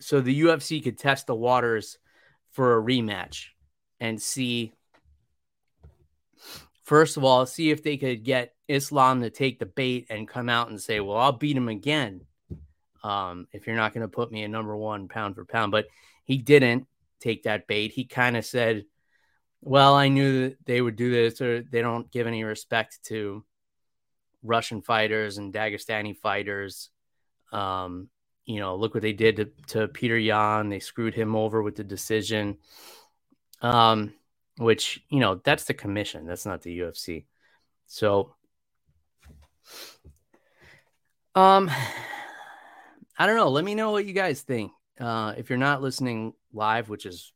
so 0.00 0.20
the 0.20 0.40
UFC 0.40 0.82
could 0.82 0.98
test 0.98 1.26
the 1.26 1.34
waters 1.34 1.98
for 2.50 2.76
a 2.76 2.82
rematch 2.82 3.46
and 4.00 4.20
see 4.20 4.72
first 6.84 7.16
of 7.16 7.24
all 7.24 7.46
see 7.46 7.70
if 7.70 7.82
they 7.82 7.96
could 7.96 8.24
get 8.24 8.54
Islam 8.68 9.22
to 9.22 9.30
take 9.30 9.58
the 9.58 9.66
bait 9.66 10.06
and 10.10 10.26
come 10.26 10.48
out 10.48 10.70
and 10.70 10.80
say, 10.80 10.98
"Well, 11.00 11.16
I'll 11.16 11.32
beat 11.32 11.56
him 11.56 11.68
again." 11.68 12.26
Um, 13.02 13.48
if 13.52 13.66
you're 13.66 13.76
not 13.76 13.92
going 13.92 14.02
to 14.02 14.08
put 14.08 14.30
me 14.30 14.44
a 14.44 14.48
number 14.48 14.76
one 14.76 15.08
pound 15.08 15.34
for 15.34 15.44
pound. 15.44 15.72
But 15.72 15.86
he 16.24 16.38
didn't 16.38 16.86
take 17.20 17.44
that 17.44 17.66
bait. 17.66 17.92
He 17.92 18.04
kind 18.04 18.36
of 18.36 18.44
said, 18.44 18.84
well, 19.60 19.94
I 19.94 20.08
knew 20.08 20.48
that 20.48 20.58
they 20.64 20.80
would 20.80 20.96
do 20.96 21.10
this, 21.10 21.40
or 21.40 21.62
they 21.62 21.82
don't 21.82 22.10
give 22.10 22.26
any 22.26 22.44
respect 22.44 23.00
to 23.04 23.44
Russian 24.42 24.82
fighters 24.82 25.38
and 25.38 25.52
Dagestani 25.52 26.16
fighters. 26.16 26.90
Um, 27.52 28.08
you 28.44 28.58
know, 28.58 28.74
look 28.76 28.94
what 28.94 29.02
they 29.02 29.12
did 29.12 29.36
to, 29.36 29.44
to 29.68 29.88
Petr 29.88 30.22
Yan. 30.24 30.68
They 30.68 30.80
screwed 30.80 31.14
him 31.14 31.36
over 31.36 31.62
with 31.62 31.76
the 31.76 31.84
decision. 31.84 32.58
Um, 33.60 34.14
which, 34.58 35.02
you 35.08 35.20
know, 35.20 35.36
that's 35.36 35.64
the 35.64 35.74
commission. 35.74 36.26
That's 36.26 36.46
not 36.46 36.62
the 36.62 36.80
UFC. 36.80 37.24
So, 37.86 38.34
um, 41.34 41.70
I 43.18 43.26
don't 43.26 43.36
know. 43.36 43.50
Let 43.50 43.64
me 43.64 43.74
know 43.74 43.90
what 43.90 44.06
you 44.06 44.12
guys 44.12 44.40
think. 44.40 44.72
Uh, 45.00 45.34
if 45.36 45.50
you're 45.50 45.58
not 45.58 45.82
listening 45.82 46.34
live, 46.52 46.88
which 46.88 47.06
is 47.06 47.32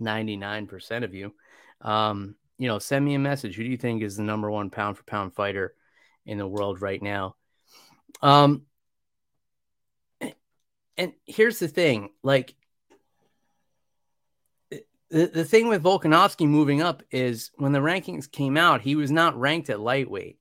99% 0.00 1.04
of 1.04 1.14
you, 1.14 1.34
um, 1.80 2.34
you 2.58 2.68
know, 2.68 2.78
send 2.78 3.04
me 3.04 3.14
a 3.14 3.18
message. 3.18 3.56
Who 3.56 3.64
do 3.64 3.70
you 3.70 3.76
think 3.76 4.02
is 4.02 4.16
the 4.16 4.22
number 4.22 4.50
one 4.50 4.70
pound 4.70 4.96
for 4.96 5.04
pound 5.04 5.34
fighter 5.34 5.74
in 6.24 6.38
the 6.38 6.46
world 6.46 6.80
right 6.80 7.02
now? 7.02 7.36
Um, 8.22 8.62
and 10.96 11.12
here's 11.26 11.58
the 11.58 11.68
thing 11.68 12.10
like, 12.22 12.54
the, 15.10 15.26
the 15.26 15.44
thing 15.44 15.68
with 15.68 15.82
Volkanovski 15.82 16.46
moving 16.46 16.82
up 16.82 17.02
is 17.10 17.50
when 17.56 17.72
the 17.72 17.78
rankings 17.78 18.30
came 18.30 18.56
out, 18.56 18.80
he 18.80 18.96
was 18.96 19.10
not 19.10 19.38
ranked 19.38 19.70
at 19.70 19.80
lightweight. 19.80 20.38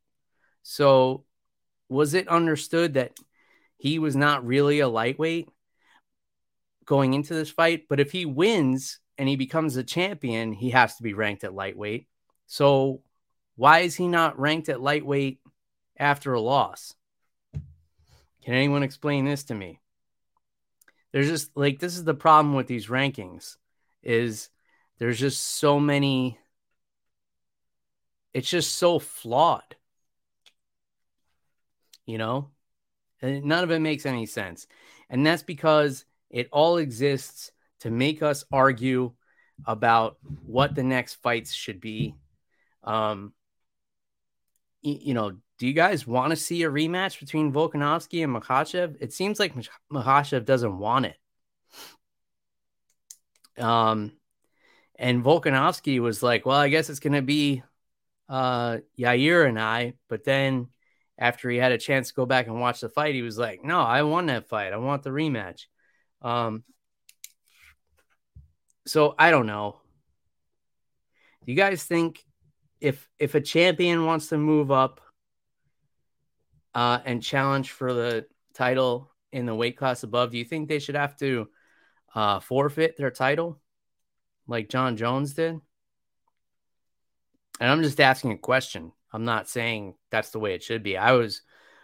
So, 0.64 1.26
was 1.90 2.14
it 2.14 2.28
understood 2.28 2.96
that 2.96 3.12
he 3.84 4.00
was 4.00 4.16
not 4.16 4.46
really 4.48 4.80
a 4.80 4.88
lightweight 4.88 5.50
going 6.86 7.14
into 7.14 7.34
this 7.34 7.50
fight. 7.50 7.90
But 7.90 8.00
if 8.00 8.14
he 8.14 8.26
wins 8.26 9.02
and 9.18 9.28
he 9.28 9.36
becomes 9.36 9.76
a 9.76 9.84
champion, 9.84 10.54
he 10.54 10.70
has 10.70 10.96
to 10.96 11.04
be 11.04 11.14
ranked 11.14 11.44
at 11.44 11.54
lightweight. 11.54 12.08
So 12.48 13.02
why 13.58 13.80
is 13.80 13.96
he 13.96 14.08
not 14.08 14.40
ranked 14.40 14.70
at 14.70 14.80
lightweight 14.80 15.42
after 15.98 16.34
a 16.34 16.40
loss? 16.40 16.96
Can 17.52 18.54
anyone 18.54 18.84
explain 18.84 19.26
this 19.26 19.44
to 19.46 19.54
me? 19.54 19.82
There's 21.12 21.28
just 21.28 21.52
like 21.58 21.80
this 21.80 21.98
is 21.98 22.06
the 22.06 22.14
problem 22.14 22.56
with 22.56 22.68
these 22.68 22.88
rankings 22.88 23.58
is 24.02 24.48
there's 24.98 25.20
just 25.20 25.42
so 25.42 25.78
many 25.78 26.40
it's 28.34 28.50
just 28.50 28.76
so 28.76 28.98
flawed. 28.98 29.76
You 32.06 32.18
know? 32.18 32.50
And 33.24 33.46
none 33.46 33.64
of 33.64 33.72
it 33.72 33.80
makes 33.80 34.06
any 34.06 34.26
sense. 34.26 34.68
And 35.10 35.26
that's 35.26 35.44
because 35.44 36.06
it 36.30 36.50
all 36.52 36.78
exists 36.78 37.52
to 37.80 37.90
make 37.90 38.22
us 38.22 38.44
argue 38.52 39.14
about 39.66 40.18
what 40.46 40.76
the 40.76 40.84
next 40.84 41.16
fights 41.16 41.54
should 41.54 41.80
be. 41.80 42.16
Um, 42.84 43.34
you, 44.82 44.98
you 45.02 45.14
know, 45.14 45.38
do 45.58 45.68
you 45.68 45.74
guys 45.74 46.06
want 46.06 46.32
to 46.32 46.36
see 46.36 46.64
a 46.64 46.70
rematch 46.70 47.20
between 47.20 47.54
Volkanovski 47.54 48.24
and 48.24 48.36
Makhachev? 48.36 48.98
It 49.00 49.14
seems 49.14 49.40
like 49.40 49.54
Makhachev 49.92 50.46
doesn't 50.46 50.78
want 50.78 51.06
it. 51.06 51.16
Um, 53.64 54.12
and 54.96 55.24
Volkanovski 55.24 56.00
was 56.00 56.22
like, 56.22 56.46
well, 56.46 56.58
I 56.58 56.70
guess 56.70 56.90
it's 56.90 57.00
going 57.00 57.14
to 57.14 57.22
be 57.22 57.64
uh, 58.28 58.80
Yair 58.98 59.48
and 59.48 59.60
I, 59.60 59.94
but 60.10 60.24
then 60.24 60.68
after 61.18 61.50
he 61.50 61.58
had 61.58 61.72
a 61.72 61.78
chance 61.78 62.10
to 62.10 62.14
go 62.14 62.26
back 62.26 62.48
and 62.48 62.60
watch 62.60 62.82
the 62.82 62.90
fight, 62.90 63.16
he 63.16 63.22
was 63.22 63.38
like, 63.38 63.64
"No, 63.64 63.80
I 63.80 64.04
won 64.04 64.28
that 64.28 64.48
fight. 64.48 64.74
I 64.74 64.78
want 64.78 65.04
the 65.04 65.10
rematch." 65.12 65.66
Um, 66.22 66.64
so 68.86 69.16
I 69.18 69.32
don't 69.32 69.46
know. 69.46 69.82
Do 71.46 71.52
you 71.52 71.58
guys 71.58 71.84
think 71.84 72.24
if 72.80 73.08
if 73.20 73.36
a 73.36 73.42
champion 73.42 74.06
wants 74.06 74.28
to 74.28 74.38
move 74.38 74.72
up 74.72 75.02
uh, 76.74 77.00
and 77.06 77.22
challenge 77.22 77.72
for 77.72 77.94
the 77.94 78.26
title 78.54 79.12
in 79.32 79.46
the 79.46 79.56
weight 79.56 79.78
class 79.78 80.04
above, 80.04 80.32
do 80.32 80.38
you 80.38 80.46
think 80.46 80.68
they 80.68 80.80
should 80.80 80.96
have 80.96 81.18
to 81.18 81.48
uh, 82.16 82.40
forfeit 82.40 82.98
their 82.98 83.12
title 83.12 83.60
like 84.48 84.70
Jon 84.70 84.98
Jones 84.98 85.34
did? 85.34 85.60
And 87.60 87.72
I'm 87.72 87.84
just 87.84 88.02
asking 88.02 88.32
a 88.32 88.38
question. 88.38 88.92
I'm 89.14 89.26
not 89.26 89.48
saying 89.48 89.94
that's 90.10 90.32
the 90.32 90.40
way 90.40 90.56
it 90.56 90.64
should 90.64 90.84
be. 90.84 90.98
I 90.98 91.12
was 91.14 91.42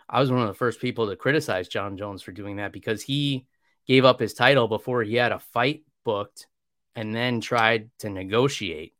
I 0.09 0.19
was 0.19 0.31
one 0.31 0.41
of 0.41 0.47
the 0.47 0.55
first 0.55 0.81
people 0.81 1.07
to 1.07 1.15
criticize 1.15 1.67
Jon 1.67 1.95
Jones 1.95 2.23
for 2.23 2.31
doing 2.31 2.57
that 2.57 2.73
because 2.73 3.03
he 3.03 3.45
gave 3.87 4.03
up 4.05 4.19
his 4.19 4.33
title 4.33 4.67
before 4.67 5.03
he 5.03 5.15
had 5.15 5.31
a 5.31 5.39
fight 5.39 5.83
booked 6.03 6.47
and 6.95 7.15
then 7.15 7.39
tried 7.39 7.91
to 7.99 8.09
negotiate. 8.09 8.93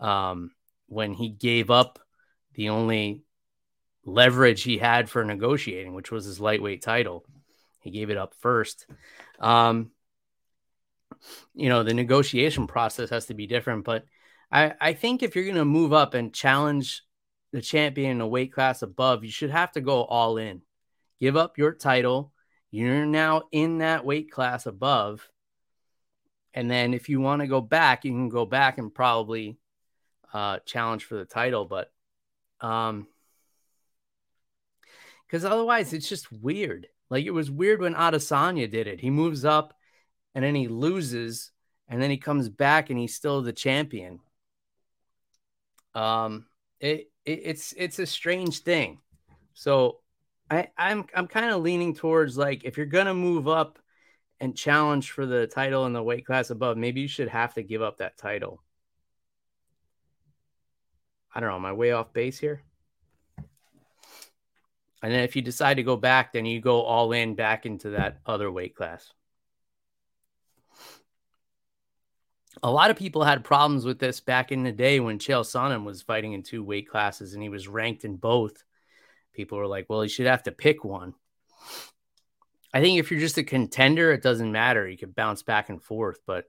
Um, 0.00 0.52
when 0.86 1.12
he 1.12 1.28
gave 1.28 1.70
up 1.70 1.98
the 2.54 2.70
only 2.70 3.22
leverage 4.04 4.62
he 4.62 4.78
had 4.78 5.08
for 5.08 5.24
negotiating, 5.24 5.94
which 5.94 6.10
was 6.10 6.24
his 6.24 6.40
lightweight 6.40 6.82
title, 6.82 7.24
he 7.80 7.90
gave 7.90 8.10
it 8.10 8.16
up 8.16 8.34
first. 8.34 8.86
Um, 9.38 9.90
you 11.54 11.68
know, 11.68 11.82
the 11.82 11.94
negotiation 11.94 12.66
process 12.66 13.10
has 13.10 13.26
to 13.26 13.34
be 13.34 13.46
different, 13.46 13.84
but 13.84 14.04
I, 14.50 14.74
I 14.80 14.92
think 14.94 15.22
if 15.22 15.34
you're 15.34 15.44
going 15.44 15.56
to 15.56 15.64
move 15.64 15.92
up 15.92 16.14
and 16.14 16.34
challenge 16.34 17.02
the 17.54 17.62
champion 17.62 18.10
in 18.10 18.20
a 18.20 18.26
weight 18.26 18.52
class 18.52 18.82
above, 18.82 19.22
you 19.22 19.30
should 19.30 19.50
have 19.50 19.70
to 19.70 19.80
go 19.80 20.02
all 20.02 20.38
in. 20.38 20.60
Give 21.20 21.36
up 21.36 21.56
your 21.56 21.72
title. 21.72 22.32
You're 22.72 23.06
now 23.06 23.42
in 23.52 23.78
that 23.78 24.04
weight 24.04 24.28
class 24.32 24.66
above. 24.66 25.30
And 26.52 26.68
then 26.68 26.94
if 26.94 27.08
you 27.08 27.20
want 27.20 27.42
to 27.42 27.46
go 27.46 27.60
back, 27.60 28.04
you 28.04 28.10
can 28.10 28.28
go 28.28 28.44
back 28.44 28.78
and 28.78 28.92
probably 28.92 29.56
uh, 30.32 30.58
challenge 30.66 31.04
for 31.04 31.14
the 31.14 31.24
title. 31.24 31.64
But 31.64 31.92
um, 32.60 33.06
because 35.28 35.44
otherwise 35.44 35.92
it's 35.92 36.08
just 36.08 36.32
weird. 36.32 36.88
Like 37.08 37.24
it 37.24 37.30
was 37.30 37.52
weird 37.52 37.80
when 37.80 37.94
Adesanya 37.94 38.68
did 38.68 38.88
it. 38.88 38.98
He 38.98 39.10
moves 39.10 39.44
up 39.44 39.74
and 40.34 40.44
then 40.44 40.56
he 40.56 40.66
loses, 40.66 41.52
and 41.86 42.02
then 42.02 42.10
he 42.10 42.16
comes 42.16 42.48
back 42.48 42.90
and 42.90 42.98
he's 42.98 43.14
still 43.14 43.42
the 43.42 43.52
champion. 43.52 44.18
Um, 45.94 46.46
it, 46.80 47.12
it 47.24 47.40
it's 47.44 47.74
it's 47.76 47.98
a 47.98 48.06
strange 48.06 48.60
thing. 48.60 49.00
So 49.54 50.00
I 50.50 50.68
I'm 50.76 51.06
I'm 51.14 51.26
kind 51.26 51.50
of 51.50 51.62
leaning 51.62 51.94
towards 51.94 52.36
like 52.36 52.64
if 52.64 52.76
you're 52.76 52.86
gonna 52.86 53.14
move 53.14 53.48
up 53.48 53.78
and 54.40 54.56
challenge 54.56 55.10
for 55.10 55.26
the 55.26 55.46
title 55.46 55.86
in 55.86 55.92
the 55.92 56.02
weight 56.02 56.26
class 56.26 56.50
above, 56.50 56.76
maybe 56.76 57.00
you 57.00 57.08
should 57.08 57.28
have 57.28 57.54
to 57.54 57.62
give 57.62 57.82
up 57.82 57.98
that 57.98 58.18
title. 58.18 58.62
I 61.34 61.40
don't 61.40 61.48
know, 61.48 61.56
am 61.56 61.64
I 61.64 61.72
way 61.72 61.92
off 61.92 62.12
base 62.12 62.38
here? 62.38 62.62
And 65.02 65.12
then 65.12 65.20
if 65.20 65.36
you 65.36 65.42
decide 65.42 65.74
to 65.74 65.82
go 65.82 65.96
back, 65.96 66.32
then 66.32 66.46
you 66.46 66.60
go 66.60 66.80
all 66.82 67.12
in 67.12 67.34
back 67.34 67.66
into 67.66 67.90
that 67.90 68.20
other 68.24 68.50
weight 68.50 68.74
class. 68.74 69.12
A 72.64 72.70
lot 72.70 72.90
of 72.90 72.96
people 72.96 73.22
had 73.22 73.44
problems 73.44 73.84
with 73.84 73.98
this 73.98 74.20
back 74.20 74.50
in 74.50 74.62
the 74.62 74.72
day 74.72 74.98
when 74.98 75.18
Chael 75.18 75.42
Sonnen 75.42 75.84
was 75.84 76.00
fighting 76.00 76.32
in 76.32 76.42
two 76.42 76.64
weight 76.64 76.88
classes 76.88 77.34
and 77.34 77.42
he 77.42 77.50
was 77.50 77.68
ranked 77.68 78.06
in 78.06 78.16
both. 78.16 78.64
People 79.34 79.58
were 79.58 79.66
like, 79.66 79.84
well, 79.90 80.00
he 80.00 80.08
should 80.08 80.24
have 80.24 80.44
to 80.44 80.50
pick 80.50 80.82
one. 80.82 81.12
I 82.72 82.80
think 82.80 82.98
if 82.98 83.10
you're 83.10 83.20
just 83.20 83.36
a 83.36 83.42
contender, 83.44 84.12
it 84.12 84.22
doesn't 84.22 84.50
matter. 84.50 84.88
You 84.88 84.96
could 84.96 85.14
bounce 85.14 85.42
back 85.42 85.68
and 85.68 85.82
forth. 85.82 86.20
But 86.26 86.46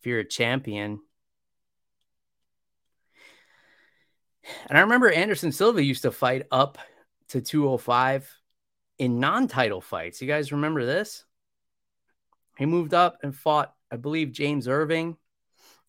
if 0.00 0.06
you're 0.06 0.20
a 0.20 0.24
champion, 0.24 0.98
and 4.70 4.78
I 4.78 4.80
remember 4.80 5.10
Anderson 5.10 5.52
Silva 5.52 5.84
used 5.84 6.02
to 6.02 6.10
fight 6.10 6.46
up 6.50 6.78
to 7.28 7.42
205 7.42 8.34
in 8.98 9.20
non 9.20 9.46
title 9.46 9.82
fights. 9.82 10.22
You 10.22 10.26
guys 10.26 10.52
remember 10.52 10.86
this? 10.86 11.26
He 12.56 12.64
moved 12.64 12.94
up 12.94 13.18
and 13.22 13.36
fought 13.36 13.74
I 13.90 13.96
believe 13.96 14.32
James 14.32 14.68
Irvin 14.68 15.16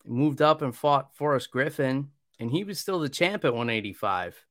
moved 0.06 0.42
up 0.42 0.62
and 0.62 0.74
fought 0.74 1.14
Forrest 1.16 1.50
Griffin, 1.50 2.10
and 2.38 2.50
he 2.50 2.64
was 2.64 2.78
still 2.78 3.00
the 3.00 3.08
champ 3.08 3.44
at 3.44 3.52
185. 3.52 4.44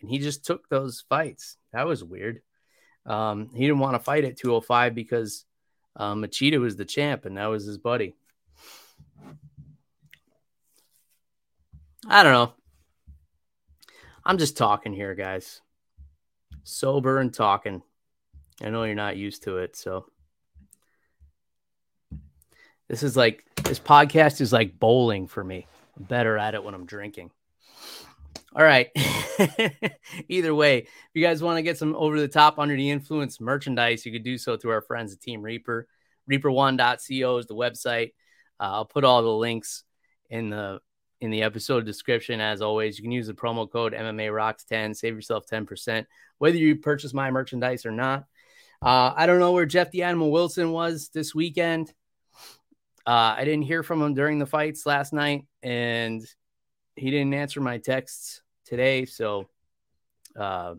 And 0.00 0.10
he 0.10 0.18
just 0.18 0.44
took 0.44 0.68
those 0.68 1.04
fights. 1.08 1.56
That 1.72 1.86
was 1.86 2.02
weird. 2.02 2.42
Um, 3.06 3.50
he 3.54 3.66
didn't 3.66 3.78
want 3.78 3.94
to 3.94 3.98
fight 4.00 4.24
at 4.24 4.36
205 4.36 4.94
because 4.94 5.44
um, 5.96 6.22
Machida 6.22 6.58
was 6.58 6.76
the 6.76 6.84
champ, 6.84 7.24
and 7.24 7.36
that 7.36 7.46
was 7.46 7.64
his 7.64 7.78
buddy. 7.78 8.14
I 12.08 12.22
don't 12.22 12.32
know. 12.32 12.52
I'm 14.24 14.38
just 14.38 14.56
talking 14.56 14.92
here, 14.92 15.14
guys. 15.14 15.60
Sober 16.64 17.18
and 17.18 17.32
talking. 17.32 17.82
I 18.62 18.70
know 18.70 18.84
you're 18.84 18.94
not 18.94 19.16
used 19.16 19.44
to 19.44 19.58
it, 19.58 19.76
so. 19.76 20.06
This 22.90 23.04
is 23.04 23.16
like 23.16 23.44
this 23.62 23.78
podcast 23.78 24.40
is 24.40 24.52
like 24.52 24.80
bowling 24.80 25.28
for 25.28 25.44
me. 25.44 25.68
I'm 25.96 26.02
better 26.02 26.36
at 26.36 26.56
it 26.56 26.64
when 26.64 26.74
I'm 26.74 26.86
drinking. 26.86 27.30
All 28.52 28.64
right. 28.64 28.88
Either 30.28 30.52
way, 30.52 30.78
if 30.78 30.88
you 31.14 31.22
guys 31.22 31.40
want 31.40 31.58
to 31.58 31.62
get 31.62 31.78
some 31.78 31.94
over 31.94 32.18
the 32.18 32.26
top 32.26 32.58
under 32.58 32.74
the 32.74 32.90
influence 32.90 33.40
merchandise, 33.40 34.04
you 34.04 34.10
could 34.10 34.24
do 34.24 34.36
so 34.36 34.56
through 34.56 34.72
our 34.72 34.82
friends 34.82 35.12
at 35.12 35.20
Team 35.20 35.40
Reaper. 35.40 35.86
Reaper1.co 36.28 37.36
is 37.38 37.46
the 37.46 37.54
website. 37.54 38.08
Uh, 38.58 38.72
I'll 38.72 38.86
put 38.86 39.04
all 39.04 39.22
the 39.22 39.28
links 39.28 39.84
in 40.28 40.50
the 40.50 40.80
in 41.20 41.30
the 41.30 41.44
episode 41.44 41.86
description. 41.86 42.40
As 42.40 42.60
always, 42.60 42.98
you 42.98 43.04
can 43.04 43.12
use 43.12 43.28
the 43.28 43.34
promo 43.34 43.70
code 43.70 43.92
MMA 43.92 44.34
Rocks 44.34 44.64
10, 44.64 44.94
save 44.94 45.14
yourself 45.14 45.44
10%, 45.46 46.06
whether 46.38 46.56
you 46.56 46.74
purchase 46.74 47.14
my 47.14 47.30
merchandise 47.30 47.86
or 47.86 47.92
not. 47.92 48.24
Uh, 48.82 49.12
I 49.14 49.26
don't 49.26 49.38
know 49.38 49.52
where 49.52 49.66
Jeff 49.66 49.92
the 49.92 50.02
Animal 50.02 50.32
Wilson 50.32 50.72
was 50.72 51.10
this 51.14 51.36
weekend. 51.36 51.94
Uh, 53.10 53.34
I 53.36 53.44
didn't 53.44 53.62
hear 53.62 53.82
from 53.82 54.00
him 54.00 54.14
during 54.14 54.38
the 54.38 54.46
fights 54.46 54.86
last 54.86 55.12
night, 55.12 55.44
and 55.64 56.24
he 56.94 57.10
didn't 57.10 57.34
answer 57.34 57.60
my 57.60 57.78
texts 57.78 58.40
today. 58.64 59.04
So 59.04 59.48
uh, 60.38 60.74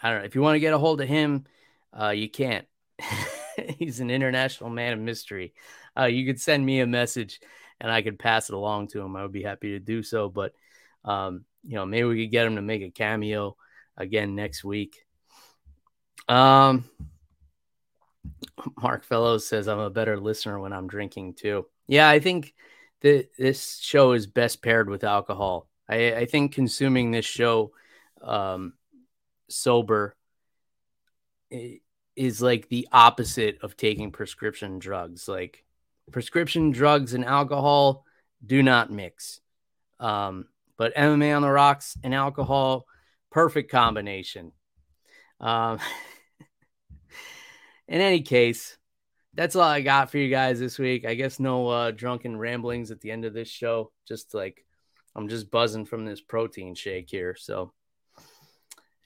I 0.00 0.10
don't 0.10 0.20
know. 0.20 0.24
If 0.24 0.34
you 0.34 0.40
want 0.40 0.54
to 0.54 0.60
get 0.60 0.72
a 0.72 0.78
hold 0.78 1.02
of 1.02 1.06
him, 1.06 1.44
uh, 1.92 2.14
you 2.16 2.30
can't. 2.30 2.66
He's 3.78 4.00
an 4.00 4.10
international 4.10 4.70
man 4.70 4.94
of 4.94 5.00
mystery. 5.00 5.52
Uh, 5.94 6.06
you 6.06 6.24
could 6.24 6.40
send 6.40 6.64
me 6.64 6.80
a 6.80 6.86
message 6.86 7.40
and 7.78 7.92
I 7.92 8.00
could 8.00 8.18
pass 8.18 8.48
it 8.48 8.54
along 8.54 8.88
to 8.88 9.02
him. 9.02 9.14
I 9.14 9.20
would 9.20 9.30
be 9.30 9.42
happy 9.42 9.72
to 9.72 9.80
do 9.80 10.02
so. 10.02 10.30
But, 10.30 10.54
um, 11.04 11.44
you 11.62 11.74
know, 11.74 11.84
maybe 11.84 12.08
we 12.08 12.24
could 12.24 12.32
get 12.32 12.46
him 12.46 12.56
to 12.56 12.62
make 12.62 12.80
a 12.80 12.90
cameo 12.90 13.54
again 13.98 14.34
next 14.34 14.64
week. 14.64 15.04
Um, 16.26 16.88
Mark 18.82 19.04
Fellows 19.04 19.46
says 19.46 19.68
I'm 19.68 19.78
a 19.78 19.90
better 19.90 20.18
listener 20.18 20.58
when 20.58 20.72
I'm 20.72 20.86
drinking 20.86 21.34
too. 21.34 21.66
Yeah, 21.86 22.08
I 22.08 22.18
think 22.18 22.54
that 23.00 23.28
this 23.38 23.78
show 23.78 24.12
is 24.12 24.26
best 24.26 24.62
paired 24.62 24.90
with 24.90 25.04
alcohol. 25.04 25.68
I, 25.88 26.14
I 26.14 26.26
think 26.26 26.52
consuming 26.52 27.10
this 27.10 27.24
show 27.24 27.72
um, 28.22 28.74
sober 29.48 30.14
is 31.50 32.42
like 32.42 32.68
the 32.68 32.88
opposite 32.92 33.58
of 33.62 33.76
taking 33.76 34.10
prescription 34.10 34.78
drugs. 34.78 35.28
Like 35.28 35.64
prescription 36.10 36.70
drugs 36.70 37.14
and 37.14 37.24
alcohol 37.24 38.04
do 38.44 38.62
not 38.62 38.90
mix. 38.90 39.40
Um, 40.00 40.46
but 40.76 40.94
MMA 40.94 41.34
on 41.34 41.42
the 41.42 41.50
rocks 41.50 41.96
and 42.02 42.14
alcohol, 42.14 42.86
perfect 43.30 43.70
combination. 43.70 44.52
Um, 45.40 45.78
in 47.88 48.00
any 48.00 48.20
case, 48.20 48.76
that's 49.34 49.56
all 49.56 49.62
I 49.62 49.80
got 49.80 50.10
for 50.10 50.18
you 50.18 50.28
guys 50.30 50.58
this 50.58 50.78
week. 50.78 51.06
I 51.06 51.14
guess 51.14 51.40
no 51.40 51.68
uh, 51.68 51.90
drunken 51.90 52.36
ramblings 52.38 52.90
at 52.90 53.00
the 53.00 53.10
end 53.10 53.24
of 53.24 53.34
this 53.34 53.48
show. 53.48 53.92
Just 54.06 54.34
like 54.34 54.64
I'm 55.14 55.28
just 55.28 55.50
buzzing 55.50 55.86
from 55.86 56.04
this 56.04 56.20
protein 56.20 56.74
shake 56.74 57.10
here. 57.10 57.36
So, 57.38 57.72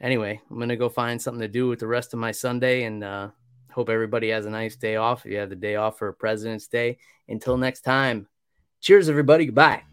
anyway, 0.01 0.41
I'm 0.51 0.59
gonna 0.59 0.77
go 0.77 0.89
find 0.89 1.21
something 1.21 1.41
to 1.41 1.49
do 1.49 1.69
with 1.69 1.79
the 1.79 1.87
rest 1.87 2.13
of 2.13 2.21
my 2.21 2.33
Sunday, 2.33 2.85
and 2.85 3.05
uh, 3.05 3.29
hope 3.73 3.89
everybody 3.89 4.31
has 4.31 4.47
a 4.47 4.51
nice 4.51 4.77
day 4.77 4.97
off. 4.97 5.25
If 5.25 5.33
you 5.33 5.39
have 5.39 5.51
the 5.51 5.57
day 5.57 5.77
off 5.77 5.99
for 5.99 6.13
President's 6.13 6.67
Day. 6.67 6.99
Until 7.29 7.57
next 7.57 7.83
time, 7.83 8.27
cheers, 8.81 9.09
everybody. 9.09 9.47
Goodbye. 9.47 9.92